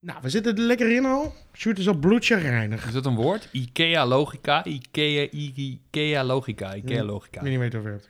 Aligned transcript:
Nou, 0.00 0.18
we 0.22 0.28
zitten 0.28 0.56
er 0.56 0.62
lekker 0.62 0.92
in 0.96 1.04
al. 1.04 1.34
Sjoerd 1.52 1.78
is 1.78 1.88
al 1.88 1.94
bloedchagrijnig. 1.94 2.86
Is 2.86 2.92
dat 2.92 3.06
een 3.06 3.14
woord? 3.14 3.48
Ikea 3.52 4.06
logica? 4.06 4.64
Ikea, 4.64 5.28
Ikea 5.30 6.24
logica? 6.24 6.74
Ikea 6.74 6.96
Ja. 6.96 7.04
logica. 7.04 7.36
Ik 7.36 7.42
weet 7.42 7.50
niet 7.50 7.60
weten 7.60 7.78
over 7.78 7.92
het. 7.92 8.08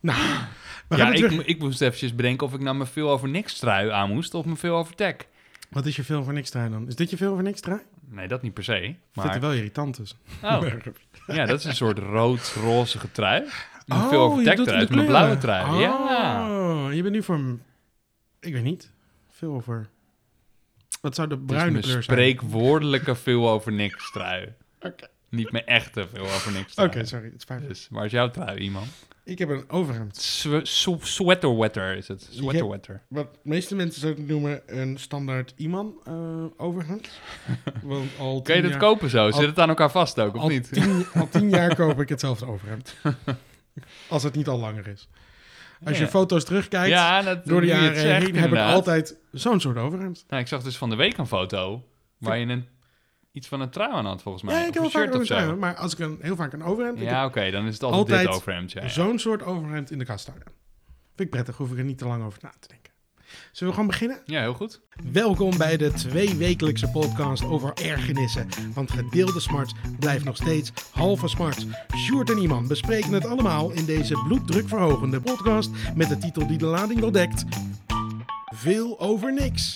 Nou, 0.00 0.18
we 0.88 0.96
gaan 0.96 1.16
Ja, 1.16 1.28
ik, 1.28 1.46
ik 1.46 1.58
moest 1.58 1.80
eventjes 1.80 2.14
bedenken 2.14 2.46
of 2.46 2.54
ik 2.54 2.60
nou 2.60 2.76
me 2.76 2.86
veel 2.86 3.10
over 3.10 3.28
niks 3.28 3.58
trui 3.58 3.90
aan 3.90 4.10
moest 4.10 4.34
of 4.34 4.44
me 4.44 4.56
veel 4.56 4.76
over 4.76 4.94
tech. 4.94 5.14
Wat 5.70 5.86
is 5.86 5.96
je 5.96 6.04
film 6.04 6.24
voor 6.24 6.32
niks 6.32 6.50
trui 6.50 6.70
dan? 6.70 6.88
Is 6.88 6.96
dit 6.96 7.10
je 7.10 7.16
film 7.16 7.34
voor 7.34 7.42
niks 7.42 7.60
trui? 7.60 7.80
Nee, 8.08 8.28
dat 8.28 8.42
niet 8.42 8.54
per 8.54 8.64
se. 8.64 8.94
Maar, 9.14 9.32
het 9.32 9.40
wel 9.40 9.52
irritant 9.52 9.96
dus. 9.96 10.16
oh, 10.42 10.62
ja, 11.26 11.46
dat 11.46 11.58
is 11.58 11.64
een 11.64 11.74
soort 11.74 11.98
rood-roze 11.98 12.98
trui. 13.12 13.44
Oh, 13.88 14.08
veel 14.08 14.20
over 14.20 14.38
je 14.38 14.44
tech 14.44 14.86
de 14.86 14.94
mijn 14.94 15.06
blauwe 15.06 15.38
trui. 15.38 15.80
Ja. 15.80 16.48
Oh, 16.50 16.92
je 16.92 17.02
bent 17.02 17.14
nu 17.14 17.22
voor... 17.22 17.40
Ik 18.40 18.52
weet 18.52 18.62
niet. 18.64 18.90
Veel 19.30 19.54
over... 19.54 19.88
Wat 21.02 21.14
zou 21.14 21.28
de 21.28 21.38
bruine 21.38 21.70
kleur 21.80 21.90
zijn? 21.92 22.02
spreekwoordelijke 22.02 23.14
veel 23.14 23.48
over 23.50 23.72
niks 23.72 24.10
trui. 24.12 24.54
Oké, 24.80 25.08
Niet 25.28 25.52
mijn 25.52 25.66
echte 25.66 26.06
veel 26.12 26.24
over 26.24 26.52
niks 26.52 26.74
Oké, 26.74 26.88
trui. 26.90 27.06
sorry. 27.06 27.24
Het 27.24 27.34
is 27.36 27.44
fijn. 27.44 27.68
Dus, 27.68 27.86
waar 27.90 28.04
is 28.04 28.10
jouw 28.12 28.30
trui, 28.30 28.58
iemand? 28.58 28.86
Ik 29.24 29.38
heb 29.38 29.48
een 29.48 29.64
overhemd. 29.70 30.16
Sw- 30.16 30.60
sw- 30.62 31.02
Sweater 31.02 31.56
wetter 31.58 31.96
is 31.96 32.08
het. 32.08 32.28
Sweater 32.30 32.54
hebt- 32.58 32.70
wetter. 32.70 33.02
Wat 33.08 33.32
de 33.34 33.38
meeste 33.42 33.74
mensen 33.74 34.00
zouden 34.00 34.26
noemen 34.26 34.62
een 34.66 34.98
standaard 34.98 35.54
iman 35.56 35.94
eh 36.04 36.44
overhemd. 36.56 37.20
Want 37.82 38.10
al 38.18 38.42
Kun 38.42 38.56
je 38.56 38.62
dat 38.62 38.70
jaar- 38.70 38.80
kopen 38.80 39.10
zo? 39.10 39.26
Zit 39.30 39.40
al- 39.40 39.46
het 39.46 39.58
aan 39.58 39.68
elkaar 39.68 39.90
vast 39.90 40.20
ook, 40.20 40.34
of 40.34 40.40
al 40.40 40.48
niet? 40.48 40.72
Tien, 40.72 41.06
al 41.14 41.28
tien 41.28 41.50
jaar 41.58 41.74
koop 41.74 42.00
ik 42.00 42.08
hetzelfde 42.08 42.46
overhemd. 42.46 42.94
Als 44.08 44.22
het 44.22 44.34
niet 44.34 44.48
al 44.48 44.58
langer 44.58 44.86
is. 44.88 45.08
Als 45.84 45.98
je 45.98 46.06
foto's 46.06 46.44
terugkijkt, 46.44 46.88
Ja, 46.88 47.22
dat, 47.22 47.44
door 47.44 47.60
de 47.60 47.66
jaren 47.66 48.00
zegt, 48.00 48.26
heen, 48.26 48.36
heb 48.36 48.52
ik 48.52 48.58
altijd 48.58 49.16
zo'n 49.32 49.60
soort 49.60 49.76
overhemd. 49.76 50.24
Nou, 50.28 50.42
ik 50.42 50.48
zag 50.48 50.62
dus 50.62 50.76
van 50.76 50.90
de 50.90 50.96
week 50.96 51.16
een 51.16 51.26
foto 51.26 51.84
waar 52.18 52.38
je 52.38 52.46
een, 52.46 52.68
iets 53.32 53.48
van 53.48 53.60
een 53.60 53.70
trui 53.70 53.92
aan 53.92 54.06
had, 54.06 54.22
volgens 54.22 54.44
mij. 54.44 54.54
Ja, 54.54 54.60
ik 54.66 54.74
heb 54.74 54.82
wel 54.82 54.90
vaak 54.90 55.14
een 55.14 55.24
trui, 55.24 55.54
maar 55.54 55.74
als 55.76 55.92
ik 55.92 55.98
een, 55.98 56.18
heel 56.20 56.36
vaak 56.36 56.52
een 56.52 56.62
overhemd... 56.62 56.98
Ja, 56.98 57.24
oké, 57.24 57.50
dan 57.50 57.66
is 57.66 57.74
het 57.74 57.82
altijd, 57.82 58.00
Altijd 58.00 58.20
dit 58.20 58.36
overhemd. 58.36 58.72
Ja, 58.72 58.88
zo'n 58.88 59.18
soort 59.18 59.42
overhemd 59.42 59.90
in 59.90 59.98
de 59.98 60.04
kast 60.04 60.26
hangen. 60.26 60.42
Vind 61.14 61.28
ik 61.28 61.30
prettig, 61.30 61.56
hoef 61.56 61.72
ik 61.72 61.78
er 61.78 61.84
niet 61.84 61.98
te 61.98 62.06
lang 62.06 62.24
over 62.24 62.38
na 62.42 62.52
te 62.60 62.68
denken. 62.68 62.91
Zullen 63.52 63.72
we 63.72 63.78
gewoon 63.80 63.90
beginnen? 63.90 64.20
ja, 64.24 64.40
heel 64.40 64.54
goed. 64.54 64.80
Welkom 65.12 65.58
bij 65.58 65.76
de 65.76 65.92
tweewekelijkse 65.92 66.90
podcast 66.90 67.44
over 67.44 67.72
ergernissen. 67.82 68.48
Want 68.74 68.90
gedeelde 68.90 69.40
smarts 69.40 69.72
blijft 69.98 70.24
nog 70.24 70.36
steeds 70.36 70.72
halve 70.90 71.28
smarts. 71.28 71.66
Sjoerd 71.96 72.30
en 72.30 72.38
Iman 72.38 72.68
bespreken 72.68 73.12
het 73.12 73.26
allemaal 73.26 73.70
in 73.70 73.84
deze 73.84 74.14
bloeddrukverhogende 74.26 75.20
podcast 75.20 75.70
met 75.94 76.08
de 76.08 76.18
titel 76.18 76.46
die 76.46 76.58
de 76.58 76.66
lading 76.66 77.00
wel 77.00 77.12
dekt. 77.12 77.44
Veel 78.54 79.00
over 79.00 79.32
niks. 79.32 79.74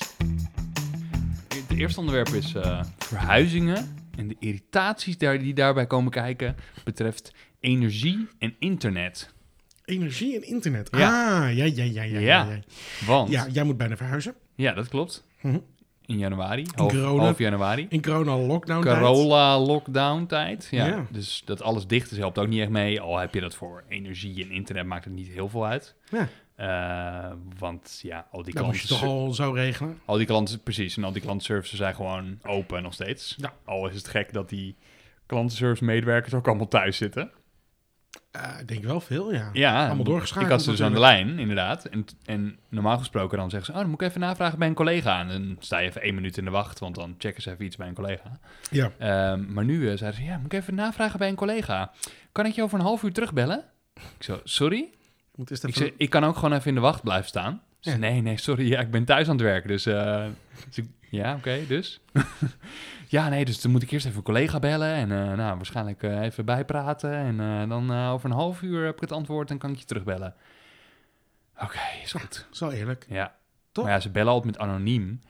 Het 1.48 1.78
eerste 1.78 2.00
onderwerp 2.00 2.28
is 2.28 2.54
eh, 2.54 2.84
verhuizingen 2.98 3.94
en 4.16 4.28
de 4.28 4.36
irritaties 4.38 5.18
daar, 5.18 5.38
die 5.38 5.54
daarbij 5.54 5.86
komen 5.86 6.12
kijken 6.12 6.56
betreft 6.84 7.32
energie 7.60 8.28
en 8.38 8.54
internet. 8.58 9.34
Energie 9.86 10.36
en 10.36 10.42
internet. 10.42 10.88
Ja. 10.96 11.42
Ah, 11.46 11.56
ja, 11.56 11.64
ja, 11.64 11.84
ja, 11.84 11.84
ja. 11.84 12.02
Ja, 12.02 12.18
Ja. 12.18 12.46
ja. 12.50 12.58
Want, 13.06 13.30
ja 13.30 13.44
ja, 13.44 13.50
jij 13.50 13.64
moet 13.64 13.76
bijna 13.76 13.96
verhuizen. 13.96 14.34
dat 14.56 14.88
klopt. 14.88 15.24
Mhm. 15.40 15.58
In 16.06 16.18
januari, 16.18 16.66
half, 16.74 16.92
corona- 16.92 17.22
half 17.22 17.38
januari. 17.38 17.86
In 17.88 18.02
corona 18.02 18.36
lockdown 18.38 18.82
tijd. 18.82 18.98
Corolla 18.98 19.58
lockdown 19.60 20.26
tijd. 20.26 20.68
Ja. 20.70 20.86
Ja. 20.86 21.06
Dus 21.10 21.42
dat 21.44 21.62
alles 21.62 21.86
dicht 21.86 22.10
is 22.10 22.18
helpt 22.18 22.38
ook 22.38 22.48
niet 22.48 22.60
echt 22.60 22.70
mee. 22.70 23.00
Al 23.00 23.18
heb 23.18 23.34
je 23.34 23.40
dat 23.40 23.54
voor 23.54 23.84
energie 23.88 24.44
en 24.44 24.50
internet 24.50 24.86
maakt 24.86 25.04
het 25.04 25.14
niet 25.14 25.28
heel 25.28 25.48
veel 25.48 25.66
uit. 25.66 25.94
Ja, 26.10 26.28
Eh, 26.56 27.32
want 27.58 27.98
ja, 28.02 28.26
al 28.30 28.42
die 28.42 28.54
dat 28.54 28.64
moet 28.64 28.76
je 28.80 28.86
klanten... 28.86 29.08
toch 29.08 29.16
al 29.16 29.32
zo 29.32 29.50
regelen. 29.52 29.98
Al 30.04 30.16
die 30.16 30.26
klanten, 30.26 30.60
precies. 30.62 30.96
En 30.96 31.04
al 31.04 31.12
die 31.12 31.22
klantenservices 31.22 31.78
zijn 31.78 31.94
gewoon 31.94 32.38
open 32.42 32.82
nog 32.82 32.94
steeds. 32.94 33.34
Ja. 33.38 33.52
Al 33.64 33.88
is 33.88 33.96
het 33.96 34.08
gek 34.08 34.32
dat 34.32 34.48
die 34.48 34.76
klantenservice 35.26 35.84
medewerkers 35.84 36.34
ook 36.34 36.46
allemaal 36.48 36.68
thuis 36.68 36.96
zitten. 36.96 37.30
Eh, 38.30 38.60
ik 38.60 38.68
denk 38.68 38.84
wel 38.84 39.00
veel, 39.00 39.32
ja. 39.32 39.50
Ja, 39.52 39.86
Allemaal 39.86 40.04
doorgeschakeld 40.04 40.46
Ik 40.46 40.52
had 40.52 40.62
ze 40.62 40.70
dus 40.70 40.82
aan 40.82 40.92
de 40.92 41.00
lijn, 41.00 41.38
inderdaad. 41.38 41.84
En, 41.84 42.04
en 42.24 42.58
normaal 42.68 42.98
gesproken 42.98 43.38
dan 43.38 43.50
zeggen 43.50 43.66
ze... 43.66 43.72
Oh, 43.72 43.78
dan 43.80 43.90
moet 43.90 44.00
ik 44.00 44.08
even 44.08 44.20
navragen 44.20 44.58
bij 44.58 44.68
een 44.68 44.74
collega. 44.74 45.20
En 45.20 45.28
dan 45.28 45.56
sta 45.58 45.78
je 45.78 45.88
even 45.88 46.02
één 46.02 46.14
minuut 46.14 46.36
in 46.38 46.44
de 46.44 46.50
wacht, 46.50 46.78
want 46.78 46.94
dan 46.94 47.14
checken 47.18 47.42
ze 47.42 47.50
even 47.50 47.64
iets 47.64 47.76
bij 47.76 47.88
een 47.88 47.94
collega. 47.94 48.38
Ja. 48.70 48.90
Ehm, 48.98 49.52
maar 49.52 49.64
nu 49.64 49.90
eh, 49.90 49.96
zeiden 49.96 50.20
ze... 50.20 50.26
Ja, 50.26 50.36
moet 50.36 50.52
ik 50.52 50.58
even 50.60 50.74
navragen 50.74 51.18
bij 51.18 51.28
een 51.28 51.34
collega. 51.34 51.92
Kan 52.32 52.46
ik 52.46 52.54
je 52.54 52.62
over 52.62 52.78
een 52.78 52.84
half 52.84 53.02
uur 53.02 53.12
terugbellen? 53.12 53.64
Ik 53.94 54.22
zo, 54.22 54.40
sorry? 54.44 54.78
Ik 55.32 55.36
moet 55.36 55.58
zei, 55.74 55.92
ik 55.96 56.10
kan 56.10 56.24
ook 56.24 56.34
gewoon 56.34 56.52
even 56.52 56.68
in 56.68 56.74
de 56.74 56.80
wacht 56.80 57.02
blijven 57.02 57.28
staan. 57.28 57.60
Ze 57.80 57.90
Ja. 57.90 57.96
nee, 57.96 58.20
nee, 58.22 58.38
sorry, 58.38 58.68
ja, 58.68 58.80
ik 58.80 58.90
ben 58.90 59.04
thuis 59.04 59.26
aan 59.28 59.34
het 59.34 59.42
werken. 59.44 59.68
Dus, 59.68 59.86
eh, 59.86 60.24
dus 60.68 60.78
ik- 60.78 60.90
ja, 61.10 61.34
oké, 61.34 61.66
dus. 61.68 62.00
ja, 63.08 63.28
nee, 63.28 63.44
dus 63.44 63.60
dan 63.60 63.70
moet 63.70 63.82
ik 63.82 63.90
eerst 63.90 64.06
even 64.06 64.18
een 64.18 64.24
collega 64.24 64.58
bellen 64.58 64.92
en 64.94 65.10
eh, 65.12 65.36
nou, 65.36 65.56
waarschijnlijk 65.56 66.02
eh, 66.02 66.20
even 66.22 66.44
bijpraten. 66.44 67.12
En 67.12 67.40
eh, 67.40 67.68
dan 67.68 67.92
over 68.08 68.30
een 68.30 68.36
half 68.36 68.62
uur 68.62 68.84
heb 68.84 68.94
ik 68.94 69.00
het 69.00 69.12
antwoord 69.12 69.50
en 69.50 69.58
kan 69.58 69.70
ik 69.70 69.78
je 69.78 69.84
terugbellen. 69.84 70.34
Oké, 71.62 71.78
is 72.02 72.12
goed. 72.12 72.46
Zo 72.50 72.68
eerlijk. 72.68 73.06
Ja. 73.08 73.34
Toch? 73.72 73.84
Maar 73.84 73.94
ja, 73.94 74.00
ze 74.00 74.10
bellen 74.10 74.32
altijd 74.32 74.52
met 74.58 74.62
anoniem. 74.68 75.20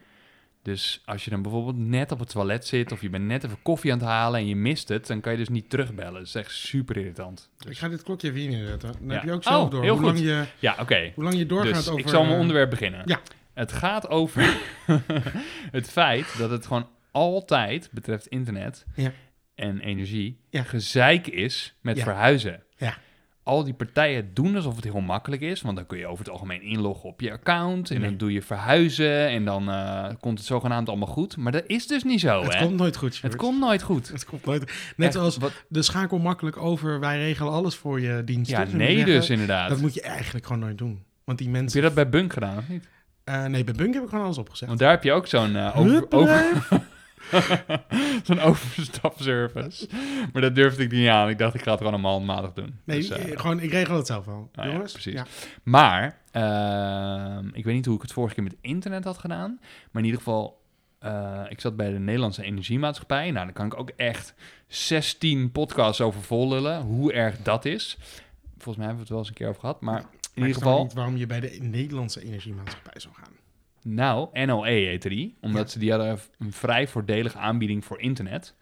Dus 0.62 1.02
als 1.04 1.24
je 1.24 1.30
dan 1.30 1.42
bijvoorbeeld 1.42 1.76
net 1.76 2.12
op 2.12 2.18
het 2.18 2.28
toilet 2.30 2.66
zit 2.66 2.92
of 2.92 3.00
je 3.00 3.10
bent 3.10 3.24
net 3.24 3.44
even 3.44 3.62
koffie 3.62 3.92
aan 3.92 3.98
het 3.98 4.06
halen 4.06 4.40
en 4.40 4.46
je 4.46 4.56
mist 4.56 4.88
het, 4.88 5.06
dan 5.06 5.20
kan 5.20 5.32
je 5.32 5.38
dus 5.38 5.48
niet 5.48 5.70
terugbellen. 5.70 6.12
Dat 6.12 6.22
is 6.22 6.34
echt 6.34 6.50
super 6.52 6.96
irritant. 6.96 7.50
Dus- 7.58 7.70
Ik 7.70 7.78
ga 7.78 7.88
dit 7.88 8.02
klokje 8.02 8.28
even 8.28 8.40
inzetten. 8.40 8.92
Dan 8.92 9.08
Ja. 9.08 9.12
heb 9.14 9.22
je 9.24 9.32
ook 9.32 9.42
zelf 9.42 9.64
Oh, 9.64 9.70
door 9.70 9.82
heel 9.82 9.94
hoe, 9.94 10.04
lang 10.04 10.16
goed. 10.16 10.26
je, 10.26 10.44
Ja, 10.58 10.76
oké. 10.80 11.12
hoe 11.14 11.24
lang 11.24 11.36
je 11.36 11.46
doorgaat 11.46 11.74
Dus 11.74 11.88
over... 11.88 12.00
ik 12.00 12.08
zal 12.08 12.24
mijn 12.24 12.38
onderwerp 12.40 12.70
beginnen. 12.70 13.02
ja. 13.04 13.20
Het 13.56 13.72
gaat 13.72 14.08
over 14.08 14.56
het 15.78 15.90
feit 15.90 16.38
dat 16.38 16.50
het 16.50 16.66
gewoon 16.66 16.88
altijd, 17.10 17.88
betreft 17.92 18.26
internet 18.26 18.86
Ja. 18.94 19.12
en 19.54 19.80
energie, 19.80 20.40
Ja. 20.50 20.62
gezeik 20.62 21.26
is 21.26 21.76
met 21.80 21.96
Ja. 21.96 22.02
verhuizen. 22.02 22.62
Ja. 22.76 22.96
Al 23.42 23.64
die 23.64 23.74
partijen 23.74 24.30
doen 24.34 24.56
alsof 24.56 24.74
het 24.76 24.84
heel 24.84 25.00
makkelijk 25.00 25.42
is, 25.42 25.62
want 25.62 25.76
dan 25.76 25.86
kun 25.86 25.98
je 25.98 26.06
over 26.06 26.24
het 26.24 26.32
algemeen 26.32 26.62
inloggen 26.62 27.08
op 27.08 27.20
je 27.20 27.32
account 27.32 27.90
en 27.90 28.00
Nee. 28.00 28.08
dan 28.08 28.18
doe 28.18 28.32
je 28.32 28.42
verhuizen 28.42 29.28
en 29.28 29.44
dan 29.44 29.70
eh, 29.70 30.08
komt 30.20 30.38
het 30.38 30.46
zogenaamd 30.46 30.88
allemaal 30.88 31.08
goed. 31.08 31.36
Maar 31.36 31.52
dat 31.52 31.64
is 31.66 31.86
dus 31.86 32.02
niet 32.04 32.20
zo, 32.20 32.42
Het 32.42 32.54
hè? 32.54 32.64
komt 32.64 32.76
nooit 32.76 32.96
goed, 32.96 33.22
het 33.22 33.36
komt 33.36 33.58
nooit 33.60 33.82
goed. 33.82 34.08
Het 34.08 34.24
komt 34.24 34.44
nooit... 34.44 34.60
Net 34.96 35.06
Echt, 35.06 35.12
zoals 35.12 35.36
wat- 35.36 35.64
de 35.68 35.82
schakel 35.82 36.18
makkelijk 36.18 36.56
over, 36.56 37.00
wij 37.00 37.18
regelen 37.18 37.52
alles 37.52 37.74
voor 37.74 38.00
je 38.00 38.22
diensten. 38.24 38.68
Ja, 38.70 38.76
nee 38.76 39.04
dus 39.04 39.30
inderdaad. 39.30 39.68
Dat 39.68 39.80
moet 39.80 39.94
je 39.94 40.02
eigenlijk 40.02 40.46
gewoon 40.46 40.62
nooit 40.62 40.78
doen. 40.78 41.04
Want 41.24 41.38
die 41.38 41.46
Heb 41.46 41.56
mensen... 41.56 41.80
je 41.80 41.86
dat 41.86 41.94
bij 41.94 42.08
Bunk 42.08 42.32
gedaan 42.32 42.58
of 42.58 42.68
niet? 42.68 42.88
Eh, 43.26 43.44
nee, 43.44 43.64
bij 43.64 43.74
Bunk 43.74 43.94
heb 43.94 44.02
ik 44.02 44.08
gewoon 44.08 44.24
alles 44.24 44.38
opgezet. 44.38 44.68
Want 44.68 44.80
daar 44.80 44.90
heb 44.90 45.02
je 45.02 45.12
ook 45.12 45.26
zo'n 45.26 45.56
eh, 45.56 45.78
over, 45.80 46.12
over, 46.12 46.62
zo'n 48.26 48.40
overstapservice. 48.40 49.88
Maar 50.32 50.42
dat 50.42 50.54
durfde 50.54 50.82
ik 50.82 50.90
niet 50.90 51.08
aan. 51.08 51.28
Ik 51.28 51.38
dacht, 51.38 51.54
ik 51.54 51.62
ga 51.62 51.70
het 51.70 51.78
gewoon 51.78 51.92
allemaal 51.92 52.12
handmatig 52.12 52.52
doen. 52.52 52.78
Nee, 52.84 52.98
Dus, 52.98 53.10
eh, 53.10 53.40
gewoon, 53.40 53.60
ik 53.60 53.70
regel 53.70 53.96
het 53.96 54.06
zelf 54.06 54.24
wel. 54.24 54.50
Ah, 54.54 54.64
ja, 54.64 54.70
Jongens? 54.72 54.92
precies. 54.92 55.12
Ja. 55.12 55.26
Maar, 55.62 56.18
ehm, 56.30 57.48
ik 57.52 57.64
weet 57.64 57.74
niet 57.74 57.86
hoe 57.86 57.96
ik 57.96 58.02
het 58.02 58.12
vorige 58.12 58.34
keer 58.34 58.44
met 58.44 58.56
internet 58.60 59.04
had 59.04 59.18
gedaan. 59.18 59.58
Maar 59.60 60.02
in 60.02 60.08
ieder 60.08 60.20
geval, 60.20 60.64
ik 61.48 61.60
zat 61.60 61.76
bij 61.76 61.90
de 61.92 61.98
Nederlandse 61.98 62.42
Energiemaatschappij. 62.42 63.30
Nou, 63.30 63.44
daar 63.44 63.54
kan 63.54 63.66
ik 63.66 63.78
ook 63.78 63.90
echt 63.96 64.34
16 64.66 65.52
podcasts 65.52 66.00
over 66.00 66.22
vollullen. 66.22 66.80
Hoe 66.80 67.12
erg 67.12 67.42
dat 67.42 67.64
is. 67.64 67.98
Volgens 68.56 68.76
mij 68.76 68.86
hebben 68.86 68.94
we 68.94 69.00
het 69.00 69.08
wel 69.08 69.18
eens 69.18 69.28
een 69.28 69.34
keer 69.34 69.48
over 69.48 69.60
gehad. 69.60 69.80
Maar 69.80 70.00
in 70.34 70.42
ieder 70.42 70.54
geval, 70.54 70.82
niet 70.82 70.92
waarom 70.92 71.16
je 71.16 71.26
bij 71.26 71.40
de 71.40 71.58
Nederlandse 71.60 72.24
energiemaatschappij 72.24 73.00
zou 73.00 73.14
gaan. 73.14 73.32
nou, 73.82 74.46
NOE 74.46 74.68
heette 74.70 75.08
die. 75.08 75.36
Omdat 75.40 75.64
Ja. 75.66 75.72
ze 75.72 75.78
die 75.78 75.90
hadden 75.90 76.18
een 76.38 76.52
vrij 76.52 76.88
voordelige 76.88 77.38
aanbieding 77.38 77.84
voor 77.84 78.00
internet. 78.00 78.54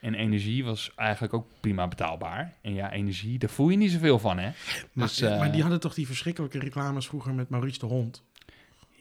En 0.00 0.14
energie 0.14 0.64
was 0.64 0.92
eigenlijk 0.96 1.34
ook 1.34 1.46
prima 1.60 1.88
betaalbaar. 1.88 2.54
En 2.62 2.74
ja, 2.74 2.92
energie, 2.92 3.38
daar 3.38 3.50
voel 3.50 3.68
je 3.68 3.76
niet 3.76 3.90
zoveel 3.90 4.18
van, 4.18 4.38
hè? 4.38 4.50
Maar, 4.92 5.06
Dus, 5.06 5.20
eh, 5.20 5.38
maar 5.38 5.46
eh, 5.46 5.52
die 5.52 5.60
hadden 5.62 5.80
toch 5.80 5.94
die 5.94 6.06
verschrikkelijke 6.06 6.58
reclames 6.58 7.06
vroeger 7.06 7.34
met 7.34 7.48
Maurice 7.48 7.78
de 7.78 7.86
Hond? 7.86 8.22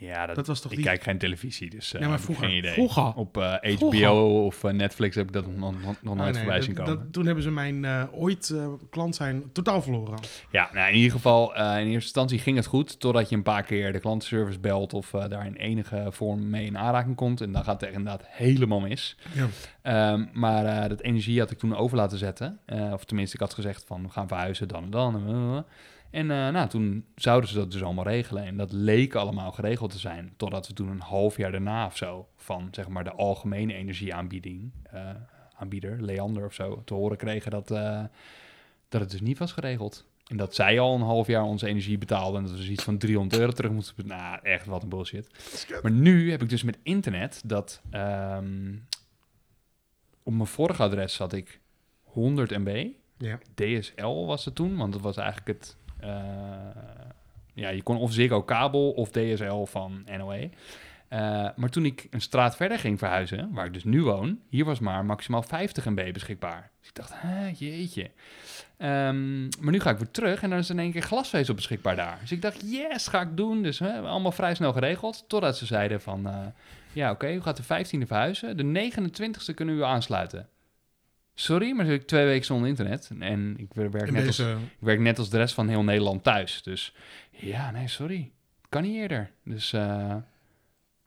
Ja, 0.02 0.26
dat, 0.26 0.36
Dat 0.36 0.48
was 0.48 0.62
toch 0.62 0.72
ik 0.72 0.78
die... 0.78 0.86
kijk 0.88 1.04
geen 1.04 1.18
televisie, 1.18 1.70
dus 1.70 1.94
eh 1.94 2.02
Ja, 2.02 2.08
maar 2.08 2.10
heb 2.10 2.20
ik 2.20 2.26
vroeger. 2.26 2.48
geen 2.48 2.58
idee. 2.58 2.74
Vroeger. 2.74 3.14
Op 3.16 3.38
eh, 3.38 3.44
HBO 3.54 3.76
Vroeger. 3.78 4.12
of 4.22 4.64
eh, 4.64 4.72
Netflix 4.72 5.16
heb 5.16 5.28
ik 5.28 5.34
dat 5.34 5.48
nog, 5.56 5.82
nog, 5.82 6.02
nog 6.02 6.16
nooit 6.16 6.18
nee, 6.30 6.34
voorbij 6.34 6.56
dat- 6.56 6.64
zien 6.66 6.74
komen. 6.76 6.96
dat- 6.98 7.14
toen 7.14 7.26
hebben 7.26 7.44
ze 7.44 7.52
mijn 7.52 7.86
eh, 7.86 8.04
ooit 8.12 8.50
eh, 8.50 8.68
klant 8.90 9.16
zijn 9.16 9.44
totaal 9.52 9.82
verloren. 9.82 10.20
Ja, 10.52 10.70
nou, 10.74 10.90
in 10.90 10.96
ieder 10.96 11.12
geval, 11.12 11.56
eh, 11.56 11.64
in 11.66 11.76
eerste 11.86 11.92
instantie 11.94 12.40
ging 12.40 12.56
het 12.58 12.66
goed... 12.66 13.00
totdat 13.00 13.30
je 13.30 13.36
een 13.36 13.44
paar 13.44 13.64
keer 13.64 13.92
de 13.92 14.00
klantenservice 14.00 14.60
belt... 14.60 14.94
of 14.94 15.14
eh, 15.14 15.28
daar 15.30 15.46
in 15.46 15.56
enige 15.56 16.08
vorm 16.10 16.50
mee 16.50 16.66
in 16.66 16.78
aanraking 16.78 17.16
komt. 17.16 17.42
En 17.42 17.52
dan 17.52 17.64
gaat 17.64 17.82
het 17.82 17.90
inderdaad 17.90 18.24
helemaal 18.28 18.80
mis. 18.80 19.18
Ja. 19.34 19.48
Ehm, 19.82 20.26
maar 20.34 20.66
eh, 20.66 20.90
dat 20.90 21.02
energie 21.02 21.40
had 21.40 21.52
ik 21.52 21.58
toen 21.58 21.76
over 21.76 21.98
laten 21.98 22.18
zetten. 22.18 22.60
Eh, 22.66 22.92
of 22.94 23.06
tenminste, 23.06 23.36
ik 23.36 23.42
had 23.42 23.54
gezegd 23.54 23.84
van 23.88 24.02
we 24.04 24.10
gaan 24.10 24.28
verhuizen 24.28 24.68
dan 24.68 24.84
en 24.84 24.90
dan. 24.90 25.16
En, 25.16 25.28
eh, 25.56 25.62
en 26.12 26.32
eh, 26.32 26.50
nou, 26.50 26.70
toen 26.70 27.06
zouden 27.16 27.50
ze 27.50 27.56
dat 27.56 27.72
dus 27.72 27.84
allemaal 27.84 28.08
regelen. 28.08 28.44
En 28.44 28.58
dat 28.58 28.72
leek 28.72 29.16
allemaal 29.16 29.52
geregeld 29.52 29.92
te 29.92 30.00
zijn. 30.00 30.34
Totdat 30.38 30.68
we 30.68 30.74
toen 30.74 30.90
een 30.90 31.02
half 31.02 31.38
jaar 31.38 31.52
daarna 31.52 31.86
of 31.86 31.98
zo... 31.98 32.28
van 32.36 32.68
zeg 32.72 32.88
maar 32.88 33.04
de 33.04 33.12
algemene 33.12 33.74
energieaanbieding... 33.74 34.72
eh, 34.84 35.10
aanbieder, 35.60 36.02
Leander 36.02 36.46
of 36.46 36.54
zo, 36.54 36.82
te 36.86 36.94
horen 36.94 37.18
kregen 37.18 37.52
dat, 37.52 37.72
eh, 37.72 38.04
dat 38.90 39.02
het 39.02 39.12
dus 39.12 39.22
niet 39.22 39.38
was 39.38 39.52
geregeld. 39.52 40.06
En 40.28 40.38
dat 40.38 40.56
zij 40.56 40.80
al 40.80 40.96
een 40.96 41.02
half 41.02 41.28
jaar 41.28 41.44
onze 41.44 41.68
energie 41.68 41.98
betaalde 41.98 42.38
en 42.38 42.44
dat 42.44 42.52
we 42.52 42.58
dus 42.58 42.70
iets 42.70 42.84
van 42.84 42.98
300 42.98 43.42
euro 43.42 43.52
terug 43.52 43.72
moesten 43.72 43.96
betalen. 43.96 44.24
Nou, 44.24 44.40
echt 44.44 44.66
wat 44.66 44.84
een 44.84 44.90
bullshit. 44.90 45.30
Maar 45.82 45.92
nu 45.92 46.32
heb 46.32 46.42
ik 46.42 46.50
dus 46.50 46.64
met 46.64 46.78
internet 46.84 47.42
dat 47.46 47.82
ehm, 47.90 48.76
op 50.24 50.34
mijn 50.34 50.48
vorige 50.48 50.84
adres 50.84 51.18
had 51.18 51.34
ik 51.34 51.60
100 52.04 52.58
MB. 52.58 52.88
Ja. 53.18 53.40
DSL 53.56 54.26
was 54.26 54.46
het 54.46 54.56
toen, 54.56 54.78
want 54.78 54.94
dat 54.94 55.02
was 55.02 55.18
eigenlijk 55.18 55.48
het... 55.48 55.78
eh, 56.00 56.10
ja, 57.54 57.70
je 57.70 57.84
kon 57.84 57.98
of 57.98 58.14
Ziggo 58.14 58.44
kabel 58.44 58.92
of 58.92 59.10
DSL 59.10 59.64
van 59.64 60.06
NOE. 60.18 60.50
Eh, 61.10 61.48
maar 61.56 61.70
toen 61.70 61.86
ik 61.86 62.08
een 62.10 62.22
straat 62.22 62.56
verder 62.56 62.80
ging 62.80 63.00
verhuizen, 63.00 63.50
waar 63.54 63.66
ik 63.66 63.74
dus 63.74 63.84
nu 63.84 64.04
woon, 64.04 64.40
hier 64.50 64.66
was 64.66 64.80
maar 64.80 65.06
maximaal 65.06 65.44
50 65.44 65.86
MB 65.86 66.14
beschikbaar. 66.14 66.72
Dus 66.80 66.90
ik 66.90 66.96
dacht, 66.96 67.12
hè, 67.16 67.48
jeetje. 67.48 68.10
Ehm, 68.78 69.42
maar 69.44 69.72
nu 69.72 69.80
ga 69.80 69.90
ik 69.90 69.98
weer 69.98 70.12
terug 70.12 70.42
en 70.42 70.50
dan 70.50 70.60
is 70.60 70.70
in 70.70 70.80
één 70.80 70.92
keer 70.92 71.02
glasvezel 71.02 71.54
beschikbaar 71.54 71.96
daar. 71.96 72.18
Dus 72.22 72.32
ik 72.32 72.42
dacht, 72.42 72.62
yes, 72.72 73.08
ga 73.08 73.22
ik 73.22 73.38
doen. 73.38 73.64
Dus 73.64 73.80
hè, 73.80 74.00
allemaal 74.00 74.32
vrij 74.32 74.56
snel 74.56 74.74
geregeld. 74.74 75.24
Totdat 75.28 75.58
ze 75.58 75.66
zeiden 75.66 76.02
van, 76.02 76.28
eh, 76.28 76.38
ja 76.94 77.12
oké, 77.12 77.32
u 77.32 77.42
gaat 77.42 77.58
de 77.58 77.64
15e 77.64 78.08
verhuizen. 78.08 78.58
De 78.58 78.64
29e 78.64 79.54
kunnen 79.54 79.76
we 79.76 79.82
u 79.82 79.86
aansluiten. 79.86 80.50
Sorry, 81.40 81.72
maar 81.72 81.86
zit 81.86 82.02
ik 82.02 82.08
twee 82.08 82.26
weken 82.26 82.46
zonder 82.46 82.68
internet. 82.70 83.10
En 83.20 83.56
ik 83.58 83.74
werk 83.74 84.08
In 84.08 84.14
net 84.14 84.28
als 84.28 84.40
ik 84.40 84.58
werk 84.80 85.00
net 85.00 85.18
als 85.18 85.30
de 85.30 85.38
rest 85.38 85.54
van 85.54 85.68
heel 85.68 85.84
Nederland 85.84 86.24
thuis. 86.24 86.64
Dus 86.64 86.94
ja, 87.30 87.72
nee, 87.72 87.88
sorry. 87.88 88.32
Kan 88.70 88.82
niet 88.82 88.96
eerder. 88.96 89.32
Dus 89.44 89.74
eh, 89.74 90.16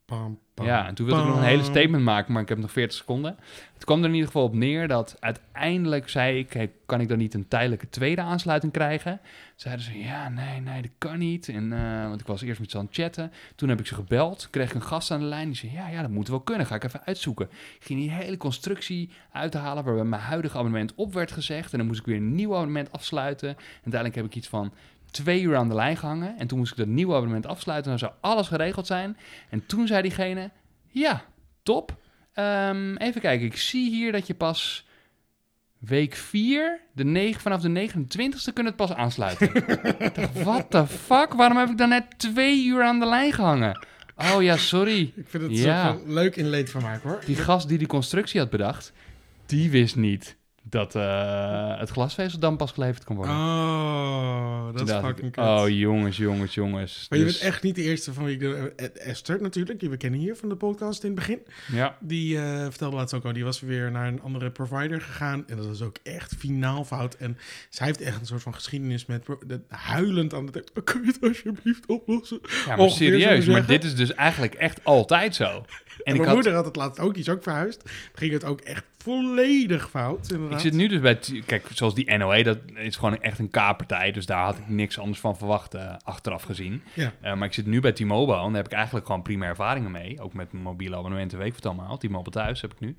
Pam, 0.05 0.39
pam, 0.55 0.67
ja, 0.67 0.87
en 0.87 0.95
toen 0.95 1.07
wilde 1.07 1.23
ik 1.23 1.29
nog 1.29 1.37
een 1.37 1.43
hele 1.43 1.63
statement 1.63 2.05
maken, 2.05 2.33
maar 2.33 2.43
ik 2.43 2.49
heb 2.49 2.59
nog 2.59 2.73
40 2.73 2.97
seconden. 2.97 3.37
Het 3.75 3.85
kwam 3.85 3.99
er 3.99 4.09
in 4.09 4.15
ieder 4.15 4.27
geval 4.27 4.45
op 4.45 4.55
neer 4.55 4.89
dat 4.89 5.17
uiteindelijk 5.21 6.09
zei 6.09 6.39
ik, 6.39 6.53
hey, 6.53 6.73
kan 6.87 7.01
ik 7.01 7.09
dan 7.09 7.19
niet 7.19 7.35
een 7.35 7.49
tijdelijke 7.49 7.89
tweede 7.89 8.21
aansluiting 8.21 8.73
krijgen? 8.73 9.21
Zeiden 9.57 9.85
ze, 9.85 9.99
ja, 9.99 10.29
nee, 10.29 10.61
nee, 10.61 10.83
dat 10.83 10.91
kan 10.99 11.19
niet. 11.19 11.49
En, 11.49 11.73
eh, 11.73 12.09
want 12.09 12.21
ik 12.21 12.27
was 12.27 12.43
eerst 12.43 12.61
met 12.61 12.71
ze 12.71 12.79
aan 12.79 12.85
het 12.85 12.95
chatten. 12.95 13.33
Toen 13.55 13.69
heb 13.69 13.81
ik 13.81 13.87
ze 13.87 13.95
gebeld, 13.95 14.49
kreeg 14.51 14.69
ik 14.69 14.75
een 14.75 14.83
gast 14.83 15.11
aan 15.11 15.21
de 15.21 15.27
lijn. 15.27 15.47
Die 15.47 15.57
zei, 15.57 15.73
ja, 15.73 15.89
ja, 15.89 16.01
dat 16.01 16.11
moet 16.11 16.29
wel 16.29 16.41
kunnen. 16.41 16.67
Ga 16.67 16.75
ik 16.75 16.85
even 16.85 17.05
uitzoeken. 17.05 17.49
Ik 17.51 17.85
ging 17.85 18.01
die 18.01 18.11
hele 18.11 18.37
constructie 18.37 19.11
uithalen 19.33 19.85
waarbij 19.85 20.05
mijn 20.05 20.23
huidige 20.23 20.57
abonnement 20.57 20.95
op 20.95 21.13
werd 21.13 21.33
gezegd. 21.33 21.73
En 21.73 21.79
dan 21.79 21.87
moest 21.87 22.01
ik 22.01 22.07
weer 22.07 22.17
een 22.17 22.35
nieuw 22.35 22.55
abonnement 22.55 22.93
afsluiten. 22.93 23.49
En 23.49 23.57
uiteindelijk 23.75 24.15
heb 24.15 24.25
ik 24.25 24.35
iets 24.35 24.49
van 24.49 24.73
twee 25.13 25.43
uur 25.43 25.57
aan 25.57 25.69
de 25.69 25.75
lijn 25.75 25.97
gehangen. 25.97 26.39
En 26.39 26.47
toen 26.47 26.59
moest 26.59 26.71
ik 26.73 26.79
dat 26.79 26.87
nieuwe 26.87 27.15
abonnement 27.15 27.47
afsluiten. 27.47 27.91
Dan 27.91 27.99
zou 27.99 28.13
alles 28.21 28.49
geregeld 28.49 28.87
zijn. 28.87 29.17
En 29.51 29.67
toen 29.67 29.87
zei 29.87 30.03
diegene, 30.03 30.51
ja, 30.89 31.25
top. 31.63 31.97
Ehm, 32.33 32.97
even 32.97 33.21
kijken, 33.21 33.47
ik 33.47 33.57
zie 33.57 33.91
hier 33.91 34.13
dat 34.13 34.27
je 34.27 34.35
pas 34.35 34.87
week 35.79 36.15
4, 36.15 36.81
de 36.93 37.05
9, 37.05 37.41
vanaf 37.41 37.61
de 37.61 37.69
29ste 37.89 38.53
kunnen 38.53 38.73
het 38.73 38.77
pas 38.77 38.93
aansluiten. 38.93 39.55
ik 39.55 40.15
dacht, 40.15 40.43
what 40.43 40.71
the 40.71 40.87
fuck? 40.87 41.33
Waarom 41.33 41.57
heb 41.57 41.69
ik 41.69 41.79
dan 41.79 41.89
net 41.89 42.05
twee 42.17 42.65
uur 42.65 42.83
aan 42.83 43.01
de 43.01 43.07
lijn 43.07 43.33
gehangen? 43.33 43.87
Oh 44.35 44.43
ja, 44.43 44.57
sorry. 44.57 45.13
Ik 45.17 45.29
vind 45.29 45.43
het 45.43 45.53
Ja. 45.59 45.93
zo 45.93 46.03
leuk 46.07 46.37
in 46.37 46.49
leedvermaak 46.49 47.03
hoor. 47.03 47.23
Die 47.27 47.37
gast 47.37 47.69
die 47.69 47.79
die 47.79 47.87
constructie 47.87 48.41
had 48.41 48.51
bedacht, 48.51 48.93
die 49.47 49.71
wist 49.71 49.97
niet 49.97 50.37
dat 50.73 50.95
eh, 50.95 51.79
het 51.79 51.91
glasvezel 51.91 52.39
dan 52.39 52.57
pas 52.57 52.73
geleverd 52.73 53.05
kon 53.05 53.17
worden. 53.17 53.35
Oh, 53.35 54.75
dat 54.75 54.89
is 54.89 54.95
fucking 54.95 55.33
kut. 55.33 55.45
Oh 55.45 55.69
jongens, 55.69 56.17
jongens, 56.17 56.55
jongens. 56.55 57.07
maar 57.09 57.19
je 57.19 57.25
Dus, 57.25 57.39
bent 57.39 57.53
echt 57.53 57.63
niet 57.63 57.75
de 57.75 57.83
eerste 57.83 58.13
van 58.13 58.25
wie 58.25 58.35
ik... 58.35 58.41
De, 58.41 58.73
eh, 58.77 59.09
Esther 59.09 59.43
natuurlijk, 59.43 59.81
die 59.81 59.91
we 59.91 59.97
kennen 59.97 60.21
hier 60.21 60.37
van 60.37 60.49
de 60.49 60.57
podcast 60.57 61.03
in 61.03 61.11
het 61.11 61.19
begin. 61.19 61.41
Ja, 61.73 61.97
Die 62.01 62.39
eh, 62.39 62.61
vertelde 62.61 62.97
laatst 62.97 63.15
ook 63.15 63.25
al, 63.25 63.33
die 63.33 63.45
was 63.45 63.61
weer 63.61 63.91
naar 63.91 64.07
een 64.09 64.23
andere 64.23 64.51
provider 64.51 65.01
gegaan. 65.01 65.45
En 65.47 65.57
dat 65.57 65.67
was 65.67 65.83
ook 65.83 65.97
echt 66.03 66.35
finaal 66.39 66.85
fout. 66.85 67.15
En 67.15 67.39
zij 67.69 67.87
heeft 67.87 68.01
echt 68.01 68.21
een 68.21 68.27
soort 68.27 68.43
van 68.43 68.55
geschiedenis 68.55 69.07
met 69.07 69.27
de, 69.47 69.61
huilend 69.69 70.35
aan 70.35 70.47
de... 70.47 70.65
Kun 70.85 71.01
je 71.01 71.07
het 71.07 71.19
alsjeblieft 71.23 71.87
oplossen? 71.87 72.41
ja 72.43 72.49
maar 72.67 72.79
Ongeveer, 72.79 73.21
serieus. 73.21 73.47
Maar 73.47 73.67
dit 73.67 73.85
is 73.85 73.95
dus 73.95 74.15
eigenlijk 74.15 74.55
echt 74.55 74.85
altijd 74.85 75.35
zo. 75.35 75.65
En, 75.99 76.05
En 76.05 76.13
ik 76.13 76.17
mijn 76.17 76.25
had, 76.25 76.35
moeder 76.35 76.55
had 76.55 76.65
het 76.65 76.77
laatst 76.77 77.01
ook, 77.01 77.15
die 77.15 77.23
is 77.23 77.29
ook 77.29 77.43
verhuisd. 77.43 77.91
Ging 78.15 78.33
het 78.33 78.45
ook 78.45 78.61
echt 78.61 78.85
volledig 78.99 79.91
fout, 79.91 80.25
Ik 80.25 80.31
inderdaad. 80.33 80.61
zit 80.61 80.73
nu 80.73 80.87
dus 80.89 81.01
bij... 81.01 81.19
Kijk, 81.47 81.67
zoals 81.73 81.95
die 81.95 82.17
NOE, 82.17 82.43
dat 82.43 82.59
is 82.75 82.97
gewoon 82.97 83.21
echt 83.21 83.39
een 83.39 83.49
K-partij. 83.51 84.13
Dus 84.13 84.27
daar 84.27 84.45
had 84.45 84.59
ik 84.59 84.69
niks 84.69 84.99
anders 84.99 85.21
van 85.21 85.37
verwacht, 85.37 85.75
eh, 85.75 85.95
achteraf 86.05 86.43
gezien. 86.43 86.83
Ja. 86.95 87.13
Eh, 87.21 87.35
maar 87.35 87.47
ik 87.47 87.55
zit 87.55 87.67
nu 87.67 87.81
bij 87.81 87.93
T-Mobile 87.93 88.37
en 88.39 88.47
daar 88.47 88.55
heb 88.55 88.67
ik 88.67 88.73
eigenlijk 88.73 89.07
gewoon 89.07 89.23
prima 89.23 89.47
ervaringen 89.47 89.91
mee. 89.91 90.21
Ook 90.21 90.33
met 90.35 90.53
mobiele 90.53 90.97
abonnementen, 90.97 91.39
weet 91.39 91.47
ik 91.47 91.55
wat 91.55 91.67
allemaal. 91.67 91.97
T-Mobile 91.99 92.31
thuis 92.31 92.61
heb 92.61 92.73
ik 92.73 92.81
nu. 92.81 92.97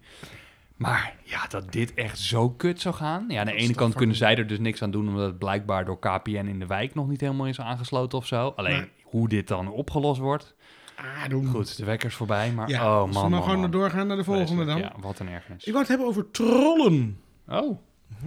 Maar 0.76 1.16
ja, 1.24 1.48
dat 1.48 1.72
dit 1.72 1.94
echt 1.94 2.20
zo 2.20 2.50
kut 2.50 2.82
zou 2.82 2.96
gaan. 2.96 3.26
Ja, 3.28 3.40
aan 3.40 3.46
de 3.46 3.52
Dat 3.52 3.62
ene 3.62 3.74
kant 3.74 3.94
kunnen 3.96 4.16
zij 4.16 4.36
er 4.38 4.48
dus 4.48 4.60
niks 4.60 4.82
aan 4.82 4.92
doen... 4.92 5.08
omdat 5.08 5.26
het 5.26 5.38
blijkbaar 5.38 5.86
door 5.86 6.00
KPN 6.00 6.30
in 6.30 6.60
de 6.60 6.66
wijk 6.68 6.96
nog 6.96 7.08
niet 7.08 7.22
helemaal 7.22 7.48
is 7.48 7.60
aangesloten 7.60 8.18
of 8.18 8.26
zo. 8.28 8.54
Alleen 8.56 8.78
Nee. 8.78 8.90
hoe 9.04 9.30
dit 9.30 9.48
dan 9.48 9.68
opgelost 9.72 10.20
wordt... 10.20 10.56
Ah, 11.04 11.30
doen. 11.30 11.46
Goed, 11.48 11.78
de 11.78 11.86
wekker 11.86 12.10
is 12.10 12.16
voorbij, 12.16 12.52
maar 12.52 12.70
Ja, 12.70 12.80
oh 12.86 13.04
man, 13.04 13.14
zullen 13.14 13.24
we 13.24 13.30
nou 13.32 13.44
gewoon 13.44 13.60
man. 13.60 13.72
doorgaan 13.72 14.08
naar 14.08 14.18
de 14.18 14.24
volgende 14.24 14.66
dan? 14.66 14.78
Ja, 14.78 14.94
wat 15.00 15.20
een 15.20 15.28
ergernis. 15.30 15.64
Ik 15.64 15.68
wou 15.72 15.80
het 15.80 15.88
hebben 15.88 16.08
over 16.08 16.32
trollen. 16.32 17.18
Oh, 17.48 17.78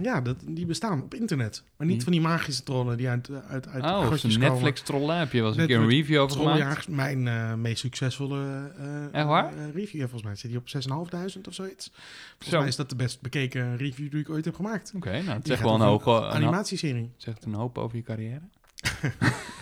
Ja, 0.01 0.21
dat, 0.21 0.35
die 0.45 0.65
bestaan 0.65 1.01
op 1.01 1.13
internet. 1.13 1.63
Maar 1.77 1.87
niet 1.87 2.03
van 2.03 2.11
die 2.11 2.21
magische 2.21 2.63
trollen 2.63 2.97
die 2.97 3.09
uit, 3.09 3.29
uit, 3.47 3.67
uit 3.67 3.83
oh 3.83 4.09
komen. 4.09 4.39
Netflix 4.39 4.81
trollen 4.81 5.17
heb 5.17 5.31
je 5.31 5.39
wel 5.39 5.47
eens 5.47 5.57
een 5.57 5.67
keer 5.67 5.77
een 5.79 5.89
review 5.89 6.19
over 6.21 6.37
gemaakt. 6.37 6.87
Mijn 6.87 7.27
eh, 7.27 7.53
meest 7.53 7.79
succesvolle 7.79 8.71
eh, 8.77 9.13
Echt 9.19 9.25
waar? 9.27 9.53
eh, 9.57 9.73
review. 9.73 9.99
Volgens 10.01 10.23
mij 10.23 10.35
zit 10.35 10.49
die 10.49 10.59
op 10.59 10.67
6.500 10.67 11.41
of 11.47 11.53
zoiets. 11.53 11.91
Volgens 12.29 12.49
Zo. 12.49 12.57
mij 12.59 12.67
is 12.67 12.75
dat 12.75 12.89
de 12.89 12.95
best 12.95 13.21
bekeken 13.21 13.77
review 13.77 14.11
die 14.11 14.19
ik 14.19 14.29
ooit 14.29 14.45
heb 14.45 14.55
gemaakt. 14.55 14.91
Oké, 14.95 15.11
nou, 15.11 15.37
het 15.37 15.47
zegt 15.47 15.61
wel 15.61 15.73
een 15.73 15.81
hoop, 15.81 16.05
een, 16.05 16.13
animatieserie. 16.23 17.11
zegt 17.17 17.45
een 17.45 17.53
hoop 17.53 17.77
over 17.77 17.97
je 17.97 18.03
carrière. 18.03 18.41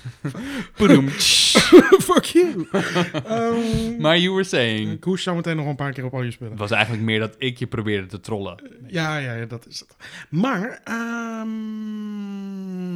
Fuck 2.09 2.23
you! 2.25 2.67
Ehm, 2.71 4.01
maar 4.01 4.17
you 4.17 4.31
were 4.33 4.43
saying... 4.43 4.91
ik 4.91 5.03
hoes 5.03 5.23
zo 5.23 5.35
meteen 5.35 5.55
nog 5.55 5.65
een 5.65 5.75
paar 5.75 5.93
keer 5.93 6.05
op 6.05 6.13
al 6.13 6.21
je 6.21 6.31
spullen. 6.31 6.51
Het 6.51 6.61
was 6.61 6.71
eigenlijk 6.71 7.03
meer 7.03 7.19
dat 7.19 7.35
ik 7.37 7.59
je 7.59 7.67
probeerde 7.67 8.07
te 8.07 8.19
trollen. 8.19 8.61
Ja, 8.87 9.17
ja, 9.17 9.33
ja, 9.33 9.45
dat 9.45 9.67
is 9.67 9.79
het. 9.79 9.95
Maar, 10.29 10.81
ehm, 10.83 11.49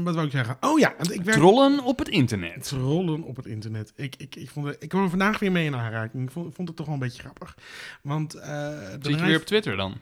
wat 0.04 0.14
wou 0.14 0.26
ik 0.26 0.32
zeggen? 0.32 0.58
Oh 0.60 0.80
ja, 0.80 0.94
want 0.98 1.14
ik 1.14 1.22
werk... 1.22 1.38
Trollen 1.38 1.84
op 1.84 2.00
het 2.00 2.10
internet. 2.10 2.64
Trollen 2.64 3.24
op 3.24 3.36
het 3.36 3.46
internet. 3.46 3.94
Ik, 3.96 4.16
ik, 4.18 4.36
ik, 4.36 4.50
vond 4.50 4.68
het, 4.68 4.78
ik 4.80 4.90
kwam 4.90 5.04
er 5.04 5.10
vandaag 5.10 5.40
weer 5.40 5.52
mee 5.52 5.66
in 5.66 5.76
aanraking. 5.76 6.24
Ik 6.24 6.32
vond, 6.32 6.56
vond 6.56 6.68
het 6.68 6.78
toch 6.78 6.86
wel 6.86 6.96
een 6.96 7.02
beetje 7.02 7.22
grappig. 7.22 7.56
Want, 8.02 8.34
eh 8.34 8.70
Zit 8.80 8.92
je 8.92 8.98
bedrijf- 8.98 9.22
weer 9.26 9.38
op 9.38 9.46
Twitter 9.46 9.76
dan? 9.76 9.98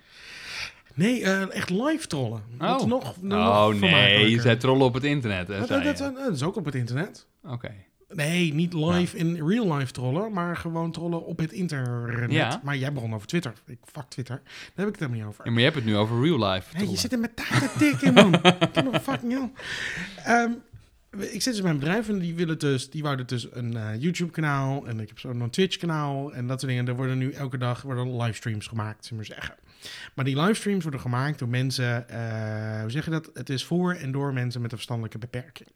Nee, 0.97 1.23
eh, 1.23 1.55
echt 1.55 1.69
live 1.69 2.07
trollen. 2.07 2.41
Oh. 2.59 2.83
nog, 2.83 3.15
nog 3.21 3.47
Oh 3.73 3.79
nee, 3.79 4.29
je 4.29 4.41
zei 4.41 4.57
trollen 4.57 4.85
op 4.85 4.93
het 4.93 5.03
internet. 5.03 5.47
Hè, 5.47 5.59
Dat, 5.59 5.67
dat, 5.67 5.97
dat- 5.97 6.15
dat 6.15 6.33
is 6.33 6.43
ook 6.43 6.55
op 6.55 6.65
het 6.65 6.75
internet. 6.75 7.27
Oké. 7.43 7.73
Nee, 8.09 8.53
niet 8.53 8.73
live 8.73 9.17
in 9.17 9.47
real 9.47 9.73
life 9.77 9.91
trollen, 9.91 10.31
maar 10.33 10.57
gewoon 10.57 10.91
trollen 10.91 11.25
op 11.25 11.39
het 11.39 11.51
internet. 11.51 12.31
Ja. 12.31 12.61
Maar 12.63 12.77
jij 12.77 12.93
begon 12.93 13.13
over 13.13 13.27
Twitter. 13.27 13.53
Ik 13.65 13.77
fuck 13.91 14.03
Twitter. 14.09 14.41
Daar 14.43 14.51
heb 14.75 14.87
ik 14.87 14.91
het 14.91 14.99
helemaal 14.99 15.19
niet 15.19 15.27
over. 15.29 15.45
Ja, 15.45 15.49
maar 15.51 15.59
je 15.59 15.65
hebt 15.65 15.75
het 15.75 15.85
nu 15.85 15.97
over 15.97 16.21
real 16.21 16.49
life. 16.51 16.77
Hey, 16.77 16.87
je 16.87 16.97
zit 16.97 17.11
er 17.11 17.19
met 17.19 17.35
taart 17.35 17.61
te 17.61 17.69
tikken, 17.79 18.13
man. 18.13 18.33
ik 18.67 18.75
heb 18.75 18.83
nog 18.91 19.01
fucking 19.01 19.31
hell. 19.31 19.51
Ehm, 20.23 20.51
ik 21.19 21.41
zit 21.41 21.53
dus 21.53 21.61
bij 21.61 21.71
een 21.71 21.79
bedrijf 21.79 22.09
en 22.09 22.19
die 22.19 22.35
willen 22.35 22.59
dus, 22.59 22.89
die 22.89 23.03
wouden 23.03 23.27
dus 23.27 23.47
een 23.51 23.77
eh, 23.77 24.01
YouTube-kanaal 24.01 24.87
en 24.87 24.99
ik 24.99 25.07
heb 25.07 25.19
zo'n 25.19 25.49
Twitch-kanaal 25.49 26.33
en 26.33 26.47
dat 26.47 26.59
soort 26.59 26.71
dingen. 26.71 26.87
Er 26.87 26.95
worden 26.95 27.17
nu 27.17 27.31
elke 27.31 27.57
dag 27.57 27.81
worden 27.81 28.17
livestreams 28.17 28.67
gemaakt, 28.67 29.05
zullen 29.05 29.23
we 29.23 29.29
maar 29.29 29.39
zeggen. 29.39 29.55
Maar 30.15 30.25
die 30.25 30.41
livestreams 30.41 30.83
worden 30.83 31.01
gemaakt 31.01 31.39
door 31.39 31.47
mensen, 31.47 32.09
eh, 32.09 32.81
hoe 32.81 32.91
zeg 32.91 33.05
je 33.05 33.11
dat? 33.11 33.29
Het 33.33 33.49
is 33.49 33.65
voor 33.65 33.93
en 33.93 34.11
door 34.11 34.33
mensen 34.33 34.61
met 34.61 34.71
een 34.71 34.77
verstandelijke 34.77 35.17
beperking. 35.17 35.69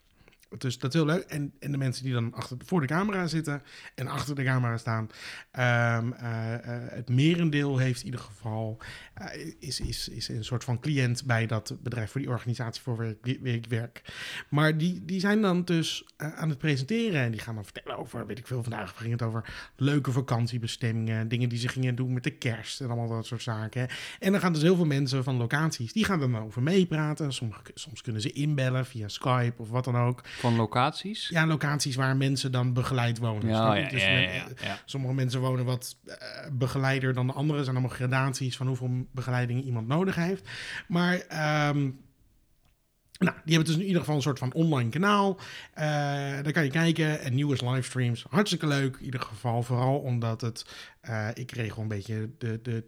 Dus 0.58 0.78
dat 0.78 0.94
is 0.94 1.00
heel 1.00 1.08
leuk. 1.08 1.22
En, 1.22 1.52
en 1.58 1.72
de 1.72 1.78
mensen 1.78 2.04
die 2.04 2.12
dan 2.12 2.34
achter, 2.34 2.56
voor 2.64 2.80
de 2.80 2.86
camera 2.86 3.26
zitten 3.26 3.62
en 3.94 4.06
achter 4.06 4.34
de 4.34 4.44
camera 4.44 4.76
staan. 4.76 5.08
ehm, 5.50 6.12
eh, 6.12 6.54
eh, 6.54 6.82
het 6.90 7.08
merendeel 7.08 7.78
heeft 7.78 8.00
in 8.00 8.04
ieder 8.04 8.20
geval 8.20 8.78
eh, 9.14 9.54
is, 9.58 9.80
is, 9.80 10.08
is 10.08 10.28
een 10.28 10.44
soort 10.44 10.64
van 10.64 10.80
cliënt 10.80 11.24
bij 11.24 11.46
dat 11.46 11.76
bedrijf, 11.82 12.10
voor 12.10 12.20
die 12.20 12.30
organisatie 12.30 12.82
voor 12.82 13.16
wie 13.22 13.38
ik 13.38 13.66
werk. 13.66 14.02
Maar 14.48 14.78
die, 14.78 15.04
die 15.04 15.20
zijn 15.20 15.40
dan 15.40 15.64
dus 15.64 16.04
aan 16.16 16.48
het 16.48 16.58
presenteren 16.58 17.20
en 17.20 17.30
die 17.30 17.40
gaan 17.40 17.54
dan 17.54 17.64
vertellen 17.64 17.98
over, 17.98 18.26
weet 18.26 18.38
ik 18.38 18.46
veel, 18.46 18.62
vandaag 18.62 18.96
ging 18.96 19.12
het 19.12 19.22
over 19.22 19.70
leuke 19.76 20.12
vakantiebestemmingen, 20.12 21.28
dingen 21.28 21.48
die 21.48 21.58
ze 21.58 21.68
gingen 21.68 21.94
doen 21.94 22.12
met 22.12 22.24
de 22.24 22.30
kerst 22.30 22.80
en 22.80 22.86
allemaal 22.86 23.08
dat 23.08 23.26
soort 23.26 23.42
zaken. 23.42 23.88
En 24.18 24.32
dan 24.32 24.40
gaan 24.40 24.52
dus 24.52 24.62
heel 24.62 24.76
veel 24.76 24.84
mensen 24.84 25.24
van 25.24 25.36
locaties, 25.36 25.92
die 25.92 26.04
gaan 26.04 26.20
dan 26.20 26.38
over 26.38 26.62
meepraten. 26.62 27.32
Sommige, 27.32 27.60
soms 27.74 28.02
kunnen 28.02 28.22
ze 28.22 28.32
inbellen 28.32 28.86
via 28.86 29.08
Skype 29.08 29.54
of 29.56 29.68
wat 29.68 29.84
dan 29.84 29.96
ook. 29.96 30.22
Van 30.42 30.56
locaties? 30.56 31.28
Ja, 31.28 31.46
locaties 31.46 31.96
waar 31.96 32.16
mensen 32.16 32.52
dan 32.52 32.72
begeleid 32.72 33.18
wonen. 33.18 33.48
Ja, 33.48 33.74
ja, 33.74 33.88
Dus 33.88 34.02
ja, 34.02 34.10
men-. 34.10 34.56
Sommige 34.84 35.14
mensen 35.14 35.40
wonen 35.40 35.64
wat 35.64 35.96
eh, 36.06 36.16
begeleider 36.52 37.14
dan 37.14 37.26
de 37.26 37.32
anderen. 37.32 37.58
Er 37.58 37.64
zijn 37.64 37.76
allemaal 37.76 37.96
gradaties 37.96 38.56
van 38.56 38.66
hoeveel 38.66 39.06
begeleiding 39.12 39.64
iemand 39.64 39.88
nodig 39.88 40.14
heeft. 40.14 40.48
Maar 40.88 41.14
ehm, 41.14 41.90
nou, 43.18 43.36
die 43.44 43.54
hebben 43.54 43.72
dus 43.72 43.82
in 43.82 43.86
ieder 43.86 44.00
geval 44.00 44.16
een 44.16 44.22
soort 44.22 44.38
van 44.38 44.52
online 44.52 44.90
kanaal. 44.90 45.38
Eh, 45.74 45.84
daar 46.42 46.52
kan 46.52 46.64
je 46.64 46.70
kijken. 46.70 47.20
En 47.20 47.34
nieuwe 47.34 47.70
livestreams. 47.70 48.24
Hartstikke 48.30 48.66
leuk. 48.66 48.96
In 48.96 49.04
ieder 49.04 49.20
geval 49.20 49.62
vooral 49.62 49.98
omdat 49.98 50.40
het 50.40 50.66
Eh, 51.02 51.28
ik 51.34 51.50
regel 51.50 51.82
een 51.82 51.88
beetje 51.88 52.30
de, 52.38 52.60
de 52.62 52.86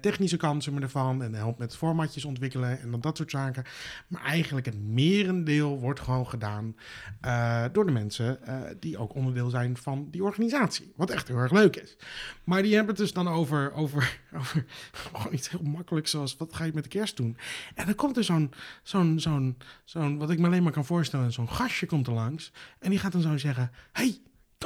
technische 0.00 0.36
kansen 0.36 0.82
ervan 0.82 1.22
en 1.22 1.34
help 1.34 1.58
met 1.58 1.76
formatjes 1.76 2.24
ontwikkelen 2.24 2.80
en 2.80 3.00
dat 3.00 3.16
soort 3.16 3.30
zaken. 3.30 3.64
Maar 4.06 4.22
eigenlijk 4.22 4.66
het 4.66 4.82
merendeel 4.82 5.80
wordt 5.80 6.00
gewoon 6.00 6.26
gedaan 6.26 6.76
eh, 7.20 7.64
door 7.72 7.86
de 7.86 7.92
mensen 7.92 8.46
eh, 8.46 8.60
die 8.80 8.98
ook 8.98 9.14
onderdeel 9.14 9.50
zijn 9.50 9.76
van 9.76 10.08
die 10.10 10.24
organisatie. 10.24 10.92
Wat 10.96 11.10
echt 11.10 11.28
heel 11.28 11.36
erg 11.36 11.52
leuk 11.52 11.76
is. 11.76 11.96
Maar 12.44 12.62
die 12.62 12.74
hebben 12.74 12.94
het 12.94 13.02
dus 13.02 13.12
dan 13.12 13.28
over, 13.28 13.72
over, 13.72 14.18
over 14.38 14.64
gewoon 14.92 15.32
iets 15.32 15.50
heel 15.50 15.62
makkelijks 15.62 16.10
zoals 16.10 16.36
wat 16.36 16.54
ga 16.54 16.64
je 16.64 16.72
met 16.74 16.84
de 16.84 16.90
kerst 16.90 17.16
doen? 17.16 17.36
En 17.74 17.86
dan 17.86 17.94
komt 17.94 18.16
er 18.16 18.24
zo'n, 18.24 18.52
zo'n, 18.82 19.20
zo'n, 19.20 19.56
zo'n 19.84 20.18
wat 20.18 20.30
ik 20.30 20.38
me 20.38 20.46
alleen 20.46 20.62
maar 20.62 20.72
kan 20.72 20.84
voorstellen, 20.84 21.32
zo'n 21.32 21.50
gastje 21.50 21.86
komt 21.86 22.06
er 22.06 22.12
langs 22.12 22.52
en 22.78 22.90
die 22.90 22.98
gaat 22.98 23.12
dan 23.12 23.20
zo 23.20 23.36
zeggen, 23.36 23.70
hey, 23.92 24.20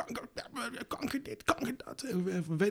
kanker, 0.05 0.85
kanker 0.88 1.23
dit, 1.23 1.45
kanker 1.45 1.75
dat. 1.85 2.05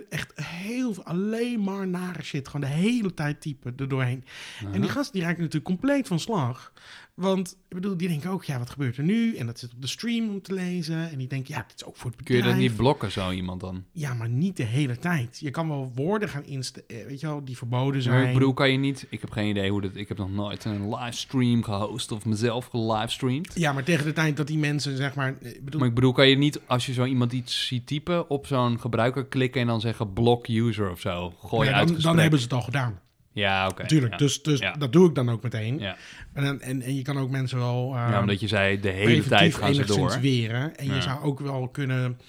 Echt 0.10 0.32
heel 0.36 0.94
veel, 0.94 1.04
alleen 1.04 1.64
maar 1.64 1.88
nare 1.88 2.24
shit. 2.24 2.48
Gewoon 2.48 2.70
de 2.70 2.76
hele 2.76 3.14
tijd 3.14 3.42
typen 3.42 3.74
er 3.78 3.88
doorheen. 3.88 4.24
En 4.72 4.82
die 4.82 4.90
gast 4.90 5.14
die 5.14 5.22
raakt 5.22 5.38
natuurlijk 5.38 5.66
compleet 5.66 6.08
van 6.08 6.20
slag. 6.20 6.74
Want 7.16 7.58
ik 7.68 7.76
bedoel, 7.76 7.98
die 7.98 8.08
denken 8.08 8.30
ook, 8.30 8.44
ja, 8.44 8.60
wat 8.60 8.70
gebeurt 8.70 8.98
er 8.98 9.04
nu? 9.04 9.36
En 9.36 9.46
dat 9.46 9.60
zit 9.60 9.74
op 9.74 9.82
de 9.82 9.88
stream 9.88 10.30
om 10.30 10.42
te 10.42 10.54
lezen. 10.54 11.10
En 11.12 11.18
die 11.18 11.28
denken, 11.28 11.54
ja, 11.54 11.66
dit 11.68 11.76
is 11.76 11.86
ook 11.86 11.96
voor 11.96 12.10
het 12.10 12.20
bedrijf. 12.20 12.42
Kun 12.42 12.52
je 12.52 12.56
dat 12.56 12.70
niet 12.70 12.78
blokken, 12.78 13.12
zo 13.12 13.32
iemand 13.32 13.62
dan? 13.62 13.84
Ja, 13.92 14.14
maar 14.14 14.30
niet 14.30 14.58
de 14.58 14.64
hele 14.64 14.98
tijd. 14.98 15.38
Je 15.40 15.52
kan 15.52 15.68
wel 15.68 15.92
woorden 15.96 16.30
gaan 16.30 16.46
instellen, 16.46 17.08
weet 17.08 17.20
je 17.20 17.28
wel, 17.28 17.46
die 17.46 17.58
verboden 17.58 18.02
zijn. 18.02 18.16
Maar 18.16 18.28
ik 18.28 18.34
bedoel, 18.34 18.54
kan 18.54 18.72
je 18.72 18.78
niet... 18.78 19.08
Ik 19.10 19.22
heb 19.22 19.32
geen 19.32 19.50
idee 19.50 19.70
hoe 19.70 19.82
dat... 19.82 19.96
Ik 19.96 20.08
heb 20.08 20.18
nog 20.18 20.32
nooit 20.32 20.66
een 20.66 20.96
livestream 20.96 21.64
gehost 21.64 22.12
of 22.12 22.26
mezelf 22.26 22.66
gelivestreamd. 22.66 23.52
Ja, 23.54 23.74
maar 23.74 23.84
tegen 23.84 24.06
de 24.06 24.14
tijd 24.14 24.38
dat 24.38 24.48
die 24.48 24.58
mensen, 24.58 24.98
zeg 24.98 25.16
maar... 25.16 25.36
Ik 25.42 25.66
bedoel... 25.66 25.80
Maar 25.80 25.90
ik 25.90 25.96
bedoel, 25.96 26.12
kan 26.12 26.30
je 26.30 26.38
niet, 26.38 26.62
als 26.66 26.86
je 26.86 26.94
zo 26.94 27.06
iemand 27.06 27.32
iets 27.32 27.68
ziet 27.68 27.88
typen, 27.88 28.30
op 28.30 28.48
zo'n 28.48 28.80
gebruiker 28.80 29.26
klikken 29.26 29.62
en 29.62 29.68
dan 29.68 29.82
zeggen 29.82 30.14
block 30.14 30.48
user 30.48 30.92
of 30.92 31.00
zo? 31.00 31.34
Gooi 31.40 31.70
Ja, 31.70 31.76
uit 31.76 32.02
dan 32.02 32.18
hebben 32.18 32.40
ze 32.40 32.46
het 32.46 32.54
al 32.54 32.62
gedaan. 32.62 33.00
Ja, 33.36 33.68
oké. 33.68 33.82
Natuurlijk, 33.82 34.12
ja. 34.12 34.18
dus, 34.18 34.42
dus 34.42 34.60
Ja. 34.60 34.72
dat 34.72 34.94
doe 34.94 35.10
ik 35.10 35.16
dan 35.16 35.30
ook 35.30 35.44
meteen. 35.44 35.80
Ja. 35.80 35.96
En, 36.34 36.62
en, 36.62 36.82
en 36.82 36.96
je 36.96 37.02
kan 37.02 37.18
ook 37.18 37.30
mensen 37.30 37.58
wel... 37.58 37.94
eh, 37.96 38.08
ja, 38.10 38.20
omdat 38.20 38.40
je 38.40 38.48
zei, 38.48 38.80
de 38.80 38.90
hele 38.90 39.24
tijd 39.24 39.56
gaan 39.56 39.74
ze 39.74 39.86
door. 39.86 40.18
weren. 40.22 40.76
En 40.76 40.86
je 40.86 41.02
zou 41.02 41.24
ook 41.24 41.40
wel 41.40 41.68
kunnen 41.68 42.20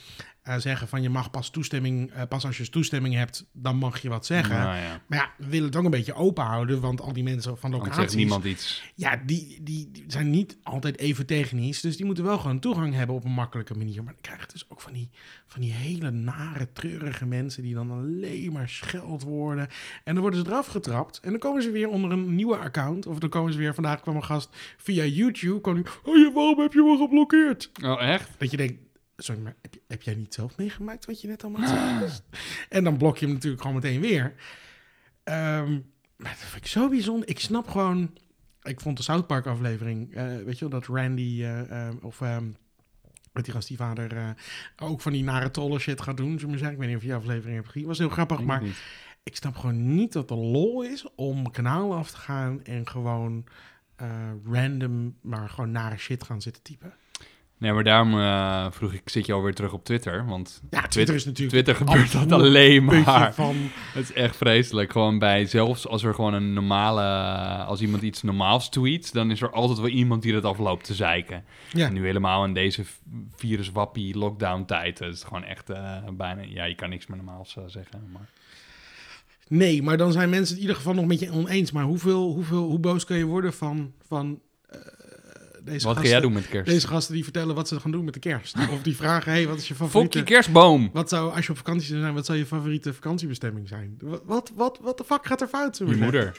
zeggen 0.57 0.89
van 0.89 1.03
je 1.03 1.09
mag 1.09 1.31
pas 1.31 1.51
toestemming, 1.51 2.11
eh, 2.11 2.23
pas 2.29 2.45
als 2.47 2.57
je 2.57 2.69
toestemming 2.69 3.15
hebt, 3.15 3.47
dan 3.53 3.77
mag 3.77 4.03
je 4.03 4.09
wat 4.09 4.27
zeggen. 4.27 4.57
Nou 4.57 4.77
ja. 4.77 5.01
Maar 5.07 5.19
ja, 5.19 5.31
we 5.39 5.47
willen 5.47 5.67
het 5.67 5.77
ook 5.77 5.85
een 5.85 5.91
beetje 5.91 6.15
open 6.15 6.45
houden, 6.45 6.81
want 6.81 7.01
al 7.01 7.13
die 7.13 7.23
mensen 7.23 7.59
van 7.59 7.71
Dan 7.71 7.81
zegt 7.81 7.95
locaties, 7.97 8.17
niemand 8.17 8.45
iets. 8.45 8.93
ja, 8.95 9.23
die, 9.27 9.59
die, 9.63 9.91
die 9.93 10.05
zijn 10.07 10.31
niet 10.31 10.59
altijd 10.63 10.99
even 10.99 11.27
technisch, 11.27 11.81
dus 11.81 11.97
die 11.97 12.07
moeten 12.07 12.25
wel 12.25 12.39
gewoon 12.39 12.59
toegang 12.59 12.95
hebben 12.95 13.17
op 13.17 13.25
een 13.25 13.31
makkelijke 13.33 13.75
manier. 13.75 14.05
Maar 14.05 14.13
dan 14.13 14.23
krijg 14.23 14.41
je 14.41 14.47
dus 14.53 14.67
ook 14.69 14.81
van 14.81 14.93
die, 14.93 15.11
van 15.47 15.61
die 15.61 15.73
hele 15.73 16.11
nare, 16.11 16.73
treurige 16.73 17.27
mensen 17.27 17.63
die 17.63 17.75
dan 17.75 17.91
alleen 17.91 18.53
maar 18.53 18.69
scheld 18.69 19.23
worden. 19.23 19.69
En 20.05 20.13
dan 20.15 20.23
worden 20.23 20.41
ze 20.41 20.47
eraf 20.47 20.67
getrapt 20.67 21.21
en 21.21 21.31
dan 21.31 21.39
komen 21.39 21.63
ze 21.63 21.71
weer 21.71 21.89
onder 21.89 22.11
een 22.11 22.35
nieuwe 22.35 22.57
account. 22.57 23.07
Of 23.07 23.19
dan 23.19 23.29
komen 23.29 23.53
ze 23.53 23.59
weer, 23.59 23.75
vandaag 23.75 24.01
kwam 24.01 24.17
een 24.17 24.25
gast 24.25 24.57
via 24.77 25.05
YouTube, 25.05 25.61
kwam 25.61 25.75
die, 25.75 25.85
oh 26.05 26.17
ja, 26.17 26.33
waarom 26.33 26.61
heb 26.61 26.73
je 26.73 26.83
me 26.83 26.97
geblokkeerd? 26.97 27.71
Oh, 27.85 28.03
echt? 28.03 28.31
Dat 28.39 28.51
je 28.51 28.57
denkt, 28.57 28.86
sorry, 29.17 29.41
maar 29.41 29.57
heb, 29.87 30.03
jij 30.03 30.15
niet 30.15 30.35
zelf 30.35 30.57
meegemaakt 30.57 31.07
wat 31.07 31.21
je 31.21 31.29
net 31.29 31.45
allemaal 31.45 31.69
zei? 31.69 32.11
En 32.69 32.85
dan 32.85 32.97
blok 32.97 33.19
je 33.19 33.25
hem 33.25 33.35
natuurlijk 33.35 33.63
gewoon 33.63 33.77
meteen 33.77 34.01
weer. 34.01 34.35
Ehm, 35.25 35.73
maar 36.17 36.31
dat 36.31 36.39
vind 36.39 36.65
ik 36.65 36.71
zo 36.71 36.89
bijzonder. 36.89 37.29
Ik 37.29 37.41
snap 37.41 37.69
gewoon... 37.69 38.19
Ik 38.63 38.81
vond 38.81 38.97
de 38.97 39.03
South 39.03 39.27
Park 39.27 39.47
aflevering, 39.47 40.15
eh, 40.15 40.27
weet 40.27 40.59
je 40.59 40.69
wel, 40.69 40.81
dat 40.81 40.87
Randy 40.87 41.43
eh, 41.43 41.89
eh, 41.89 41.95
of... 42.01 42.21
ehm 42.21 42.47
met 43.33 43.45
die 43.45 43.55
gast 43.55 43.69
die 43.69 43.77
vader 43.77 44.17
eh, 44.17 44.31
ook 44.77 45.01
van 45.01 45.13
die 45.13 45.25
nare 45.25 45.51
trollen 45.51 45.81
shit 45.81 46.01
gaat 46.01 46.17
doen. 46.17 46.27
Zullen 46.27 46.41
we 46.41 46.47
maar 46.47 46.59
zeggen. 46.59 46.75
Ik 46.75 46.79
weet 46.79 46.89
niet 46.89 46.97
of 46.97 47.03
je 47.03 47.09
die 47.09 47.19
aflevering 47.19 47.57
hebt 47.57 47.69
gezien. 47.69 47.87
was 47.87 47.99
heel 47.99 48.09
grappig, 48.09 48.41
maar 48.41 48.61
ik 48.61 48.67
niet. 48.67 48.83
ik 49.23 49.37
snap 49.37 49.57
gewoon 49.57 49.95
niet 49.95 50.13
dat 50.13 50.29
de 50.29 50.35
lol 50.35 50.83
is 50.83 51.07
om 51.15 51.51
kanaal 51.51 51.95
af 51.95 52.11
te 52.11 52.17
gaan 52.17 52.65
en 52.65 52.89
gewoon 52.89 53.45
random, 54.45 55.17
maar 55.21 55.49
gewoon 55.49 55.71
nare 55.71 55.97
shit 55.97 56.23
gaan 56.23 56.43
zitten 56.43 56.63
typen. 56.63 56.95
Nee, 57.59 57.73
maar 57.73 57.85
daarom 57.85 58.19
eh, 58.19 58.67
vroeg 58.71 58.93
ik, 58.93 59.09
zit 59.09 59.27
je 59.27 59.33
alweer 59.33 59.55
terug 59.55 59.73
op 59.73 59.85
Twitter? 59.85 60.27
Want 60.27 60.63
Ja, 60.71 60.83
Twitter 60.83 61.15
is 61.15 61.25
natuurlijk 61.25 61.53
Twitter 61.53 61.75
gebeurt 61.75 62.13
dat 62.13 62.33
alleen 62.33 62.85
maar. 62.85 63.35
van 63.35 63.57
Het 63.95 64.03
is 64.03 64.13
echt 64.13 64.37
vreselijk. 64.37 64.93
Gewoon 64.93 65.19
bij, 65.19 65.47
zelfs 65.47 65.87
als 65.87 66.03
er 66.03 66.15
gewoon 66.15 66.35
een 66.35 66.53
normale, 66.53 67.03
als 67.65 67.81
iemand 67.81 68.03
iets 68.03 68.23
normaals 68.23 68.69
tweet, 68.69 69.13
dan 69.13 69.31
is 69.31 69.41
er 69.41 69.51
altijd 69.51 69.79
wel 69.79 69.89
iemand 69.89 70.23
die 70.23 70.33
dat 70.33 70.45
afloopt 70.45 70.85
te 70.85 70.95
zeiken. 70.95 71.45
ja. 71.73 71.87
En 71.87 71.93
nu 71.93 72.05
helemaal 72.05 72.45
in 72.45 72.55
deze 72.55 72.85
viruswappie 73.37 74.19
lockdown 74.19 74.65
tijd. 74.65 74.99
Het 74.99 75.15
is 75.15 75.23
gewoon 75.23 75.45
echt 75.45 75.71
eh, 75.71 75.97
bijna, 76.13 76.43
ja, 76.43 76.65
je 76.65 76.75
kan 76.75 76.89
niks 76.89 77.07
meer 77.07 77.17
normaals 77.17 77.57
eh, 77.57 77.63
zeggen. 77.67 78.09
Maar. 78.13 78.29
Nee, 79.49 79.83
maar 79.83 79.97
dan 79.97 80.13
zijn 80.13 80.31
mensen 80.31 80.47
het 80.49 80.57
in 80.57 80.61
ieder 80.61 80.77
geval 80.77 80.95
nog 80.95 81.07
met 81.07 81.21
je 81.21 81.33
oneens. 81.33 81.73
Maar 81.73 81.85
hoeveel, 81.85 82.33
hoeveel, 82.33 82.65
hoe 82.65 82.79
boos 82.79 83.05
kun 83.05 83.17
je 83.17 83.25
worden 83.25 83.53
van, 83.53 83.93
van 84.07 84.27
eh, 84.27 84.46
deze 85.67 85.87
Wat 85.87 85.97
ga 85.97 86.03
jij 86.03 86.21
doen 86.21 86.33
met 86.33 86.49
kerst? 86.49 86.71
Deze 86.71 86.87
gasten 86.87 87.15
die 87.15 87.25
vertellen 87.25 87.55
wat 87.55 87.69
ze 87.69 87.81
gaan 87.81 87.91
doen 87.91 88.05
met 88.05 88.15
de 88.15 88.21
kerst. 88.21 88.57
Of 88.73 88.83
die 88.83 88.97
vragen, 88.97 89.33
hey, 89.33 89.47
wat 89.47 89.59
is 89.59 89.69
je 89.69 89.75
Fok 89.75 89.87
favoriete... 89.87 90.19
je 90.19 90.25
kerstboom! 90.25 90.91
Wat 90.93 91.09
zou, 91.09 91.35
als 91.35 91.47
je 91.47 91.51
op 91.51 91.57
vakantie 91.57 91.87
zou 91.87 92.01
zijn, 92.01 92.15
wat 92.15 92.27
zou 92.27 92.39
je 92.39 92.47
favoriete 92.47 92.95
vakantiebestemming 92.95 93.69
zijn? 93.69 93.99
Wat, 94.01 94.23
wat, 94.25 94.53
wat, 94.55 94.79
wat 94.83 94.99
de 94.99 95.05
fuck 95.05 95.27
gaat 95.27 95.41
er 95.41 95.49
fout? 95.49 95.79
Je 95.79 95.85
moeder. 95.85 96.37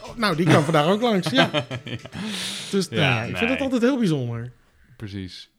Oh, 0.00 0.16
nou, 0.16 0.36
die 0.36 0.46
kan 0.46 0.64
vandaag 0.64 0.86
ook 0.86 1.00
langs, 1.00 1.30
ja. 1.30 1.50
Dus 2.70 2.88
nou 2.88 3.00
Ja, 3.00 3.22
ik 3.22 3.36
vind 3.36 3.50
het 3.50 3.60
altijd 3.60 3.82
heel 3.82 3.98
bijzonder. 3.98 4.52
Precies. 4.96 5.50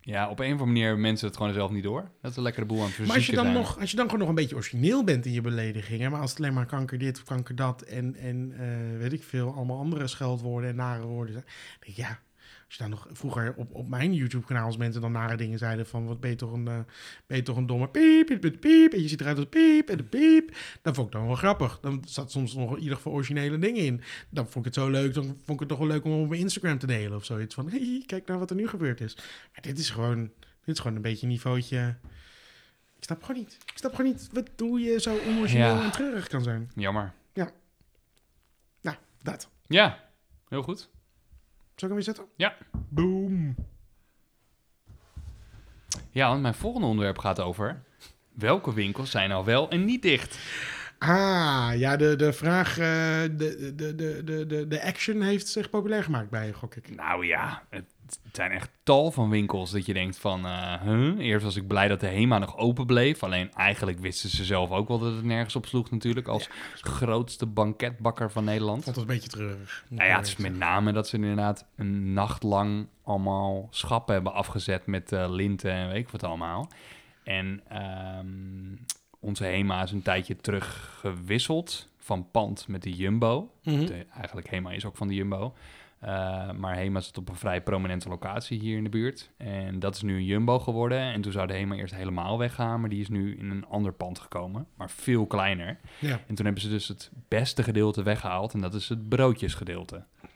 Ja, 0.00 0.28
op 0.28 0.38
een 0.38 0.44
of 0.44 0.50
andere 0.50 0.66
manier 0.66 0.84
hebben 0.84 1.02
mensen 1.02 1.26
het 1.26 1.36
gewoon 1.36 1.52
zelf 1.52 1.70
niet 1.70 1.82
door. 1.82 2.10
Dat 2.22 2.30
is 2.30 2.36
een 2.36 2.42
lekkere 2.42 2.66
boel 2.66 2.80
aan 2.82 2.88
het 2.88 3.06
Maar 3.06 3.16
als 3.16 3.26
je, 3.26 3.32
dan 3.34 3.44
zijn. 3.44 3.56
nog, 3.56 3.80
als 3.80 3.90
je 3.90 3.96
dan 3.96 4.04
gewoon 4.04 4.20
nog 4.20 4.28
een 4.28 4.34
beetje 4.34 4.54
origineel 4.54 5.04
bent 5.04 5.26
in 5.26 5.32
je 5.32 5.40
beledigingen, 5.40 6.10
maar 6.10 6.20
als 6.20 6.30
het 6.30 6.38
alleen 6.38 6.54
maar 6.54 6.66
kanker 6.66 6.98
dit 6.98 7.18
of 7.18 7.24
kanker 7.24 7.56
dat 7.56 7.82
en, 7.82 8.16
en 8.16 8.52
eh, 8.58 8.98
weet 8.98 9.12
ik 9.12 9.22
veel, 9.22 9.54
allemaal 9.54 9.78
andere 9.78 10.06
scheldwoorden 10.06 10.70
en 10.70 10.76
nare 10.76 11.02
woorden 11.02 11.32
zijn, 11.32 11.44
denk 11.80 11.96
ik, 11.96 12.04
ja, 12.04 12.20
als 12.70 12.78
je 12.78 12.84
dan 12.84 12.98
nog 12.98 13.08
vroeger 13.12 13.54
op, 13.56 13.74
op 13.74 13.88
mijn 13.88 14.14
YouTube-kanaal 14.14 14.66
als 14.66 14.76
mensen 14.76 15.00
dan 15.00 15.12
nare 15.12 15.36
dingen 15.36 15.58
zeiden 15.58 15.86
van 15.86 16.06
wat 16.06 16.20
ben 16.20 16.30
je 16.30 16.36
toch 16.36 16.52
een, 16.52 16.68
eh, 16.68 16.78
ben 17.26 17.36
je 17.36 17.42
toch 17.42 17.56
een 17.56 17.66
domme 17.66 17.88
piep, 17.88 18.26
piep, 18.26 18.40
piep, 18.40 18.60
piep, 18.60 18.92
en 18.92 19.02
je 19.02 19.08
ziet 19.08 19.20
eruit 19.20 19.36
als 19.36 19.46
piep 19.48 19.88
en 19.88 19.96
de 19.96 20.02
piep, 20.04 20.56
dan 20.82 20.94
vond 20.94 21.06
ik 21.06 21.12
dan 21.12 21.26
wel 21.26 21.34
grappig. 21.34 21.78
Dan 21.80 22.02
zat 22.06 22.30
soms 22.30 22.54
nog 22.54 22.76
in 22.76 22.82
ieder 22.82 22.96
geval 22.96 23.12
originele 23.12 23.58
dingen 23.58 23.84
in. 23.84 24.02
Dan 24.28 24.44
vond 24.44 24.56
ik 24.56 24.64
het 24.64 24.74
zo 24.74 24.90
leuk, 24.90 25.14
dan 25.14 25.24
vond 25.24 25.48
ik 25.48 25.58
het 25.58 25.68
toch 25.68 25.78
wel 25.78 25.86
leuk 25.86 26.04
om 26.04 26.12
op 26.22 26.28
mijn 26.28 26.40
Instagram 26.40 26.78
te 26.78 26.86
delen 26.86 27.16
of 27.16 27.24
zoiets 27.24 27.54
van, 27.54 27.70
hey, 27.70 28.02
kijk 28.06 28.26
nou 28.26 28.38
wat 28.38 28.50
er 28.50 28.56
nu 28.56 28.68
gebeurd 28.68 29.00
is. 29.00 29.14
Maar 29.52 29.62
dit 29.62 29.78
is 29.78 29.90
gewoon, 29.90 30.22
dit 30.64 30.74
is 30.74 30.78
gewoon 30.80 30.96
een 30.96 31.02
beetje 31.02 31.26
een 31.26 31.32
niveautje. 31.32 31.96
Ik 32.96 33.04
snap 33.04 33.22
gewoon 33.22 33.40
niet. 33.40 33.58
Ik 33.66 33.78
snap 33.78 33.94
gewoon 33.94 34.10
niet 34.10 34.28
wat, 34.32 34.50
hoe 34.58 34.80
je 34.80 35.00
zo 35.00 35.18
onorigineel 35.28 35.74
Ja. 35.74 35.84
en 35.84 35.90
treurig 35.90 36.28
kan 36.28 36.42
zijn. 36.42 36.70
Jammer. 36.74 37.12
Nou, 38.82 38.96
dat. 39.22 39.48
Ja, 39.66 40.08
heel 40.48 40.62
goed. 40.62 40.90
Ik 41.82 41.94
hem 41.94 42.04
weer 42.04 42.14
zetten? 42.14 42.24
Ja. 42.36 42.56
Boom. 42.88 43.54
Ja, 46.10 46.28
want 46.28 46.42
mijn 46.42 46.54
volgende 46.54 46.86
onderwerp 46.86 47.18
gaat 47.18 47.40
over... 47.40 47.82
Welke 48.34 48.74
winkels 48.74 49.10
zijn 49.10 49.28
nou 49.28 49.44
wel 49.44 49.68
en 49.68 49.84
niet 49.84 50.02
dicht? 50.02 50.38
Ah, 50.98 51.70
ja, 51.74 51.96
de, 51.96 52.16
de 52.16 52.32
vraag, 52.32 52.78
eh, 52.78 52.86
de, 53.22 53.72
de, 53.76 53.94
de, 53.94 54.24
de, 54.24 54.46
de, 54.46 54.68
de 54.68 54.82
action 54.82 55.22
heeft 55.22 55.48
zich 55.48 55.70
populair 55.70 56.04
gemaakt 56.04 56.30
bij 56.30 56.46
je, 56.46 56.52
gok 56.52 56.74
ik. 56.74 56.96
Nou 56.96 57.26
ja, 57.26 57.62
het 58.22 58.36
zijn 58.36 58.50
echt 58.50 58.70
tal 58.82 59.10
van 59.10 59.30
winkels 59.30 59.70
dat 59.70 59.86
je 59.86 59.92
denkt 59.92 60.18
van... 60.18 60.44
eh, 60.46 60.82
huh? 60.82 61.18
Eerst 61.18 61.44
was 61.44 61.56
ik 61.56 61.66
blij 61.66 61.88
dat 61.88 62.00
de 62.00 62.06
HEMA 62.06 62.38
nog 62.38 62.56
open 62.56 62.86
bleef. 62.86 63.22
Alleen 63.22 63.52
eigenlijk 63.54 63.98
wisten 63.98 64.28
ze 64.30 64.44
zelf 64.44 64.70
ook 64.70 64.88
wel 64.88 64.98
dat 64.98 65.14
het 65.14 65.24
nergens 65.24 65.56
op 65.56 65.66
sloeg 65.66 65.90
natuurlijk. 65.90 66.28
Als 66.28 66.48
grootste 66.80 67.46
banketbakker 67.46 68.30
van 68.30 68.44
Nederland. 68.44 68.84
Vond 68.84 68.96
het 68.96 69.08
een 69.08 69.14
beetje 69.14 69.28
treurig. 69.30 69.84
Nou 69.88 70.08
ja, 70.08 70.16
het 70.16 70.26
is 70.26 70.36
met 70.36 70.56
name 70.58 70.92
dat 70.92 71.08
ze 71.08 71.16
inderdaad 71.16 71.66
een 71.76 72.12
nacht 72.12 72.42
lang 72.42 72.86
allemaal 73.04 73.66
schappen 73.70 74.14
hebben 74.14 74.32
afgezet 74.34 74.86
met 74.86 75.12
eh, 75.12 75.24
linten 75.30 75.70
en 75.72 75.88
weet 75.88 75.96
ik 76.04 76.08
wat 76.08 76.24
allemaal. 76.24 76.68
En 77.24 77.60
ehm, 77.68 78.26
onze 79.20 79.44
HEMA 79.44 79.82
is 79.82 79.90
een 79.92 80.02
tijdje 80.02 80.36
terug 80.36 80.96
gewisseld 81.00 81.88
van 81.98 82.30
pand 82.30 82.68
met 82.68 82.82
de 82.82 82.92
Jumbo. 82.92 83.50
Mhm. 83.62 83.86
De- 83.86 84.06
eigenlijk 84.16 84.50
HEMA 84.50 84.70
is 84.70 84.84
ook 84.84 84.96
van 84.96 85.08
de 85.08 85.14
Jumbo. 85.14 85.54
Eh, 86.00 86.50
maar 86.52 86.74
HEMA 86.76 87.00
zit 87.00 87.18
op 87.18 87.28
een 87.28 87.34
vrij 87.36 87.62
prominente 87.62 88.08
locatie 88.08 88.60
hier 88.60 88.76
in 88.76 88.84
de 88.84 88.90
buurt. 88.90 89.30
En 89.36 89.78
dat 89.78 89.94
is 89.94 90.02
nu 90.02 90.16
een 90.16 90.24
Jumbo 90.24 90.58
geworden. 90.58 90.98
En 91.00 91.20
toen 91.20 91.32
zou 91.32 91.46
de 91.46 91.52
HEMA 91.54 91.74
eerst 91.74 91.94
helemaal 91.94 92.38
weggaan, 92.38 92.80
maar 92.80 92.88
die 92.90 93.00
is 93.00 93.08
nu 93.08 93.36
in 93.36 93.50
een 93.50 93.66
ander 93.66 93.92
pand 93.92 94.18
gekomen. 94.18 94.66
Maar 94.76 94.90
veel 94.90 95.26
kleiner. 95.26 95.78
Ja. 95.98 96.20
En 96.26 96.34
toen 96.34 96.44
hebben 96.44 96.62
ze 96.62 96.68
dus 96.68 96.88
het 96.88 97.10
beste 97.28 97.62
gedeelte 97.62 98.02
weggehaald. 98.02 98.52
En 98.54 98.60
dat 98.60 98.74
is 98.74 98.88
het 98.88 99.08
broodjesgedeelte. 99.08 99.94
Want 99.94 100.34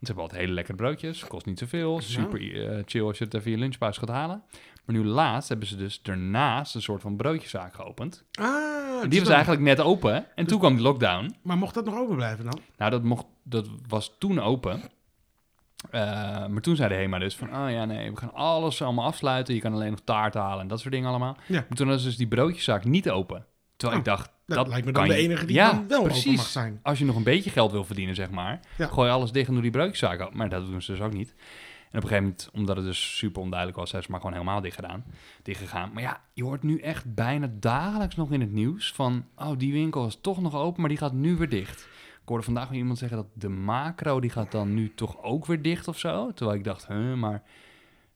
ze 0.00 0.06
hebben 0.06 0.22
altijd 0.22 0.40
hele 0.40 0.52
lekkere 0.52 0.76
broodjes. 0.76 1.26
Kost 1.26 1.46
niet 1.46 1.58
zoveel. 1.58 2.00
Super 2.00 2.68
eh, 2.70 2.82
chill 2.86 3.02
als 3.02 3.18
je 3.18 3.24
het 3.24 3.34
even 3.34 3.50
je 3.50 3.58
lunchpauze 3.58 4.00
gaat 4.00 4.08
halen. 4.08 4.42
Maar 4.84 4.96
nu 4.96 5.04
laatst 5.04 5.48
hebben 5.48 5.66
ze 5.68 5.76
dus 5.76 6.02
daarnaast 6.02 6.74
een 6.74 6.82
soort 6.82 7.00
van 7.02 7.16
broodjeszaak 7.16 7.74
geopend. 7.74 8.24
Ah, 8.32 8.46
En 8.94 9.00
dus 9.00 9.08
die 9.08 9.18
was 9.18 9.28
dan- 9.28 9.36
eigenlijk 9.36 9.64
net 9.64 9.80
open. 9.80 10.14
En 10.14 10.24
Dus- 10.36 10.46
toen 10.46 10.58
kwam 10.58 10.76
de 10.76 10.82
lockdown. 10.82 11.34
Maar 11.42 11.58
mocht 11.58 11.74
dat 11.74 11.84
nog 11.84 11.94
open 11.96 12.16
blijven 12.16 12.44
dan? 12.44 12.60
Nou, 12.76 12.90
dat, 12.90 13.02
mocht, 13.02 13.26
dat 13.42 13.68
was 13.88 14.16
toen 14.18 14.38
open. 14.40 14.80
Eh, 15.90 16.00
maar 16.46 16.60
toen 16.60 16.76
zei 16.76 16.88
de 16.88 16.94
HEMA 16.94 17.18
dus 17.18 17.36
van, 17.36 17.48
oh 17.48 17.70
ja, 17.70 17.84
nee, 17.84 18.10
we 18.10 18.16
gaan 18.16 18.32
alles 18.34 18.82
allemaal 18.82 19.04
afsluiten. 19.04 19.54
Je 19.54 19.60
kan 19.60 19.72
alleen 19.72 19.90
nog 19.90 20.00
taart 20.04 20.34
halen 20.34 20.60
en 20.60 20.68
dat 20.68 20.80
soort 20.80 20.92
dingen 20.92 21.08
allemaal. 21.08 21.36
Ja. 21.46 21.64
Maar 21.68 21.78
toen 21.78 21.88
was 21.88 22.02
dus 22.02 22.16
die 22.16 22.28
broodjeszaak 22.28 22.84
niet 22.84 23.10
open. 23.10 23.46
Terwijl 23.76 24.00
Oh, 24.00 24.06
ik 24.06 24.12
dacht, 24.12 24.30
Dat, 24.46 24.56
dat 24.56 24.68
lijkt 24.68 24.86
me 24.86 24.92
dan 24.92 25.08
de 25.08 25.14
enige 25.14 25.46
die 25.46 25.56
Ja, 25.56 25.70
dan 25.72 25.88
wel 25.88 25.98
open 25.98 26.10
precies. 26.10 26.36
mag 26.36 26.46
zijn. 26.46 26.80
als 26.82 26.98
je 26.98 27.04
nog 27.04 27.16
een 27.16 27.22
beetje 27.22 27.50
geld 27.50 27.72
wil 27.72 27.84
verdienen, 27.84 28.14
zeg 28.14 28.30
maar, 28.30 28.60
Ja. 28.78 28.86
gooi 28.86 29.10
alles 29.10 29.32
dicht 29.32 29.46
en 29.48 29.52
doe 29.52 29.62
die 29.62 29.70
broodjeszaak 29.70 30.20
open. 30.20 30.36
Maar 30.36 30.48
dat 30.48 30.66
doen 30.66 30.82
ze 30.82 30.92
dus 30.92 31.00
ook 31.00 31.12
niet. 31.12 31.34
En 31.90 32.00
op 32.00 32.10
een 32.10 32.16
gegeven 32.16 32.22
moment, 32.22 32.48
omdat 32.52 32.76
het 32.76 32.84
dus 32.84 33.16
super 33.16 33.42
onduidelijk 33.42 33.78
was, 33.78 33.88
hebben 33.90 34.06
ze 34.06 34.10
maar 34.12 34.20
gewoon 34.20 34.36
helemaal 34.36 34.60
dicht 34.60 34.74
gedaan, 34.74 35.04
dicht 35.42 35.60
gegaan. 35.60 35.90
Maar 35.92 36.02
ja, 36.02 36.20
je 36.32 36.42
hoort 36.44 36.62
nu 36.62 36.78
echt 36.78 37.14
bijna 37.14 37.50
dagelijks 37.60 38.16
nog 38.16 38.32
in 38.32 38.40
het 38.40 38.52
nieuws 38.52 38.92
van, 38.92 39.24
oh, 39.36 39.50
die 39.58 39.72
winkel 39.72 40.06
is 40.06 40.18
toch 40.20 40.40
nog 40.40 40.54
open, 40.54 40.80
maar 40.80 40.88
die 40.90 40.98
gaat 40.98 41.12
nu 41.12 41.36
weer 41.36 41.48
dicht. 41.48 41.88
Ik 42.24 42.30
hoorde 42.30 42.44
vandaag 42.44 42.68
nog 42.68 42.78
iemand 42.78 42.98
zeggen 42.98 43.16
dat 43.16 43.26
de 43.32 43.48
macro, 43.48 44.20
die 44.20 44.30
gaat 44.30 44.52
dan 44.52 44.74
nu 44.74 44.94
toch 44.94 45.22
ook 45.22 45.46
weer 45.46 45.62
dicht 45.62 45.88
of 45.88 45.98
zo. 45.98 46.32
Terwijl 46.32 46.58
ik 46.58 46.64
dacht, 46.64 46.86
huh, 46.86 47.14
maar... 47.14 47.42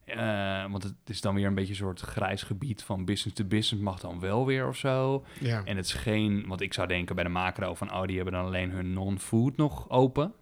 eh, 0.04 0.70
want 0.70 0.82
het 0.82 0.94
is 1.04 1.20
dan 1.20 1.34
weer 1.34 1.46
een 1.46 1.54
beetje 1.54 1.70
een 1.70 1.76
soort 1.78 2.00
grijs 2.00 2.42
gebied 2.42 2.82
van 2.82 3.04
business 3.04 3.36
to 3.36 3.44
business 3.44 3.84
mag 3.84 4.00
dan 4.00 4.20
wel 4.20 4.46
weer 4.46 4.68
of 4.68 4.76
zo. 4.76 5.24
Ja. 5.40 5.64
En 5.64 5.76
het 5.76 5.84
is 5.84 5.92
geen, 5.92 6.44
want 6.46 6.60
ik 6.60 6.74
zou 6.74 6.88
denken 6.88 7.14
bij 7.14 7.24
de 7.24 7.30
macro 7.30 7.74
van, 7.74 7.92
oh, 7.92 8.02
die 8.02 8.16
hebben 8.16 8.34
dan 8.34 8.44
alleen 8.44 8.70
hun 8.70 8.92
non-food 8.92 9.56
nog 9.56 9.90
open. 9.90 10.32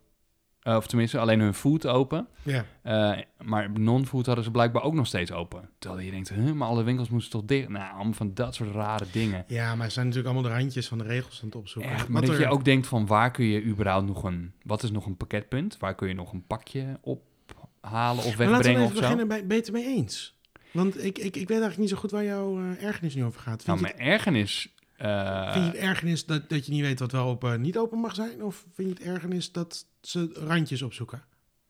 Eh, 0.67 0.77
of 0.77 0.87
tenminste, 0.87 1.19
alleen 1.19 1.41
hun 1.41 1.55
food 1.55 1.87
open. 1.87 2.27
ja. 2.43 2.65
Eh, 2.83 3.19
maar 3.45 3.71
non-food 3.71 4.27
hadden 4.27 4.45
ze 4.45 4.51
blijkbaar 4.51 4.83
ook 4.83 4.95
nog 4.95 5.07
steeds 5.07 5.33
open. 5.33 5.69
Terwijl 5.79 6.03
je 6.05 6.11
denkt, 6.11 6.29
huh, 6.29 6.53
maar 6.53 6.69
alle 6.69 6.83
winkels 6.83 7.09
moesten 7.09 7.31
toch 7.31 7.45
dicht? 7.49 7.69
Nou, 7.69 7.95
allemaal 7.95 8.13
van 8.13 8.35
dat 8.35 8.55
soort 8.55 8.75
rare 8.75 9.05
dingen. 9.13 9.45
ja, 9.49 9.75
maar 9.75 9.85
het 9.85 9.93
zijn 9.93 10.07
natuurlijk 10.07 10.35
allemaal 10.35 10.51
de 10.53 10.59
randjes 10.59 10.89
van 10.89 10.99
de 10.99 11.05
regels 11.05 11.39
aan 11.41 11.47
het 11.49 11.57
opzoeken. 11.57 11.93
Echt, 11.93 12.09
maar 12.09 12.21
Wat 12.21 12.31
dat 12.31 12.39
er- 12.41 12.43
je 12.47 12.51
ook 12.53 12.65
denkt 12.65 12.87
van, 12.87 13.07
waar 13.07 13.31
kun 13.31 13.45
je 13.45 13.65
überhaupt 13.65 14.07
nog 14.07 14.23
een... 14.25 14.53
Wat 14.63 14.83
is 14.83 14.91
nog 14.91 15.07
een 15.07 15.17
pakketpunt? 15.17 15.77
Waar 15.79 15.95
kun 15.95 16.09
je 16.09 16.15
nog 16.15 16.33
een 16.33 16.47
pakje 16.47 16.99
ophalen 17.01 18.25
of 18.25 18.25
laten 18.25 18.39
we 18.39 18.47
wegbrengen 18.47 18.83
of 18.83 18.93
zo? 18.95 19.01
beginnen 19.01 19.29
bij 19.29 19.47
Beter 19.47 19.73
Mee 19.73 19.87
Eens. 19.87 20.35
Want 20.71 21.05
ik, 21.05 21.19
ik, 21.19 21.25
ik 21.25 21.33
weet 21.35 21.49
eigenlijk 21.51 21.79
niet 21.79 21.89
zo 21.89 21.97
goed 21.97 22.11
waar 22.11 22.25
jouw 22.25 22.59
eh, 22.59 22.85
ergernis 22.85 23.15
nu 23.15 23.25
over 23.25 23.41
gaat. 23.41 23.63
Vind, 23.63 23.81
Nou, 23.81 23.81
mijn 23.97 24.09
ergernis... 24.11 24.75
eh, 24.99 25.53
vind 25.53 25.65
je 25.65 25.71
het 25.71 25.81
ergernis 25.81 26.27
dat, 26.27 26.49
dat 26.49 26.67
je 26.67 26.73
niet 26.73 26.81
weet 26.81 26.99
wat 27.01 27.13
wel 27.13 27.27
open 27.27 27.53
en 27.53 27.61
niet 27.61 27.79
open 27.79 27.99
mag 27.99 28.15
zijn? 28.15 28.43
Of 28.43 28.65
vind 28.75 28.89
je 28.89 28.95
het 29.05 29.15
ergernis 29.15 29.53
dat 29.53 29.87
ze 30.01 30.31
randjes 30.47 30.83
opzoeken? 30.83 31.23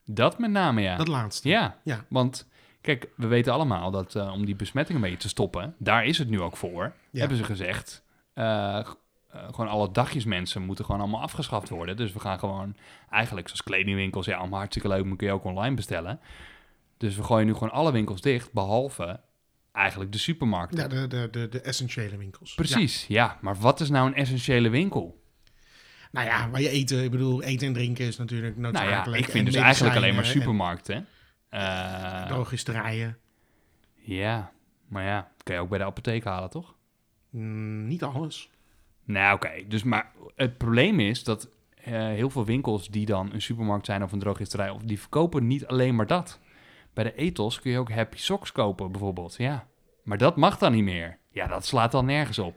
dat 0.09 0.39
met 0.39 0.51
name, 0.51 0.81
ja. 0.81 0.97
Dat 0.97 1.09
laatste. 1.09 1.49
Ja, 1.49 1.79
Ja. 1.85 2.05
want 2.09 2.49
kijk, 2.81 3.09
we 3.17 3.27
weten 3.27 3.53
allemaal 3.53 3.91
dat 3.91 4.15
eh, 4.15 4.33
om 4.33 4.45
die 4.45 4.57
besmetting 4.57 4.97
een 4.99 5.03
beetje 5.05 5.19
te 5.19 5.29
stoppen, 5.29 5.75
daar 5.79 6.05
is 6.05 6.19
het 6.19 6.29
nu 6.29 6.41
ook 6.41 6.57
voor, 6.57 6.93
Ja. 7.11 7.19
hebben 7.21 7.37
ze 7.39 7.45
gezegd. 7.45 8.05
eh, 8.35 8.79
eh, 8.79 8.85
gewoon 9.51 9.69
alle 9.69 9.91
dagjesmensen 9.93 10.63
moeten 10.63 10.85
gewoon 10.85 11.01
allemaal 11.01 11.21
afgeschaft 11.23 11.69
worden. 11.69 11.97
Dus 11.97 12.13
we 12.13 12.21
gaan 12.21 12.39
gewoon 12.39 12.77
eigenlijk 13.11 13.47
zoals 13.47 13.63
kledingwinkels, 13.63 14.27
ja, 14.27 14.37
allemaal 14.37 14.59
hartstikke 14.59 14.89
leuk, 14.89 15.05
maar 15.05 15.17
kun 15.17 15.27
je 15.27 15.33
ook 15.33 15.45
online 15.45 15.75
bestellen. 15.75 16.21
Dus 16.97 17.17
we 17.17 17.23
gooien 17.23 17.47
nu 17.47 17.53
gewoon 17.53 17.71
alle 17.71 17.93
winkels 17.93 18.21
dicht, 18.21 18.53
behalve 18.53 19.21
eigenlijk 19.77 20.13
de 20.13 20.19
supermarkten. 20.19 20.79
Ja, 20.79 20.89
de, 20.89 21.07
de, 21.07 21.29
de, 21.31 21.49
de 21.49 21.61
essentiële 21.61 22.17
winkels. 22.17 22.55
Precies, 22.55 23.07
ja. 23.07 23.39
Maar 23.41 23.57
wat 23.57 23.81
is 23.81 23.91
nou 23.91 24.07
een 24.07 24.15
essentiële 24.15 24.69
winkel? 24.69 25.25
Nou 26.13 26.27
ja, 26.27 26.51
waar 26.51 26.61
je 26.61 26.69
eten, 26.69 27.05
ik 27.05 27.11
bedoel, 27.11 27.43
eten 27.43 27.67
en 27.67 27.73
drinken 27.73 28.07
is 28.07 28.17
natuurlijk 28.17 28.57
Nou 28.57 28.73
noodzakelijk. 28.73 29.21
ja, 29.21 29.27
ik 29.27 29.31
vind 29.31 29.47
dus 29.47 29.55
eigenlijk 29.55 29.97
alleen 29.97 30.15
maar 30.15 30.25
supermarkten. 30.27 31.07
En 31.49 32.27
Drogisterijen. 32.29 33.19
ja, 33.95 34.53
maar 34.89 35.05
ja, 35.05 35.31
kan 35.43 35.55
je 35.55 35.61
ook 35.61 35.69
bij 35.69 35.79
de 35.79 35.85
apotheek 35.85 36.25
halen, 36.25 36.51
toch? 36.51 36.75
Mm, 37.31 37.87
niet 37.87 38.03
alles. 38.03 38.51
Nou, 39.05 39.35
oké. 39.35 39.51
Dus, 39.69 39.83
maar 39.83 40.13
het 40.37 40.57
probleem 40.59 41.01
is 41.01 41.25
dat 41.25 41.49
eh, 41.85 41.93
heel 41.93 42.31
veel 42.31 42.45
winkels 42.45 42.89
die 42.89 43.07
dan 43.07 43.33
een 43.33 43.43
supermarkt 43.43 43.87
zijn 43.87 44.03
of 44.03 44.13
een 44.13 44.19
drogisterij, 44.19 44.71
of 44.71 44.83
die 44.83 45.01
verkopen 45.01 45.47
niet 45.47 45.67
alleen 45.67 45.95
maar 45.95 46.07
dat. 46.07 46.41
Bij 46.97 47.05
de 47.05 47.15
ethos 47.15 47.61
kun 47.61 47.71
je 47.71 47.79
ook 47.79 47.91
Happy 47.91 48.17
Socks 48.19 48.53
kopen, 48.53 48.91
bijvoorbeeld. 48.93 49.35
Ja, 49.39 49.67
maar 50.03 50.19
dat 50.19 50.37
mag 50.37 50.59
dan 50.59 50.73
niet 50.73 50.85
meer. 50.85 51.19
Ja, 51.31 51.47
dat 51.47 51.67
slaat 51.67 51.93
dan 51.93 52.05
nergens 52.07 52.39
op. 52.39 52.55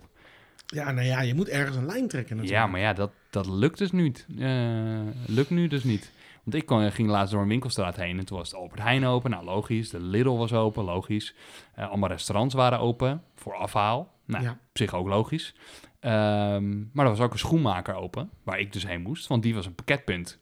Ja, 0.65 0.91
nou 0.91 1.08
ja, 1.08 1.22
je 1.22 1.34
moet 1.36 1.48
ergens 1.50 1.75
een 1.77 1.86
lijn 1.86 2.08
trekken 2.08 2.36
natuurlijk. 2.36 2.63
Ja, 2.65 2.72
maar 2.72 2.79
ja, 2.79 2.93
dat, 2.93 3.12
dat 3.29 3.48
lukt 3.48 3.77
dus 3.77 3.91
niet. 3.91 4.25
Eh, 4.39 5.00
lukt 5.25 5.50
nu 5.50 5.67
dus 5.67 5.84
niet. 5.84 6.12
Want 6.43 6.55
ik 6.55 6.65
kon, 6.65 6.91
ging 6.91 7.10
laatst 7.10 7.34
door 7.34 7.41
een 7.41 7.48
winkelstraat 7.48 7.96
heen 7.96 8.17
en 8.19 8.25
toen 8.25 8.38
was 8.38 8.51
het 8.51 8.60
Albert 8.60 8.81
Heijn 8.81 9.05
open. 9.05 9.31
Nou, 9.31 9.43
logisch. 9.43 9.89
De 9.89 10.00
Lidl 10.01 10.29
was 10.38 10.53
open, 10.53 10.84
logisch. 10.84 11.36
Eh, 11.75 11.88
allemaal 11.89 12.10
restaurants 12.10 12.55
waren 12.55 12.79
open 12.79 13.24
voor 13.36 13.55
afhaal. 13.55 14.12
Nou, 14.25 14.43
Ja. 14.43 14.51
op 14.51 14.58
zich 14.77 14.93
ook 14.93 15.08
logisch. 15.08 15.55
Ehm, 16.00 16.77
maar 16.93 17.05
er 17.05 17.12
was 17.12 17.19
ook 17.19 17.31
een 17.34 17.39
schoenmaker 17.39 17.96
open, 17.96 18.29
waar 18.43 18.60
ik 18.60 18.74
dus 18.74 18.88
heen 18.88 19.01
moest, 19.01 19.27
want 19.27 19.43
die 19.43 19.55
was 19.55 19.65
een 19.65 19.75
pakketpunt. 19.75 20.39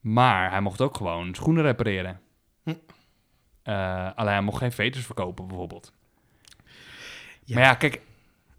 Maar 0.00 0.50
hij 0.50 0.60
mocht 0.60 0.80
ook 0.80 0.96
gewoon 0.96 1.34
schoenen 1.34 1.62
repareren. 1.62 2.20
Eh, 3.64 4.10
alleen 4.14 4.32
hij 4.32 4.42
mocht 4.42 4.58
geen 4.58 4.72
veters 4.72 5.06
verkopen, 5.06 5.46
bijvoorbeeld. 5.46 5.92
Ja. 7.44 7.54
Maar 7.54 7.64
ja, 7.64 7.74
kijk, 7.74 8.00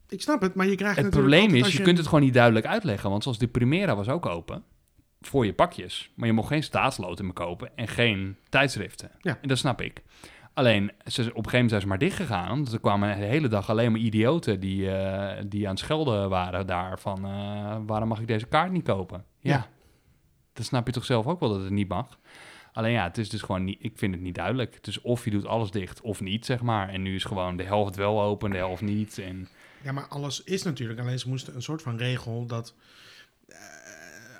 Ik 0.09 0.21
snap 0.21 0.41
het, 0.41 0.55
maar 0.55 0.67
je 0.67 0.75
krijgt 0.75 0.97
het 0.97 1.09
probleem 1.09 1.55
is, 1.55 1.73
je 1.73 1.81
kunt 1.81 1.97
het 1.97 2.07
gewoon 2.07 2.23
niet 2.23 2.33
duidelijk 2.33 2.65
uitleggen. 2.65 3.09
Want 3.09 3.23
zoals 3.23 3.37
de 3.37 3.47
Primera 3.47 3.95
was 3.95 4.09
ook 4.09 4.25
open, 4.25 4.63
voor 5.21 5.45
je 5.45 5.53
pakjes. 5.53 6.11
Maar 6.15 6.27
je 6.27 6.33
mocht 6.33 6.47
geen 6.47 6.63
staatsloten 6.63 7.25
meer 7.25 7.33
kopen 7.33 7.77
en 7.77 7.87
geen 7.87 8.37
tijdschriften. 8.49 9.11
Ja. 9.21 9.37
En 9.41 9.47
dat 9.47 9.57
snap 9.57 9.81
ik. 9.81 10.03
Alleen, 10.53 10.91
ze, 11.05 11.21
op 11.21 11.27
een 11.27 11.33
gegeven 11.33 11.51
moment 11.51 11.69
zijn 11.69 11.81
ze 11.81 11.87
maar 11.87 11.97
dichtgegaan. 11.97 12.47
Want 12.47 12.73
er 12.73 12.79
kwamen 12.79 13.19
de 13.19 13.25
hele 13.25 13.47
dag 13.47 13.69
alleen 13.69 13.91
maar 13.91 14.01
idioten 14.01 14.59
die, 14.59 14.91
eh, 14.91 15.43
die 15.47 15.63
aan 15.65 15.71
het 15.71 15.79
schelden 15.79 16.29
waren 16.29 16.67
daar. 16.67 16.99
Van, 16.99 17.25
eh, 17.25 17.77
waarom 17.85 18.07
mag 18.07 18.19
ik 18.19 18.27
deze 18.27 18.45
kaart 18.45 18.71
niet 18.71 18.83
kopen? 18.83 19.25
Ja. 19.39 19.51
Ja. 19.51 19.67
Dat 20.53 20.65
snap 20.65 20.85
je 20.87 20.93
toch 20.93 21.05
zelf 21.05 21.27
ook 21.27 21.39
wel 21.39 21.49
dat 21.49 21.61
het 21.61 21.69
niet 21.69 21.87
mag? 21.87 22.19
Alleen 22.75 22.91
ja, 22.91 23.03
het 23.03 23.17
is 23.17 23.29
dus 23.29 23.41
gewoon 23.41 23.63
niet, 23.63 23.77
ik 23.81 23.91
vind 23.95 24.13
het 24.13 24.23
niet 24.23 24.35
duidelijk. 24.35 24.83
Dus 24.83 25.01
of 25.01 25.25
je 25.25 25.31
doet 25.31 25.45
alles 25.45 25.71
dicht 25.71 26.01
of 26.01 26.21
niet, 26.21 26.45
zeg 26.45 26.61
maar. 26.61 26.89
En 26.89 27.01
nu 27.01 27.15
is 27.15 27.23
gewoon 27.23 27.57
de 27.57 27.63
helft 27.63 27.95
wel 27.95 28.21
open, 28.21 28.49
de 28.51 28.57
helft 28.57 28.81
niet. 28.81 29.17
En 29.17 29.47
Ja, 29.81 29.91
maar 29.91 30.07
alles 30.07 30.43
is 30.43 30.63
natuurlijk. 30.63 30.99
Alleen 30.99 31.19
ze 31.19 31.29
moesten 31.29 31.55
een 31.55 31.61
soort 31.61 31.81
van 31.81 31.97
regel 31.97 32.45
dat 32.45 32.73
eh, 33.47 33.57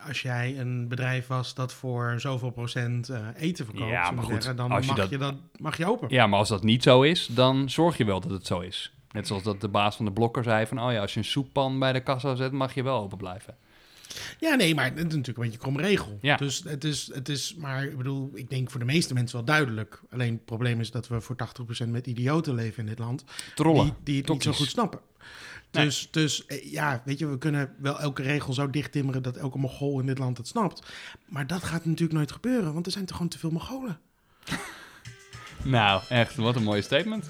als 0.07 0.21
jij 0.21 0.59
een 0.59 0.87
bedrijf 0.87 1.27
was 1.27 1.53
dat 1.53 1.73
voor 1.73 2.13
zoveel 2.17 2.49
procent 2.51 3.09
eh, 3.09 3.27
eten 3.35 3.65
verkoopt, 3.65 3.89
Ja, 3.89 4.11
maar 4.11 4.15
we 4.15 4.21
goed, 4.21 4.31
zeggen, 4.43 4.55
dan 4.55 4.71
als 4.71 4.85
je 4.85 4.91
mag, 4.91 4.99
dat- 4.99 5.09
je 5.09 5.17
dat, 5.17 5.35
mag 5.59 5.77
je 5.77 5.85
open. 5.85 6.07
Ja, 6.09 6.27
maar 6.27 6.39
als 6.39 6.49
dat 6.49 6.63
niet 6.63 6.83
zo 6.83 7.01
is, 7.01 7.27
dan 7.27 7.69
zorg 7.69 7.97
je 7.97 8.05
wel 8.05 8.19
dat 8.19 8.31
het 8.31 8.45
zo 8.45 8.59
is. 8.59 8.93
Net 9.11 9.27
zoals 9.27 9.43
dat 9.43 9.61
de 9.61 9.67
baas 9.67 9.95
van 9.95 10.05
de 10.05 10.11
blokker 10.11 10.43
zei 10.43 10.65
van... 10.65 10.81
oh 10.81 10.91
ja, 10.91 11.01
als 11.01 11.13
je 11.13 11.19
een 11.19 11.25
soeppan 11.25 11.79
bij 11.79 11.93
de 11.93 11.99
kassa 11.99 12.35
zet, 12.35 12.51
mag 12.51 12.73
je 12.73 12.83
wel 12.83 13.01
open 13.01 13.17
blijven. 13.17 13.55
Ja, 14.39 14.55
nee, 14.55 14.75
maar 14.75 14.85
het 14.85 14.97
is 14.97 15.03
natuurlijk 15.03 15.27
een 15.27 15.43
beetje 15.43 15.51
een 15.51 15.73
krom 15.73 15.79
regel. 15.79 16.17
Ja. 16.21 16.35
Dus 16.35 16.63
het 16.63 16.83
is, 16.83 17.09
het 17.13 17.29
is, 17.29 17.55
maar 17.57 17.83
ik 17.83 17.97
bedoel, 17.97 18.31
ik 18.33 18.49
denk 18.49 18.71
voor 18.71 18.79
de 18.79 18.85
meeste 18.85 19.13
mensen 19.13 19.35
wel 19.35 19.45
duidelijk. 19.45 20.01
Alleen 20.09 20.33
het 20.33 20.45
probleem 20.45 20.79
is 20.79 20.91
dat 20.91 21.07
we 21.07 21.21
voor 21.21 21.35
80% 21.85 21.87
met 21.87 22.07
idioten 22.07 22.55
leven 22.55 22.79
in 22.79 22.89
dit 22.89 22.99
land. 22.99 23.23
Trollen. 23.55 23.85
Die, 23.85 23.93
die 24.03 24.17
het 24.17 24.29
niet 24.29 24.43
zo 24.43 24.51
goed 24.51 24.69
snappen. 24.69 24.99
Nee. 25.71 25.85
Dus, 25.85 26.07
dus 26.11 26.45
eh, 26.45 26.71
ja, 26.71 27.01
weet 27.05 27.19
je, 27.19 27.27
we 27.27 27.37
kunnen 27.37 27.75
wel 27.79 27.99
elke 27.99 28.21
regel 28.21 28.53
zo 28.53 28.69
dicht 28.69 28.91
timmeren 28.91 29.23
dat 29.23 29.37
elke 29.37 29.57
Mogol 29.57 29.99
in 29.99 30.05
dit 30.05 30.17
land 30.17 30.37
het 30.37 30.47
snapt. 30.47 30.87
Maar 31.25 31.47
dat 31.47 31.63
gaat 31.63 31.85
natuurlijk 31.85 32.17
nooit 32.17 32.31
gebeuren, 32.31 32.73
want 32.73 32.85
er 32.85 32.91
zijn 32.91 33.05
toch 33.05 33.15
gewoon 33.15 33.31
te 33.31 33.39
veel 33.39 33.51
Mogolen. 33.51 33.99
Nou, 35.63 36.01
echt, 36.09 36.35
wat 36.35 36.55
een 36.55 36.63
mooie 36.63 36.81
statement. 36.81 37.29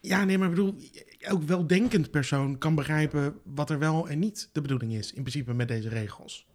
Ja, 0.00 0.24
nee, 0.24 0.38
maar 0.38 0.48
ik 0.48 0.54
bedoel, 0.54 0.74
elk 1.18 1.42
weldenkend 1.42 2.10
persoon 2.10 2.58
kan 2.58 2.74
begrijpen 2.74 3.38
wat 3.44 3.70
er 3.70 3.78
wel 3.78 4.08
en 4.08 4.18
niet 4.18 4.48
de 4.52 4.60
bedoeling 4.60 4.92
is, 4.94 5.08
in 5.12 5.22
principe 5.22 5.54
met 5.54 5.68
deze 5.68 5.88
regels. 5.88 6.46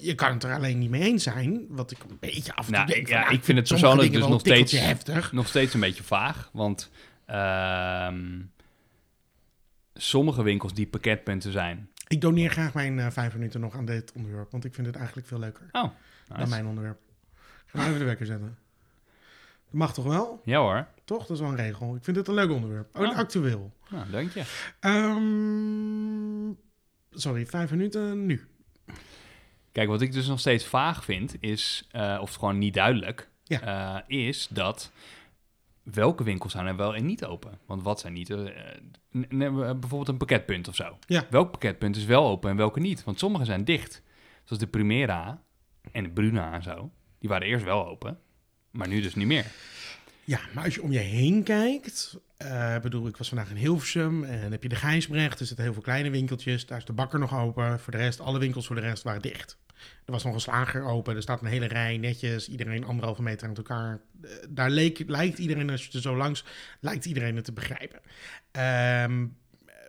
Je 0.00 0.14
kan 0.14 0.32
het 0.32 0.44
er 0.44 0.54
alleen 0.54 0.78
niet 0.78 0.90
mee 0.90 1.02
eens 1.02 1.22
zijn, 1.22 1.66
wat 1.68 1.90
ik 1.90 1.98
een 2.10 2.16
beetje 2.20 2.54
af 2.54 2.66
en 2.66 2.72
Nou, 2.72 2.86
denk. 2.86 3.08
van, 3.08 3.16
ja, 3.16 3.22
nou, 3.22 3.34
ik 3.34 3.44
vind 3.44 3.58
het 3.58 3.68
persoonlijk 3.68 4.12
dus 4.12 4.26
nog 4.26 4.40
steeds- 4.40 4.72
heftig. 4.72 5.32
Nog 5.32 5.48
steeds 5.48 5.74
een 5.74 5.80
beetje 5.80 6.02
vaag, 6.02 6.50
want... 6.52 6.90
ehm, 7.26 8.40
sommige 9.94 10.42
winkels 10.42 10.74
die 10.74 10.86
pakketpunten 10.86 11.52
zijn... 11.52 11.88
Ik 12.08 12.20
doneer 12.20 12.50
graag 12.50 12.74
mijn 12.74 12.98
eh, 12.98 13.10
vijf 13.10 13.34
minuten 13.34 13.60
nog 13.60 13.74
aan 13.74 13.84
dit 13.84 14.12
onderwerp, 14.12 14.50
want 14.50 14.64
ik 14.64 14.74
vind 14.74 14.86
het 14.86 14.96
eigenlijk 14.96 15.26
veel 15.26 15.38
leuker 15.38 15.68
Oh, 15.72 15.90
dan 16.36 16.48
mijn 16.48 16.66
onderwerp. 16.66 16.98
Ik 17.34 17.64
ga 17.66 17.76
nou 17.76 17.88
even 17.88 18.00
de 18.00 18.06
wekker 18.06 18.26
zetten. 18.26 18.58
Dat 19.70 19.78
mag 19.80 19.94
toch 19.94 20.04
wel? 20.04 20.40
Ja 20.44 20.58
hoor. 20.60 20.86
Toch? 21.04 21.18
Dat 21.26 21.30
is 21.30 21.40
wel 21.40 21.48
een 21.48 21.56
regel. 21.56 21.94
Ik 21.96 22.04
vind 22.04 22.16
het 22.16 22.28
een 22.28 22.34
leuk 22.34 22.50
onderwerp. 22.50 22.96
Oh, 22.96 23.02
Oh. 23.08 23.16
actueel. 23.16 23.72
Nou, 23.90 24.10
dank 24.10 24.30
je. 24.32 24.42
Ehm, 24.80 26.52
sorry, 27.10 27.46
vijf 27.46 27.70
minuten 27.70 28.26
nu. 28.26 28.46
Kijk, 29.72 29.88
wat 29.88 30.00
ik 30.00 30.12
dus 30.12 30.26
nog 30.28 30.40
steeds 30.40 30.66
vaag 30.66 31.04
vind, 31.04 31.36
is, 31.40 31.88
eh, 31.90 32.18
of 32.20 32.34
gewoon 32.34 32.58
niet 32.58 32.74
duidelijk, 32.74 33.28
Ja. 33.44 33.60
eh, 34.06 34.18
is 34.26 34.48
dat 34.50 34.92
welke 35.82 36.24
winkels 36.24 36.52
zijn 36.52 36.66
er 36.66 36.76
wel 36.76 36.94
en 36.94 37.06
niet 37.06 37.24
open? 37.24 37.58
Want 37.66 37.82
wat 37.82 38.00
zijn 38.00 38.12
niet, 38.12 38.28
n- 38.28 39.26
bijvoorbeeld 39.28 40.08
een 40.08 40.16
pakketpunt 40.16 40.68
of 40.68 40.74
zo. 40.74 40.98
Ja. 41.06 41.26
Welk 41.30 41.50
pakketpunt 41.50 41.96
is 41.96 42.04
wel 42.04 42.26
open 42.28 42.50
en 42.50 42.56
welke 42.56 42.80
niet? 42.80 43.04
Want 43.04 43.18
sommige 43.18 43.44
zijn 43.44 43.64
dicht. 43.64 44.02
Zoals 44.44 44.62
de 44.62 44.68
Primera 44.68 45.42
en 45.92 46.02
de 46.02 46.10
Bruna 46.10 46.52
en 46.52 46.62
zo. 46.62 46.90
Die 47.18 47.28
waren 47.28 47.46
eerst 47.46 47.64
wel 47.64 47.86
open, 47.86 48.18
maar 48.78 48.88
nu 48.88 49.00
dus 49.00 49.14
niet 49.14 49.26
meer. 49.26 49.46
Ja, 50.24 50.40
maar 50.54 50.64
als 50.64 50.74
je 50.74 50.82
om 50.82 50.92
je 50.92 50.98
heen 50.98 51.42
kijkt... 51.42 52.18
ik 52.76 52.82
bedoel, 52.82 53.06
ik 53.06 53.16
was 53.16 53.28
vandaag 53.28 53.50
in 53.50 53.56
Hilversum 53.56 54.24
en 54.24 54.52
heb 54.52 54.62
je 54.62 54.68
de 54.68 54.74
Gijsbrecht. 54.74 55.40
Er 55.40 55.46
zitten 55.46 55.64
heel 55.64 55.72
veel 55.74 55.82
kleine 55.82 56.10
winkeltjes. 56.10 56.66
Daar 56.66 56.78
is 56.78 56.84
de 56.84 56.92
bakker 56.92 57.18
nog 57.18 57.38
open. 57.38 57.80
Voor 57.80 57.92
de 57.92 57.98
rest, 57.98 58.20
alle 58.20 58.38
winkels 58.38 58.66
voor 58.66 58.76
de 58.76 58.82
rest 58.82 59.02
waren 59.02 59.22
dicht. 59.22 59.58
Er 60.04 60.12
was 60.12 60.24
nog 60.24 60.34
een 60.34 60.40
slager 60.40 60.84
open. 60.84 61.16
Er 61.16 61.22
staat 61.22 61.40
een 61.40 61.46
hele 61.46 61.66
rij 61.66 61.96
netjes. 61.96 62.48
Iedereen 62.48 62.84
anderhalve 62.84 63.22
meter 63.22 63.48
aan 63.48 63.54
elkaar. 63.54 64.00
Eh, 64.22 64.30
daar 64.48 64.70
leek, 64.70 65.02
lijkt 65.06 65.38
iedereen, 65.38 65.70
als 65.70 65.86
je 65.86 65.92
er 65.92 66.00
zo 66.00 66.16
langs, 66.16 66.44
lijkt 66.80 67.04
iedereen 67.04 67.36
het 67.36 67.44
te 67.44 67.52
begrijpen. 67.52 68.00
Ehm, 68.50 69.26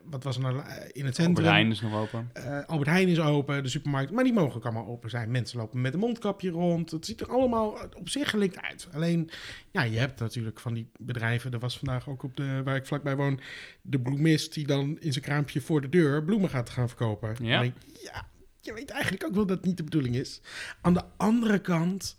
wat 0.10 0.24
was 0.24 0.36
er 0.36 0.42
nou 0.42 0.60
eh, 0.60 0.76
in 0.92 1.06
het 1.06 1.16
centrum? 1.16 1.36
Albert 1.36 1.48
Heijn 1.48 1.72
is 1.72 1.82
nog 1.82 1.94
open. 1.94 2.30
Eh, 2.34 2.66
Albert 2.66 2.90
Heijn 2.90 3.08
is 3.08 3.20
open, 3.20 3.64
de 3.64 3.70
supermarkt, 3.70 4.12
maar 4.12 4.24
die 4.24 4.34
mogen 4.34 4.62
allemaal 4.62 4.88
open 4.88 5.10
zijn. 5.10 5.32
Mensen 5.32 5.60
lopen 5.60 5.82
met 5.82 5.94
een 5.94 6.00
mondkapje 6.00 6.50
rond. 6.50 6.92
Het 6.92 7.06
ziet 7.06 7.22
er 7.22 7.28
allemaal 7.28 7.78
op 7.98 8.10
zich 8.10 8.30
gelikt 8.30 8.62
uit. 8.62 8.88
Alleen, 8.94 9.30
ja, 9.72 9.82
je 9.82 9.98
hebt 9.98 10.20
natuurlijk 10.20 10.60
van 10.60 10.74
die 10.74 10.90
bedrijven. 11.00 11.52
Er 11.52 11.60
was 11.60 11.78
vandaag 11.78 12.10
ook 12.10 12.24
op 12.24 12.38
de, 12.38 12.62
waar 12.64 12.76
ik 12.76 12.86
vlakbij 12.86 13.16
woon, 13.16 13.40
de 13.82 14.00
bloemist 14.00 14.54
die 14.54 14.68
dan 14.68 14.98
in 15.00 15.12
zijn 15.12 15.26
kraampje 15.26 15.62
voor 15.62 15.82
de 15.82 15.90
deur 15.90 16.24
bloemen 16.24 16.50
gaat 16.50 16.70
gaan 16.70 16.88
verkopen. 16.88 17.36
Ja. 17.42 17.62
Ja, 18.04 18.28
je 18.62 18.74
weet 18.74 18.90
eigenlijk 18.90 19.26
ook 19.26 19.36
wel 19.36 19.46
dat 19.46 19.58
het 19.58 19.66
niet 19.66 19.78
de 19.78 19.84
bedoeling 19.84 20.16
is. 20.16 20.42
Aan 20.82 20.94
de 20.94 21.04
andere 21.18 21.60
kant 21.60 22.18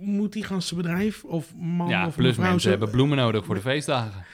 moet 0.00 0.32
die 0.32 0.44
ganse 0.44 0.74
bedrijf 0.74 1.24
of 1.24 1.54
man 1.54 1.88
Ja, 1.88 2.06
of 2.06 2.16
plus 2.16 2.36
mensen 2.36 2.70
hebben 2.70 2.90
bloemen 2.90 3.16
nodig 3.16 3.44
voor 3.44 3.54
de 3.54 3.60
feestdagen. 3.60 4.24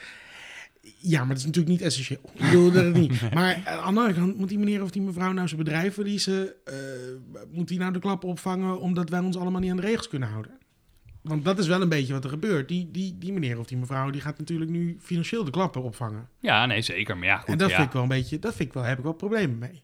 Ja, 0.97 1.19
maar 1.19 1.27
dat 1.27 1.37
is 1.37 1.45
natuurlijk 1.45 1.73
niet 1.73 1.81
essentieel. 1.81 2.21
Ik 2.33 2.41
bedoel 2.41 2.71
dat 2.71 2.93
niet. 2.93 3.21
Maar 3.33 3.55
aan 3.65 3.77
de 3.77 3.99
andere 3.99 4.13
kant 4.13 4.37
moet 4.37 4.49
die 4.49 4.59
meneer 4.59 4.83
of 4.83 4.91
die 4.91 5.01
mevrouw 5.01 5.31
nou 5.31 5.47
zijn 5.47 5.63
bedrijf 5.63 5.93
verliezen. 5.93 6.53
eh, 6.65 6.75
moet 7.51 7.67
die 7.67 7.79
nou 7.79 7.93
de 7.93 7.99
klap 7.99 8.23
opvangen 8.23 8.79
omdat 8.79 9.09
wij 9.09 9.19
ons 9.19 9.37
allemaal 9.37 9.61
niet 9.61 9.71
aan 9.71 9.77
de 9.77 9.81
regels 9.81 10.07
kunnen 10.07 10.29
houden? 10.29 10.51
Want 11.21 11.45
dat 11.45 11.59
is 11.59 11.67
wel 11.67 11.81
een 11.81 11.89
beetje 11.89 12.13
wat 12.13 12.23
er 12.23 12.29
gebeurt. 12.29 12.67
Die, 12.67 12.91
die, 12.91 13.17
die 13.17 13.33
meneer 13.33 13.59
of 13.59 13.67
die 13.67 13.77
mevrouw 13.77 14.09
die 14.09 14.21
gaat 14.21 14.37
natuurlijk 14.37 14.71
nu 14.71 14.97
financieel 15.01 15.43
de 15.43 15.51
klappen 15.51 15.83
opvangen. 15.83 16.29
Ja, 16.39 16.65
nee, 16.65 16.81
zeker. 16.81 17.17
Maar 17.17 17.27
ja, 17.27 17.37
goed. 17.37 17.49
en 17.49 17.57
dat 17.57 17.69
ja. 17.69 17.75
vind 17.75 17.87
ik 17.87 17.93
wel 17.93 18.01
een 18.01 18.07
beetje, 18.07 18.39
dat 18.39 18.55
vind 18.55 18.67
ik 18.67 18.73
wel, 18.73 18.83
heb 18.83 18.97
ik 18.97 19.03
wel 19.03 19.13
problemen 19.13 19.57
mee. 19.57 19.83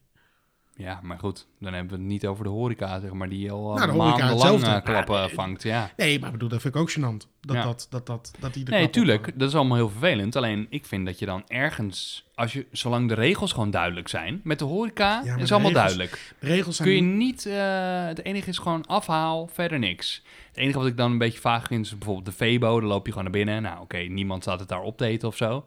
Ja, 0.76 1.00
maar 1.02 1.18
goed. 1.18 1.46
Dan 1.60 1.72
hebben 1.72 1.92
we 1.92 1.98
het 2.02 2.10
niet 2.10 2.26
over 2.26 2.44
de 2.44 2.50
horeca, 2.50 3.00
zeg 3.00 3.12
maar, 3.12 3.28
die 3.28 3.50
al 3.50 3.74
Nou, 3.74 3.90
horeca 3.90 4.16
maandenlang 4.26 4.62
eh, 4.62 4.82
klappen 4.82 5.16
Ja, 5.20 5.28
vangt. 5.28 5.62
Ja. 5.62 5.90
Nee, 5.96 6.18
maar 6.18 6.26
ik 6.26 6.32
bedoel, 6.32 6.48
dat 6.48 6.60
vind 6.60 6.74
ik 6.74 6.80
ook 6.80 6.90
gênant. 6.90 7.28
Dat, 7.40 7.56
Ja. 7.56 7.62
dat, 7.62 7.86
dat, 7.90 8.06
dat, 8.06 8.32
dat 8.38 8.54
die 8.54 8.64
de 8.64 8.70
Nee, 8.70 8.90
tuurlijk. 8.90 9.38
Dat 9.38 9.48
is 9.48 9.54
allemaal 9.54 9.76
heel 9.76 9.88
vervelend. 9.88 10.36
Alleen 10.36 10.66
ik 10.70 10.84
vind 10.84 11.06
dat 11.06 11.18
je 11.18 11.26
dan 11.26 11.42
ergens, 11.46 12.28
als 12.34 12.52
je, 12.52 12.66
zolang 12.72 13.08
de 13.08 13.14
regels 13.14 13.52
gewoon 13.52 13.70
duidelijk 13.70 14.08
zijn, 14.08 14.40
met 14.44 14.58
de 14.58 14.64
horeca 14.64 15.18
is 15.18 15.24
de 15.24 15.30
allemaal 15.32 15.58
regels 15.58 15.72
duidelijk. 15.72 16.34
De 16.38 16.46
regels 16.46 16.76
zijn 16.76 16.88
Kun 16.88 16.96
je 16.96 17.02
niet, 17.02 17.46
eh, 17.46 18.06
het 18.06 18.24
enige 18.24 18.48
is 18.50 18.58
gewoon 18.58 18.86
afhaal, 18.86 19.46
verder 19.52 19.78
niks. 19.78 20.22
Het 20.48 20.56
enige 20.56 20.78
wat 20.78 20.86
ik 20.86 20.96
dan 20.96 21.10
een 21.10 21.18
beetje 21.18 21.40
vaag 21.40 21.66
vind 21.66 21.84
is 21.84 21.90
bijvoorbeeld 21.98 22.26
de 22.26 22.32
Febo. 22.32 22.80
Dan 22.80 22.88
loop 22.88 23.06
je 23.06 23.12
gewoon 23.12 23.30
naar 23.30 23.44
binnen. 23.44 23.62
Nou, 23.62 23.80
oké, 23.80 23.98
niemand 23.98 24.42
staat 24.42 24.60
het 24.60 24.68
daar 24.68 24.82
op 24.82 24.96
te 24.96 25.06
eten 25.06 25.28
of 25.28 25.36
zo. 25.36 25.64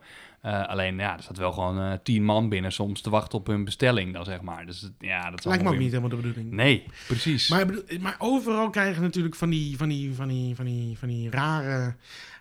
Eh, 0.48 0.68
alleen, 0.68 0.98
ja, 0.98 1.18
er 1.18 1.24
staat 1.24 1.38
wel 1.38 1.52
gewoon 1.52 1.80
eh, 1.80 1.94
tien 2.04 2.24
man 2.24 2.50
binnen 2.50 2.72
soms 2.72 3.02
te 3.02 3.10
wachten 3.10 3.40
op 3.40 3.48
hun 3.48 3.64
bestelling 3.64 4.14
dan, 4.14 4.26
zeg 4.26 4.42
maar. 4.42 4.66
Dus 4.66 4.90
ja, 5.00 5.30
dat 5.30 5.46
lijkt 5.46 5.64
me 5.64 5.70
ook 5.70 5.78
niet 5.78 5.90
helemaal 5.90 6.10
de 6.10 6.16
bedoeling. 6.16 6.52
Nee, 6.52 6.84
precies. 7.08 7.50
Maar, 7.50 7.66
maar 8.00 8.16
overal 8.18 8.70
krijgen 8.70 9.02
natuurlijk 9.02 9.36
van 9.36 9.50
die, 9.50 9.78
van 9.78 9.90
die, 9.90 10.14
van 10.14 10.28
die, 10.28 10.56
van 10.56 10.66
die, 10.66 10.98
van 10.98 11.08
die 11.08 11.30
rare. 11.30 11.96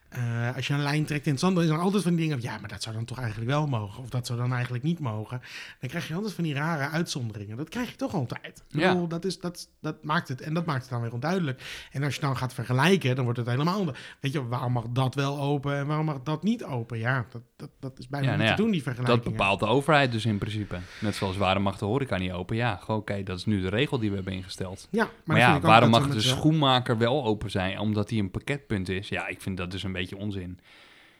Eh, 0.09 0.57
als 0.57 0.67
je 0.67 0.75
een 0.75 0.83
lijn 0.83 1.05
trekt 1.05 1.27
in 1.27 1.31
het 1.33 1.41
zand, 1.41 1.55
dan 1.55 1.65
is 1.65 1.71
er 1.71 1.79
altijd 1.79 2.03
van 2.03 2.15
die 2.15 2.29
dingen. 2.29 2.43
Ja, 2.43 2.59
maar 2.59 2.69
dat 2.69 2.83
zou 2.83 2.95
dan 2.95 3.05
toch 3.05 3.19
eigenlijk 3.19 3.51
wel 3.51 3.67
mogen. 3.67 4.03
Of 4.03 4.09
dat 4.09 4.27
zou 4.27 4.39
dan 4.39 4.53
eigenlijk 4.53 4.85
niet 4.85 4.99
mogen. 4.99 5.41
Dan 5.81 5.89
krijg 5.91 6.09
je 6.09 6.15
altijd 6.15 6.33
van 6.33 6.45
die 6.45 6.55
rare 6.55 6.89
uitzonderingen. 6.89 7.57
Dat 7.57 7.69
krijg 7.69 7.91
je 7.91 7.97
toch 7.97 8.15
altijd. 8.15 8.65
Ja. 8.69 8.89
bedoel, 8.93 9.09
dat, 9.09 9.25
is, 9.25 9.41
dat, 9.41 9.69
dat 9.81 10.05
maakt 10.05 10.29
het. 10.29 10.41
En 10.41 10.55
dat 10.55 10.67
maakt 10.67 10.81
het 10.81 10.91
dan 10.91 11.01
weer 11.01 11.13
onduidelijk. 11.13 11.87
En 11.93 12.03
als 12.03 12.15
je 12.15 12.21
dan 12.21 12.37
gaat 12.37 12.55
vergelijken, 12.55 13.15
dan 13.15 13.25
wordt 13.25 13.39
het 13.39 13.49
helemaal. 13.49 13.79
onder- 13.79 13.99
Weet 14.21 14.33
je, 14.33 14.47
waarom 14.47 14.73
mag 14.73 14.85
dat 14.89 15.15
wel 15.15 15.41
open 15.41 15.77
en 15.77 15.87
waarom 15.87 16.07
mag 16.07 16.23
dat 16.23 16.43
niet 16.43 16.65
open? 16.65 16.99
Ja, 16.99 17.27
dat, 17.31 17.43
dat, 17.57 17.71
dat 17.81 17.99
is 17.99 18.09
bijna 18.09 18.27
Ja, 18.27 18.31
niet 18.33 18.39
nou 18.41 18.51
ja, 18.51 18.57
te 18.57 18.63
doen, 18.63 18.71
die 18.71 18.83
dat 18.83 18.95
vergelijkingen. 18.95 19.37
bepaalt 19.37 19.61
de 19.61 19.67
overheid 19.67 20.13
dus 20.13 20.25
in 20.27 20.39
principe. 20.39 20.79
Net 21.01 21.15
zoals 21.15 21.37
waarom 21.37 21.63
mag 21.63 21.79
de 21.79 21.85
horeca 21.85 22.17
niet 22.17 22.33
open? 22.33 22.57
Ja, 22.57 22.81
oké, 22.87 23.23
dat 23.23 23.39
is 23.39 23.45
nu 23.45 23.61
de 23.61 23.69
regel 23.69 23.99
die 23.99 24.09
we 24.11 24.15
hebben 24.17 24.33
ingesteld. 24.35 24.89
Ja, 24.91 25.09
maar, 25.25 25.39
ja, 25.39 25.61
waarom 25.61 25.91
dat 25.91 26.01
mag 26.01 26.11
de 26.11 26.21
schoenmaker 26.21 26.99
wel 26.99 27.25
open 27.25 27.51
zijn? 27.51 27.79
Omdat 27.79 28.11
hij 28.11 28.19
een 28.19 28.31
pakketpunt 28.31 28.89
is? 28.89 29.09
Ja, 29.09 29.27
ik 29.27 29.41
vind 29.41 29.57
dat 29.57 29.71
dus 29.71 29.83
een 29.83 29.93
beetje 29.93 30.06
onzin. 30.13 30.59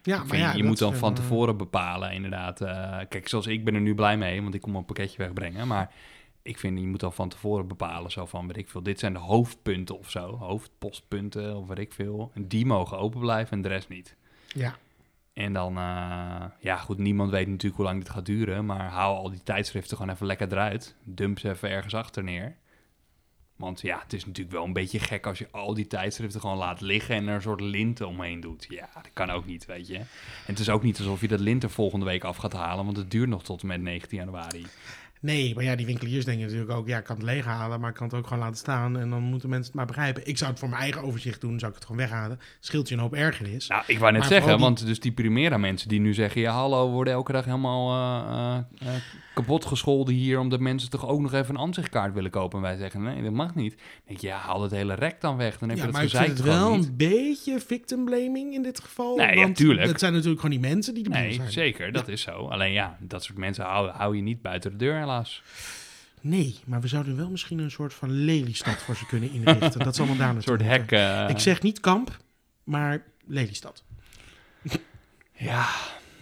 Ja, 0.03 0.25
maar 0.25 0.37
ja, 0.37 0.53
je 0.53 0.65
moet 0.65 0.79
dan 0.79 0.95
van 0.95 1.11
eh, 1.11 1.17
tevoren 1.17 1.57
bepalen, 1.57 2.13
inderdaad. 2.13 2.61
Eh, 2.61 2.99
kijk, 3.09 3.29
zoals 3.29 3.47
ik 3.47 3.65
ben 3.65 3.75
er 3.75 3.81
nu 3.81 3.95
blij 3.95 4.17
mee, 4.17 4.43
want 4.43 4.55
ik 4.55 4.61
kom 4.61 4.77
een 4.77 4.85
pakketje 4.85 5.19
wegbrengen. 5.19 5.67
Maar 5.67 5.91
ik 6.43 6.59
vind, 6.59 6.79
je 6.79 6.87
moet 6.87 7.03
al 7.03 7.11
van 7.11 7.29
tevoren 7.29 7.69
bepalen, 7.69 8.11
zo 8.11 8.27
van, 8.27 8.47
weet 8.47 8.57
ik 8.57 8.69
veel, 8.69 8.83
dit 8.83 8.99
zijn 8.99 9.13
de 9.13 9.19
hoofdpunten 9.19 9.99
of 9.99 10.11
zo. 10.11 10.37
Hoofdpostpunten 10.37 11.57
of 11.57 11.67
weet 11.67 11.79
ik 11.79 11.93
veel. 11.93 12.31
En 12.35 12.49
die 12.49 12.67
mogen 12.67 12.99
open 12.99 13.21
blijven 13.21 13.53
en 13.57 13.63
de 13.63 13.69
rest 13.69 13.89
niet. 13.89 14.17
Ja, 14.47 14.77
En 15.33 15.53
dan, 15.53 15.77
eh, 15.77 16.45
ja 16.61 16.77
goed, 16.77 16.99
niemand 16.99 17.31
weet 17.31 17.47
natuurlijk 17.47 17.77
hoe 17.77 17.85
lang 17.85 17.99
dit 17.99 18.11
gaat 18.11 18.27
duren. 18.27 18.67
Maar 18.67 18.91
haal 18.91 19.17
al 19.17 19.31
die 19.31 19.43
tijdschriften 19.43 19.97
gewoon 19.97 20.13
even 20.13 20.27
lekker 20.27 20.53
eruit. 20.53 20.95
Dump 21.05 21.39
ze 21.39 21.51
even 21.51 21.71
ergens 21.71 21.95
achter 21.95 22.25
neer. 22.25 22.57
Want 23.57 23.81
ja, 23.81 24.01
het 24.03 24.13
is 24.13 24.27
natuurlijk 24.27 24.57
wel 24.57 24.65
een 24.65 24.73
beetje 24.73 24.99
gek 24.99 25.27
als 25.27 25.39
je 25.39 25.49
al 25.51 25.75
die 25.75 25.87
tijdschriften 25.87 26.41
gewoon 26.41 26.57
laat 26.57 26.81
liggen 26.81 27.15
en 27.15 27.29
er 27.29 27.35
een 27.35 27.43
soort 27.43 27.61
lint 27.61 28.01
omheen 28.01 28.41
doet. 28.41 28.67
Ja, 28.69 28.89
dat 28.95 29.11
kan 29.13 29.31
ook 29.31 29.47
niet, 29.47 29.67
weet 29.67 29.87
je. 29.87 29.97
En 29.97 30.07
het 30.45 30.59
is 30.59 30.69
ook 30.69 30.83
niet 30.83 30.99
alsof 30.99 31.21
je 31.21 31.29
dat 31.29 31.41
lint 31.41 31.63
er 31.63 31.71
volgende 31.71 32.05
week 32.05 32.25
af 32.25 32.37
gaat 32.37 32.53
halen, 32.53 32.85
want 32.85 32.97
het 32.97 33.11
duurt 33.11 33.29
nog 33.29 33.43
tot 33.43 33.63
en 33.63 33.67
met 33.67 33.81
19 33.81 34.19
januari. 34.19 34.67
Nee, 35.27 35.55
maar 35.55 35.65
ja, 35.65 35.77
die 35.77 35.87
winkeliers 35.87 36.25
denken 36.25 36.45
natuurlijk 36.45 36.71
ook, 36.71 36.89
ja, 36.89 36.99
ik 36.99 37.05
kan 37.05 37.17
het 37.17 37.25
leeghalen, 37.25 37.81
maar 37.81 37.91
ik 37.91 37.97
kan 37.97 38.07
het 38.07 38.17
ook 38.17 38.27
gewoon 38.27 38.43
laten 38.43 38.57
staan 38.57 38.99
en 38.99 39.11
dan 39.11 39.23
moeten 39.23 39.49
mensen 39.49 39.67
het 39.67 39.77
maar 39.77 39.87
begrijpen. 39.87 40.27
Ik 40.27 40.39
zou 40.39 40.51
het 40.51 40.59
voor 40.59 40.69
mijn 40.69 40.81
eigen 40.83 41.03
overzicht 41.03 41.41
doen, 41.41 41.59
zou 41.59 41.71
ik 41.73 41.79
het 41.79 41.87
gewoon 41.87 42.01
weghalen. 42.09 42.39
Scheelt 42.61 42.89
je 42.89 42.95
een 42.95 43.01
hoop 43.01 43.15
ergernis. 43.15 43.69
Nou, 43.69 43.83
ik 43.87 43.99
wou 43.99 44.11
net 44.13 44.21
Maar 44.21 44.31
zeggen, 44.31 44.51
die- 44.53 44.61
want 44.61 44.87
dus 44.87 45.01
die 45.01 45.13
Primera 45.13 45.57
mensen 45.59 45.89
die 45.89 46.01
nu 46.01 46.15
zeggen... 46.15 46.41
ja, 46.41 46.53
hallo, 46.53 46.87
we 46.87 46.93
worden 46.93 47.13
elke 47.13 47.33
dag 47.33 47.45
helemaal 47.45 47.91
eh, 47.93 48.57
eh, 48.89 48.95
eh, 48.95 49.01
kapot 49.35 49.65
gescholden 49.65 50.15
hier... 50.15 50.39
omdat 50.39 50.61
mensen 50.61 50.91
toch 50.91 51.07
ook 51.09 51.21
nog 51.21 51.33
even 51.33 51.55
een 51.55 51.61
aanzichtkaart 51.61 52.15
willen 52.15 52.31
kopen. 52.31 52.59
En 52.59 52.65
wij 52.65 52.77
zeggen, 52.77 53.03
nee, 53.03 53.23
dat 53.23 53.33
mag 53.33 53.55
niet. 53.55 53.77
Dan 53.77 53.87
denk 54.07 54.21
je, 54.21 54.27
ja, 54.27 54.37
haal 54.37 54.63
het 54.63 54.71
hele 54.71 54.95
rek 54.95 55.21
dan 55.21 55.37
weg. 55.37 55.59
Dan 55.59 55.69
heb 55.69 55.79
ja, 55.79 55.85
je 55.85 55.91
maar 55.93 56.03
dat 56.03 56.11
ik 56.13 56.17
vind 56.19 56.31
gezeik 56.31 56.47
het 56.47 56.57
wel 56.61 56.77
niet. 56.77 56.87
een 56.89 56.97
beetje 56.97 57.61
victim 57.61 58.05
blaming 58.05 58.55
in 58.55 58.63
dit 58.63 58.81
geval. 58.81 59.17
Nee, 59.17 59.37
want. 59.37 59.59
Het 59.59 60.01
zijn 60.01 60.13
natuurlijk 60.13 60.41
gewoon 60.41 60.61
die 60.61 60.71
mensen 60.71 60.95
die 60.95 61.03
de 61.03 61.11
Nee, 61.11 61.33
zijn. 61.33 61.53
zeker, 61.53 61.93
dat 61.93 62.09
is 62.09 62.21
zo. 62.23 62.31
Alleen 62.49 62.73
ja, 62.73 62.97
dat 63.01 63.25
soort 63.25 63.39
mensen 63.39 63.65
hou, 63.65 63.91
hou 63.91 64.17
je 64.17 64.23
niet 64.23 64.43
buiten 64.43 64.71
de 64.71 64.77
deur, 64.77 65.01
helaas. 65.17 65.43
Nee, 66.21 66.57
maar 66.65 66.81
we 66.81 66.89
zouden 66.89 67.17
wel 67.17 67.31
misschien 67.31 67.59
een 67.59 67.71
soort 67.71 67.95
van 67.95 68.11
Lelystad 68.11 68.75
voor 68.83 68.97
ze 68.97 69.07
kunnen 69.07 69.31
inrichten. 69.33 69.81
dat 69.85 69.97
zal 69.97 70.07
wel 70.07 70.17
daar 70.17 70.35
Een 70.37 70.43
soort 70.43 70.63
hek. 70.63 70.93
eh, 70.93 71.29
Ik 71.29 71.39
zeg 71.39 71.63
niet 71.63 71.81
kamp, 71.81 72.17
maar 72.65 73.03
Lelystad. 73.27 73.85
Ja, 75.33 75.69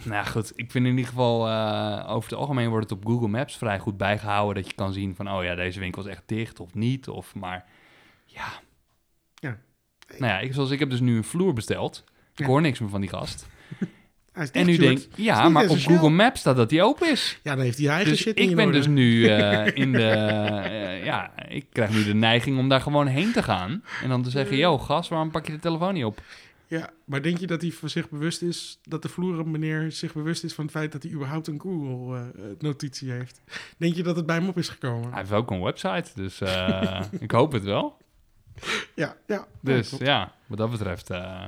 nou 0.03 0.15
ja, 0.17 0.25
goed. 0.25 0.53
Ik 0.57 0.71
vind 0.71 0.85
in 0.87 0.91
ieder 0.91 1.07
geval, 1.09 1.49
eh, 1.49 2.05
over 2.11 2.31
het 2.31 2.39
algemeen 2.39 2.69
wordt 2.69 2.91
het 2.91 2.99
op 2.99 3.07
Google 3.07 3.29
Maps 3.29 3.57
vrij 3.57 3.79
goed 3.79 3.97
bijgehouden. 3.97 4.63
Dat 4.63 4.71
je 4.71 4.77
kan 4.77 4.93
zien 4.93 5.15
van, 5.15 5.31
oh 5.31 5.45
ja, 5.45 5.55
deze 5.55 5.81
winkel 5.81 6.03
is 6.03 6.09
echt 6.09 6.23
dicht 6.27 6.61
of 6.61 6.75
niet. 6.75 7.09
Of 7.09 7.35
maar, 7.35 7.65
ja. 8.25 8.47
Ja. 9.35 9.59
Nou 10.19 10.33
ja, 10.33 10.39
ik, 10.39 10.53
zoals 10.55 10.71
ik 10.71 10.79
heb 10.79 10.91
dus 10.91 11.01
nu 11.01 11.17
een 11.17 11.25
vloer 11.25 11.53
besteld. 11.53 12.05
Ik 12.33 12.39
Ja. 12.39 12.47
hoor 12.47 12.61
niks 12.61 12.79
meer 12.79 12.89
van 12.91 13.01
die 13.01 13.11
gast. 13.11 13.47
Hij 14.35 14.49
En 14.53 14.67
nu 14.67 14.77
denk 14.77 14.99
ja, 15.15 15.49
maar 15.49 15.69
op. 15.69 15.79
Google 15.79 16.11
Maps 16.11 16.41
staat 16.41 16.57
dat 16.57 16.69
die 16.69 16.83
open 16.83 17.11
is. 17.11 17.39
Ja, 17.43 17.55
dan 17.55 17.65
heeft 17.65 17.79
hij 17.79 17.89
eigen 17.89 18.11
Dus 18.11 18.21
shit 18.21 18.39
ik 18.39 18.57
ben 18.57 18.73
dus 18.73 18.87
nu 18.87 19.27
eh, 19.29 19.77
in 19.77 19.93
de, 19.93 20.07
eh, 20.07 21.05
ja, 21.05 21.33
ik 21.49 21.67
krijg 21.73 21.91
nu 21.91 22.05
de 22.05 22.15
neiging 22.15 22.59
om 22.59 22.69
daar 22.69 22.81
gewoon 22.81 23.07
heen 23.07 23.33
te 23.33 23.43
gaan. 23.43 23.85
En 24.03 24.09
dan 24.09 24.23
te 24.23 24.31
zeggen, 24.31 24.57
yo 24.57 24.79
gast, 24.79 25.09
waarom 25.09 25.31
pak 25.31 25.47
je 25.47 25.53
de 25.53 25.59
telefoon 25.59 25.95
niet 25.95 26.05
op? 26.05 26.23
Ja, 26.67 26.91
maar 27.05 27.23
denk 27.23 27.39
je 27.39 27.47
dat 27.47 27.61
hij 27.61 27.71
van 27.71 27.89
zich 27.89 28.11
bewust 28.11 28.43
is, 28.43 28.79
dat 28.83 29.03
de 29.03 29.09
vloeren 29.09 29.51
meneer 29.51 29.93
zich 29.93 30.13
bewust 30.13 30.45
is 30.45 30.55
van 30.55 30.65
het 30.65 30.73
feit 30.73 30.93
dat 30.93 31.03
hij 31.03 31.13
überhaupt 31.13 31.47
een 31.47 31.61
Google-notitie 31.61 33.11
heeft? 33.11 33.41
Denk 33.77 33.95
je 33.95 34.03
dat 34.03 34.17
het 34.17 34.27
bij 34.27 34.37
hem 34.37 34.49
op 34.49 34.59
is 34.59 34.69
gekomen? 34.69 35.11
Hij 35.11 35.19
heeft 35.19 35.33
ook 35.33 35.51
een 35.51 35.63
website, 35.63 36.11
dus 36.15 36.41
eh, 36.41 37.01
ik 37.21 37.31
hoop 37.31 37.53
het 37.53 37.65
wel. 37.65 37.97
Ja, 38.95 39.17
ja. 39.27 39.47
Dus 39.61 39.91
ja, 39.99 40.33
wat 40.47 40.59
dat 40.59 40.71
betreft. 40.71 41.11
eh, 41.11 41.47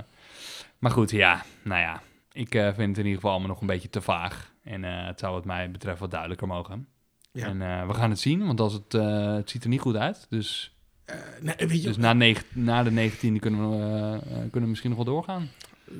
maar 0.78 0.90
goed, 0.90 1.10
ja, 1.10 1.44
nou 1.62 1.80
ja. 1.80 2.02
Ik 2.36 2.54
eh, 2.54 2.64
vind 2.64 2.76
het 2.76 2.98
in 2.98 3.04
ieder 3.04 3.14
geval 3.14 3.30
allemaal 3.30 3.48
nog 3.48 3.60
een 3.60 3.66
beetje 3.66 3.90
te 3.90 4.00
vaag. 4.00 4.52
En 4.62 4.84
eh, 4.84 5.06
het 5.06 5.18
zou 5.18 5.32
wat 5.32 5.44
mij 5.44 5.70
betreft 5.70 6.00
wat 6.00 6.10
duidelijker 6.10 6.46
mogen. 6.46 6.88
Ja. 7.32 7.46
En 7.46 7.62
eh, 7.62 7.86
we 7.86 7.94
gaan 7.94 8.10
het 8.10 8.18
zien, 8.18 8.46
want 8.46 8.60
als 8.60 8.72
het, 8.72 8.92
het 8.92 9.50
ziet 9.50 9.62
er 9.62 9.68
niet 9.68 9.80
goed 9.80 9.96
uit. 9.96 10.26
Dus, 10.30 10.76
nee, 11.40 11.54
weet 11.56 11.82
je, 11.82 11.88
dus 11.88 11.96
na, 11.96 12.34
na 12.52 12.82
de 12.82 13.10
19e 13.10 13.38
kunnen 13.38 13.70
we, 13.70 14.18
kunnen 14.40 14.62
we 14.62 14.66
misschien 14.66 14.90
nog 14.90 15.04
wel 15.04 15.14
doorgaan. 15.14 15.48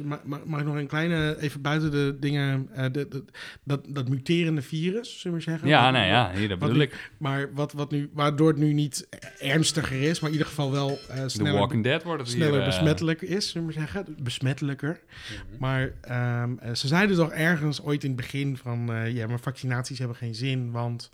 Ma- 0.05 0.20
ma- 0.25 0.40
mag 0.44 0.61
ik 0.61 0.66
nog 0.66 0.75
een 0.75 0.87
kleine, 0.87 1.37
even 1.40 1.61
buiten 1.61 1.90
de 1.90 2.16
dingen, 2.20 2.68
eh, 2.75 2.85
de, 2.92 3.09
de- 3.09 3.25
dat, 3.64 3.85
dat 3.88 4.09
muterende 4.09 4.62
virus, 4.62 5.20
zullen 5.20 5.37
we 5.37 5.42
zeggen? 5.42 5.68
Ja, 5.68 5.90
nou 5.90 6.07
ja, 6.07 6.31
hier, 6.35 6.49
dat 6.49 6.59
wat 6.59 6.68
bedoel 6.68 6.77
nu- 6.77 6.83
ik. 6.83 7.11
Maar 7.18 7.49
wat, 7.55 7.72
wat 7.72 7.90
nu, 7.90 8.11
waardoor 8.12 8.49
het 8.49 8.57
nu 8.57 8.72
niet 8.72 9.09
ernstiger 9.38 10.03
is, 10.03 10.20
maar 10.20 10.31
in 10.31 10.37
ieder 10.37 10.49
geval 10.51 10.70
wel 10.72 10.99
eh, 11.09 11.22
The 11.22 11.29
sneller, 11.29 11.59
Walking 11.59 11.83
Dead 11.85 12.03
wordt 12.03 12.20
het 12.22 12.31
sneller 12.31 12.51
hier. 12.53 12.61
eh, 12.61 12.66
besmettelijk 12.66 13.22
is, 13.22 13.51
zullen 13.51 13.66
we 13.66 13.72
zeggen. 13.72 14.16
Besmettelijker. 14.22 15.01
mhm. 15.49 15.59
Maar 15.59 15.90
ehm, 16.01 16.51
eh, 16.59 16.75
ze 16.75 16.87
zeiden 16.87 17.16
toch 17.16 17.33
ergens 17.33 17.83
ooit 17.83 18.03
in 18.05 18.09
het 18.11 18.16
begin 18.20 18.57
van... 18.57 18.92
eh, 18.92 19.12
ja, 19.14 19.27
maar 19.27 19.40
vaccinaties 19.40 19.99
hebben 19.99 20.16
geen 20.16 20.35
zin, 20.35 20.70
want 20.70 21.11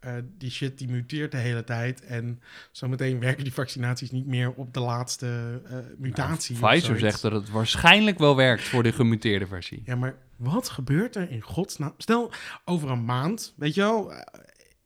eh, 0.00 0.12
die 0.38 0.50
shit 0.50 0.78
die 0.78 0.88
muteert 0.88 1.30
de 1.30 1.36
hele 1.36 1.64
tijd. 1.64 2.04
En 2.04 2.40
zometeen 2.70 3.20
werken 3.20 3.44
die 3.44 3.52
vaccinaties 3.52 4.10
niet 4.10 4.26
meer 4.26 4.52
op 4.52 4.74
de 4.74 4.80
laatste 4.80 5.60
eh, 5.64 5.76
mutatie. 5.98 6.58
Nou, 6.58 6.72
Pfizer 6.72 6.98
zegt 6.98 7.22
dat 7.22 7.32
het 7.32 7.50
waarschijnlijk 7.50 8.18
wel 8.18 8.36
werkt 8.36 8.62
voor 8.62 8.82
de 8.82 8.92
gemuteerde 8.92 9.46
versie. 9.46 9.82
Ja, 9.84 9.96
maar 9.96 10.14
wat 10.36 10.68
gebeurt 10.68 11.16
er 11.16 11.30
in 11.30 11.40
godsnaam? 11.40 11.94
Stel, 11.98 12.30
over 12.64 12.90
een 12.90 13.04
maand, 13.04 13.54
weet 13.56 13.74
je 13.74 13.80
wel, 13.80 14.12
eh, 14.12 14.20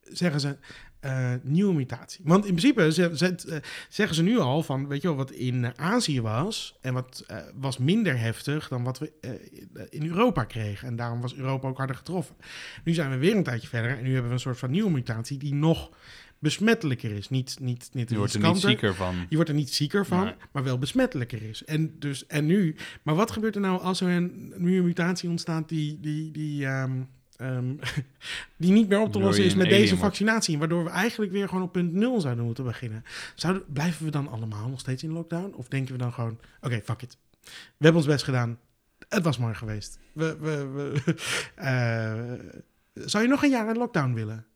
zeggen 0.02 0.40
ze... 0.40 0.56
eh, 1.00 1.32
nieuwe 1.42 1.74
mutatie. 1.74 2.20
Want 2.24 2.46
in 2.46 2.54
principe 2.54 2.92
ze, 2.92 3.10
ze- 3.14 3.34
eh, 3.48 3.56
zeggen 3.88 4.16
ze 4.16 4.22
nu 4.22 4.38
al 4.38 4.62
van, 4.62 4.88
weet 4.88 5.02
je 5.02 5.08
wel, 5.08 5.16
wat 5.16 5.30
in 5.30 5.64
eh, 5.64 5.70
Azië 5.76 6.20
was 6.20 6.76
en 6.80 6.92
wat 6.94 7.24
was 7.54 7.78
minder 7.78 8.18
heftig 8.18 8.68
dan 8.68 8.82
wat 8.84 8.98
we 8.98 9.12
in 9.90 10.06
Europa 10.06 10.44
kregen. 10.44 10.88
En 10.88 10.96
daarom 10.96 11.20
was 11.20 11.34
Europa 11.34 11.68
ook 11.68 11.76
harder 11.78 11.96
getroffen. 11.96 12.36
Nu 12.84 12.94
zijn 12.94 13.10
we 13.10 13.16
weer 13.16 13.36
een 13.36 13.42
tijdje 13.42 13.68
verder 13.68 13.96
en 13.98 14.02
nu 14.04 14.08
hebben 14.12 14.28
we 14.28 14.34
een 14.34 14.40
soort 14.40 14.58
van 14.58 14.70
nieuwe 14.70 14.90
mutatie 14.90 15.38
die 15.38 15.54
nog 15.54 15.90
besmettelijker 16.38 17.10
is. 17.10 17.28
Niet, 17.28 17.56
niet, 17.60 17.90
niet 17.92 18.10
Je 18.10 18.16
wordt 18.16 18.34
er 18.34 18.40
niet 18.40 18.56
zieker 18.60 18.94
van. 18.94 19.14
Je 19.28 19.34
wordt 19.34 19.50
er 19.50 19.56
niet 19.56 19.74
zieker 19.74 20.06
van, 20.06 20.24
Nee. 20.24 20.34
maar 20.52 20.64
wel 20.64 20.78
besmettelijker 20.78 21.42
is. 21.42 21.64
En, 21.64 21.98
dus, 21.98 22.26
en 22.26 22.46
nu, 22.46 22.76
maar 23.02 23.14
wat 23.14 23.30
gebeurt 23.30 23.54
er 23.54 23.60
nou 23.60 23.80
als 23.80 24.00
er 24.00 24.08
een 24.08 24.54
nieuwe 24.56 24.86
mutatie 24.86 25.28
ontstaat 25.28 25.68
die, 25.68 25.98
die, 26.00 26.30
die, 26.30 26.66
ehm, 26.66 26.92
ehm, 27.40 27.74
die 28.56 28.72
niet 28.72 28.88
meer 28.88 29.00
op 29.00 29.12
te 29.12 29.20
lossen 29.20 29.44
is 29.44 29.54
met 29.54 29.68
deze 29.68 29.96
vaccinatie? 29.96 30.58
Waardoor 30.58 30.84
we 30.84 30.90
eigenlijk 30.90 31.32
weer 31.32 31.48
gewoon 31.48 31.62
op 31.62 31.72
punt 31.72 31.92
nul 31.92 32.20
zouden 32.20 32.44
moeten 32.44 32.64
beginnen. 32.64 33.04
Zouden, 33.34 33.64
blijven 33.72 34.04
we 34.04 34.10
dan 34.10 34.28
allemaal 34.28 34.68
nog 34.68 34.80
steeds 34.80 35.02
in 35.02 35.12
lockdown? 35.12 35.52
Of 35.56 35.68
denken 35.68 35.92
we 35.92 35.98
dan 35.98 36.12
gewoon, 36.12 36.38
oké, 36.60 36.80
fuck 36.84 37.02
it. 37.02 37.16
We 37.42 37.50
hebben 37.84 38.00
ons 38.02 38.10
best 38.10 38.24
gedaan. 38.24 38.58
Het 39.08 39.24
was 39.24 39.38
mooi 39.38 39.54
geweest. 39.54 39.98
We, 40.12 40.36
we, 40.40 40.66
we, 40.66 41.14
eh, 41.54 42.58
zou 42.94 43.22
je 43.24 43.28
nog 43.28 43.42
een 43.42 43.50
jaar 43.50 43.68
in 43.68 43.76
lockdown 43.76 44.12
willen? 44.12 44.46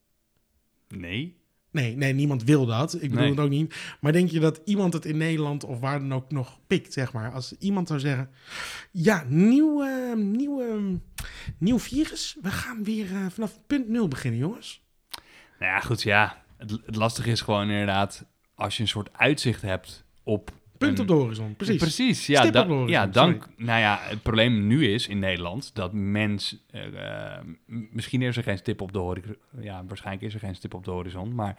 Nee. 0.88 1.42
Nee, 1.70 1.96
nee, 1.96 2.12
niemand 2.12 2.44
wil 2.44 2.66
dat. 2.66 2.94
Ik 2.94 3.00
bedoel 3.00 3.18
Nee. 3.18 3.30
het 3.30 3.40
ook 3.40 3.48
niet. 3.50 3.74
Maar 4.00 4.12
denk 4.12 4.30
je 4.30 4.40
dat 4.40 4.60
iemand 4.64 4.92
het 4.92 5.04
in 5.04 5.16
Nederland 5.16 5.64
of 5.64 5.80
waar 5.80 5.98
dan 5.98 6.14
ook 6.14 6.30
nog 6.30 6.58
pikt, 6.66 6.92
zeg 6.92 7.12
maar? 7.12 7.32
Als 7.32 7.54
iemand 7.58 7.88
zou 7.88 8.00
zeggen, 8.00 8.30
ja, 8.90 9.24
nieuw, 9.28 9.82
eh, 9.82 10.14
nieuw, 11.64 11.78
virus. 11.78 12.36
We 12.42 12.50
gaan 12.50 12.84
weer 12.84 13.06
eh, 13.14 13.26
vanaf 13.30 13.58
punt 13.66 13.88
nul 13.88 14.08
beginnen, 14.08 14.40
jongens. 14.40 14.82
Nou 15.58 15.72
ja, 15.72 15.80
goed, 15.80 16.02
ja. 16.02 16.42
Het, 16.56 16.70
het 16.86 16.96
lastige 16.96 17.30
is 17.30 17.40
gewoon 17.40 17.70
inderdaad, 17.70 18.24
als 18.54 18.76
je 18.76 18.82
een 18.82 18.88
soort 18.88 19.08
uitzicht 19.12 19.62
hebt 19.62 20.04
op... 20.22 20.50
Punt 20.78 20.92
een- 20.98 21.00
op 21.00 21.06
de 21.08 21.14
horizon, 21.14 21.54
precies. 21.56 21.76
Precies, 21.76 22.26
ja. 22.26 22.50
Da- 22.50 22.66
horizon, 22.66 22.88
ja, 22.88 23.06
dan, 23.06 23.42
nou 23.56 23.80
ja, 23.80 23.98
het 24.02 24.22
probleem 24.22 24.66
nu 24.66 24.92
is 24.92 25.08
in 25.08 25.18
Nederland 25.18 25.74
dat 25.74 25.92
mens... 25.92 26.64
eh, 26.70 27.32
eh, 27.36 27.44
misschien 27.66 28.22
is 28.22 28.36
er 28.36 28.42
geen 28.42 28.58
stip 28.58 28.80
op 28.80 28.92
de 28.92 28.98
horizon. 28.98 29.36
Ja, 29.60 29.84
waarschijnlijk 29.86 30.26
is 30.26 30.34
er 30.34 30.40
geen 30.40 30.54
stip 30.54 30.74
op 30.74 30.84
de 30.84 30.90
horizon. 30.90 31.34
Maar 31.34 31.56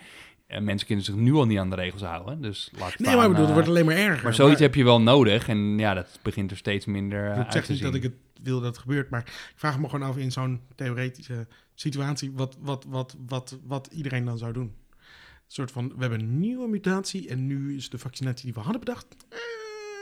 mensen 0.59 0.87
kunnen 0.87 1.05
zich 1.05 1.15
nu 1.15 1.33
al 1.33 1.45
niet 1.45 1.57
aan 1.57 1.69
de 1.69 1.75
regels 1.75 2.01
houden. 2.01 2.41
Dus 2.41 2.71
laat 2.79 2.99
Nee, 2.99 3.15
maar 3.15 3.23
ik 3.25 3.29
bedoel, 3.29 3.45
het 3.45 3.53
wordt 3.53 3.69
alleen 3.69 3.85
maar 3.85 3.95
erger. 3.95 4.23
Maar 4.23 4.33
zoiets 4.33 4.59
heb 4.59 4.75
je 4.75 4.83
wel 4.83 5.01
nodig. 5.01 5.47
En 5.47 5.77
ja, 5.77 5.93
dat 5.93 6.19
begint 6.21 6.51
er 6.51 6.57
steeds 6.57 6.85
minder 6.85 7.31
Ik 7.31 7.37
uit 7.55 7.69
niet 7.69 7.81
dat 7.81 7.95
ik 7.95 8.03
het 8.03 8.13
wil 8.43 8.59
dat 8.59 8.67
het 8.67 8.77
gebeurt, 8.77 9.09
maar 9.09 9.19
ik 9.19 9.53
vraag 9.55 9.79
me 9.79 9.89
gewoon 9.89 10.09
af 10.09 10.17
in 10.17 10.31
zo'n 10.31 10.61
theoretische 10.75 11.47
situatie 11.73 12.31
wat, 12.31 12.57
wat, 12.59 12.85
wat, 12.87 13.15
wat, 13.27 13.57
wat 13.63 13.87
iedereen 13.91 14.25
dan 14.25 14.37
zou 14.37 14.53
doen. 14.53 14.75
Een 14.97 15.51
soort 15.51 15.71
van, 15.71 15.87
we 15.87 15.99
hebben 15.99 16.19
een 16.19 16.39
nieuwe 16.39 16.67
mutatie 16.67 17.29
en 17.29 17.47
nu 17.47 17.75
is 17.75 17.89
de 17.89 17.97
vaccinatie 17.97 18.45
die 18.45 18.53
we 18.53 18.59
hadden 18.59 18.79
bedacht, 18.79 19.15
eh, 19.29 19.37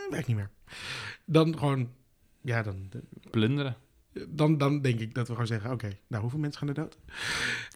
werkt 0.09 0.27
niet 0.27 0.35
meer. 0.35 0.49
Dan 1.25 1.57
gewoon, 1.57 1.91
ja, 2.41 2.63
dan, 2.63 2.89
Plunderen. 3.31 3.77
dan, 4.27 4.57
dan 4.57 4.81
denk 4.81 4.99
ik 4.99 5.13
dat 5.13 5.27
we 5.27 5.33
gewoon 5.33 5.47
zeggen, 5.47 5.71
oké, 5.71 5.97
nou 6.07 6.21
hoeveel 6.21 6.39
mensen 6.39 6.59
gaan 6.59 6.69
er 6.69 6.73
dood? 6.73 6.97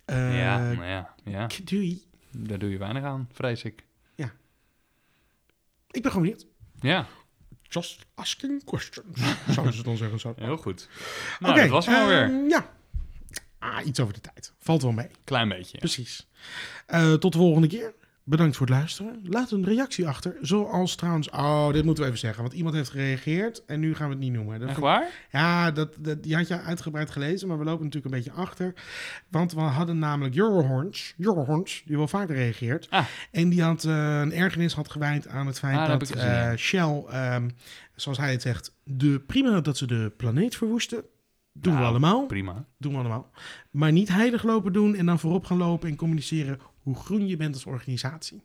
Eh, 0.06 0.40
ja, 0.40 0.74
nou 0.74 0.86
ja, 0.86 1.16
ja, 1.24 1.48
Doei. 1.64 2.02
daar 2.32 2.60
doe 2.60 2.70
je 2.70 2.78
weinig 2.78 3.04
aan, 3.04 3.30
vrees 3.32 3.64
ik. 3.64 3.86
Ik 5.92 6.02
ben 6.02 6.12
gewoon 6.12 6.28
benieuwd. 6.28 6.48
Ja, 6.80 7.08
Just 7.70 8.06
asking 8.16 8.64
questions, 8.64 9.20
zouden 9.50 9.74
ze 9.76 9.84
dan 9.84 9.98
zeggen. 9.98 10.20
Zo. 10.20 10.34
heel 10.38 10.58
goed. 10.58 10.88
Nou, 11.40 11.56
dat 11.56 11.70
was 11.70 11.86
hem 11.86 11.96
alweer. 11.96 12.24
ehm, 12.24 12.50
ja. 12.50 12.76
Ah, 13.60 13.86
iets 13.86 14.00
over 14.00 14.14
de 14.14 14.22
tijd. 14.22 14.54
Valt 14.60 14.82
wel 14.82 14.92
mee. 14.92 15.08
Klein 15.24 15.50
beetje. 15.50 15.78
Precies. 15.78 16.28
Eh, 16.86 17.14
tot 17.14 17.32
de 17.32 17.38
volgende 17.38 17.68
keer. 17.68 17.94
Bedankt 18.30 18.58
voor 18.58 18.66
het 18.66 18.76
luisteren. 18.76 19.20
Laat 19.24 19.52
een 19.52 19.64
reactie 19.66 20.08
achter. 20.08 20.36
Zoals 20.42 20.96
trouwens... 20.96 21.30
Oh, 21.30 21.72
dit 21.72 21.84
moeten 21.84 22.04
we 22.04 22.10
even 22.10 22.22
zeggen. 22.22 22.42
Want 22.42 22.54
iemand 22.54 22.76
heeft 22.76 22.90
gereageerd 22.90 23.66
en 23.66 23.80
nu 23.80 23.96
gaan 23.96 24.08
we 24.08 24.14
het 24.14 24.24
niet 24.24 24.34
noemen. 24.34 24.60
Dat 24.60 24.70
Echt 24.70 24.80
waar? 24.80 25.28
Ja, 25.32 25.72
dat, 25.72 25.96
dat, 26.00 26.24
die 26.24 26.36
had 26.36 26.48
je 26.48 26.60
uitgebreid 26.60 27.12
gelezen, 27.12 27.48
maar 27.48 27.58
we 27.58 27.64
lopen 27.64 27.86
natuurlijk 27.86 28.14
een 28.14 28.22
beetje 28.22 28.40
achter. 28.42 28.74
Want 29.30 29.54
we 29.54 29.60
hadden 29.60 30.00
namelijk 30.00 30.36
Eurohorns, 30.36 31.14
Eurohorns 31.18 31.84
die 31.86 31.98
wel 31.98 32.08
vaker 32.08 32.36
reageert. 32.36 32.88
Ah. 32.90 33.06
En 33.32 33.50
die 33.50 33.62
had 33.64 33.84
eh, 33.84 34.20
een 34.20 34.34
ergernis 34.34 34.74
had 34.74 34.92
gewijd 34.92 35.28
aan 35.28 35.48
het 35.48 35.60
feit 35.60 35.78
Ah, 35.78 35.88
dat 35.88 36.10
eh, 36.10 36.52
Shell, 36.56 37.04
ehm, 37.10 37.50
zoals 37.96 38.18
hij 38.18 38.32
het 38.32 38.42
zegt, 38.42 38.76
de 38.84 39.20
prima 39.20 39.62
dat 39.62 39.78
ze 39.78 39.88
de 39.88 40.12
planeet 40.18 40.56
verwoesten. 40.56 41.04
Doen 41.54 41.74
we 41.74 41.80
Nou, 41.80 41.90
allemaal. 41.90 42.26
Prima. 42.26 42.66
Doen 42.78 42.92
we 42.92 43.00
allemaal. 43.00 43.32
Maar 43.72 43.92
niet 43.92 44.10
heilig 44.10 44.44
lopen 44.44 44.74
doen 44.74 44.96
en 44.96 45.06
dan 45.06 45.20
voorop 45.20 45.46
gaan 45.46 45.58
lopen 45.58 45.90
en 45.90 45.96
communiceren 45.96 46.60
hoe 46.88 46.96
groen 46.96 47.28
je 47.28 47.38
bent 47.38 47.54
als 47.54 47.66
organisatie. 47.66 48.44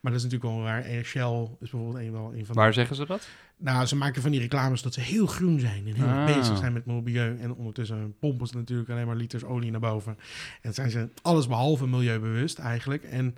Maar 0.00 0.12
dat 0.12 0.20
is 0.20 0.30
natuurlijk 0.30 0.52
wel 0.52 0.62
waar. 0.62 1.04
Shell 1.04 1.48
is 1.60 1.70
bijvoorbeeld 1.70 2.04
een, 2.04 2.12
wel 2.12 2.34
een 2.34 2.46
van 2.46 2.54
de... 2.54 2.60
Waar 2.60 2.72
zeggen 2.72 2.96
ze 2.96 3.06
dat? 3.06 3.28
Nou, 3.62 3.86
ze 3.86 3.96
maken 3.96 4.22
van 4.22 4.30
die 4.30 4.40
reclames 4.40 4.82
dat 4.82 4.94
ze 4.94 5.00
heel 5.00 5.26
groen 5.26 5.60
zijn 5.60 5.86
en 5.86 5.94
heel 5.94 6.06
Ah. 6.06 6.24
bezig 6.26 6.56
zijn 6.58 6.72
met 6.72 6.86
milieu. 6.86 7.38
En 7.40 7.54
ondertussen 7.54 8.14
pompen 8.18 8.46
ze 8.46 8.56
natuurlijk 8.56 8.90
alleen 8.90 9.06
maar 9.06 9.16
liters 9.16 9.44
olie 9.44 9.70
naar 9.70 9.80
boven. 9.80 10.18
En 10.62 10.74
zijn 10.74 10.90
ze 10.90 11.08
alles 11.22 11.46
behalve 11.46 11.86
milieubewust 11.86 12.58
eigenlijk. 12.58 13.02
En 13.04 13.34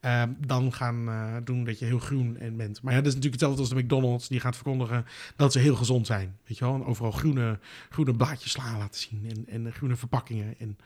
ehm, 0.00 0.28
dan 0.46 0.72
gaan 0.72 1.08
eh, 1.08 1.34
doen 1.44 1.64
dat 1.64 1.78
je 1.78 1.84
heel 1.84 1.98
groen 1.98 2.36
en 2.38 2.56
bent. 2.56 2.82
Maar 2.82 2.92
ja, 2.92 2.98
dat 2.98 3.08
is 3.08 3.14
natuurlijk 3.14 3.42
hetzelfde 3.42 3.60
als 3.60 3.70
de 3.70 3.84
McDonald's. 3.84 4.28
Die 4.28 4.40
gaat 4.40 4.54
verkondigen 4.54 5.04
dat 5.36 5.52
ze 5.52 5.58
heel 5.58 5.76
gezond 5.76 6.06
zijn. 6.06 6.36
Weet 6.46 6.58
je 6.58 6.64
wel? 6.64 6.74
En 6.74 6.84
overal 6.84 7.10
groene, 7.10 7.58
groene 7.90 8.14
blaadjes 8.14 8.50
sla 8.52 8.78
laten 8.78 9.00
zien. 9.00 9.26
En, 9.48 9.66
en 9.66 9.72
groene 9.72 9.96
verpakkingen. 9.96 10.54
En 10.58 10.76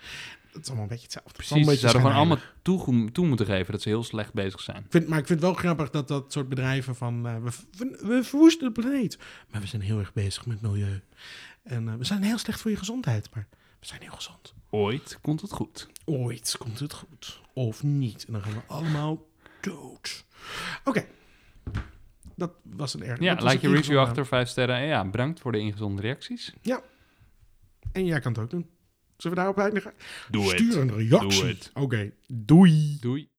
dat 0.53 0.63
is 0.63 0.67
allemaal 0.69 0.83
een 0.85 0.91
beetje 0.91 1.05
hetzelfde. 1.05 1.33
Precies, 1.33 1.67
ze 1.67 1.77
zouden 1.79 2.01
gewoon 2.01 2.17
allemaal 2.17 2.39
toe, 2.63 3.11
toe 3.13 3.27
moeten 3.27 3.47
geven 3.47 3.73
dat 3.73 3.83
ze 3.83 3.89
heel 3.89 4.05
slecht 4.05 4.33
bezig 4.33 4.61
zijn. 4.61 4.77
ik 4.77 4.85
vind, 4.91 5.09
maar 5.09 5.19
ik 5.19 5.27
vind 5.27 5.41
het 5.41 5.49
wel 5.49 5.59
grappig 5.59 5.91
dat 5.91 6.09
dat 6.09 6.33
soort 6.33 6.49
bedrijven 6.49 6.95
van... 6.97 7.27
eh, 7.27 7.35
we, 7.37 7.99
we, 8.07 8.21
verwoesten 8.25 8.73
planeet, 8.83 9.19
maar 9.51 9.61
we 9.61 9.67
zijn 9.67 9.83
heel 9.83 9.99
erg 9.99 10.13
bezig 10.13 10.47
met 10.47 10.61
milieu. 10.61 11.01
En 11.63 11.89
eh, 11.89 11.95
we 11.95 12.05
zijn 12.05 12.23
heel 12.23 12.39
slecht 12.39 12.61
voor 12.61 12.71
je 12.71 12.77
gezondheid, 12.77 13.29
maar 13.35 13.47
we 13.81 13.87
zijn 13.87 14.01
heel 14.03 14.13
gezond. 14.13 14.55
Ooit 14.71 15.19
komt 15.21 15.41
het 15.41 15.53
goed. 15.53 15.89
Ooit 16.05 16.57
komt 16.59 16.79
het 16.79 16.93
goed. 16.93 17.41
Of 17.53 17.83
niet. 17.83 18.25
En 18.27 18.33
dan 18.33 18.43
gaan 18.43 18.53
we 18.53 18.63
allemaal 18.67 19.27
dood. 19.61 20.25
Oké. 20.85 21.07
Dat 22.37 22.53
was 22.63 22.95
een 22.95 23.03
erg. 23.03 23.21
Ja, 23.21 23.37
laat 23.41 23.61
je 23.61 23.69
review 23.69 23.99
achter, 23.99 24.27
vijf 24.27 24.49
sterren. 24.49 24.77
En 24.77 24.87
ja, 24.87 25.05
bedankt 25.11 25.41
voor 25.41 25.53
de 25.53 25.59
ingezonde 25.59 26.03
reacties. 26.03 26.53
En 27.93 28.05
jij 28.05 28.21
kan 28.21 28.33
het 28.33 28.41
ook 28.41 28.51
doen. 28.51 28.69
Zullen 29.17 29.37
we 29.37 29.43
daarop 29.43 29.59
eindigen? 29.59 29.93
Doe 30.31 30.45
Stuur 30.45 30.69
het. 30.69 30.91
een 30.91 30.97
reactie. 30.97 31.41
Doe 31.41 31.49
het. 31.49 31.71
Oké, 31.75 32.13
doei. 32.27 32.97
Doei. 33.01 33.27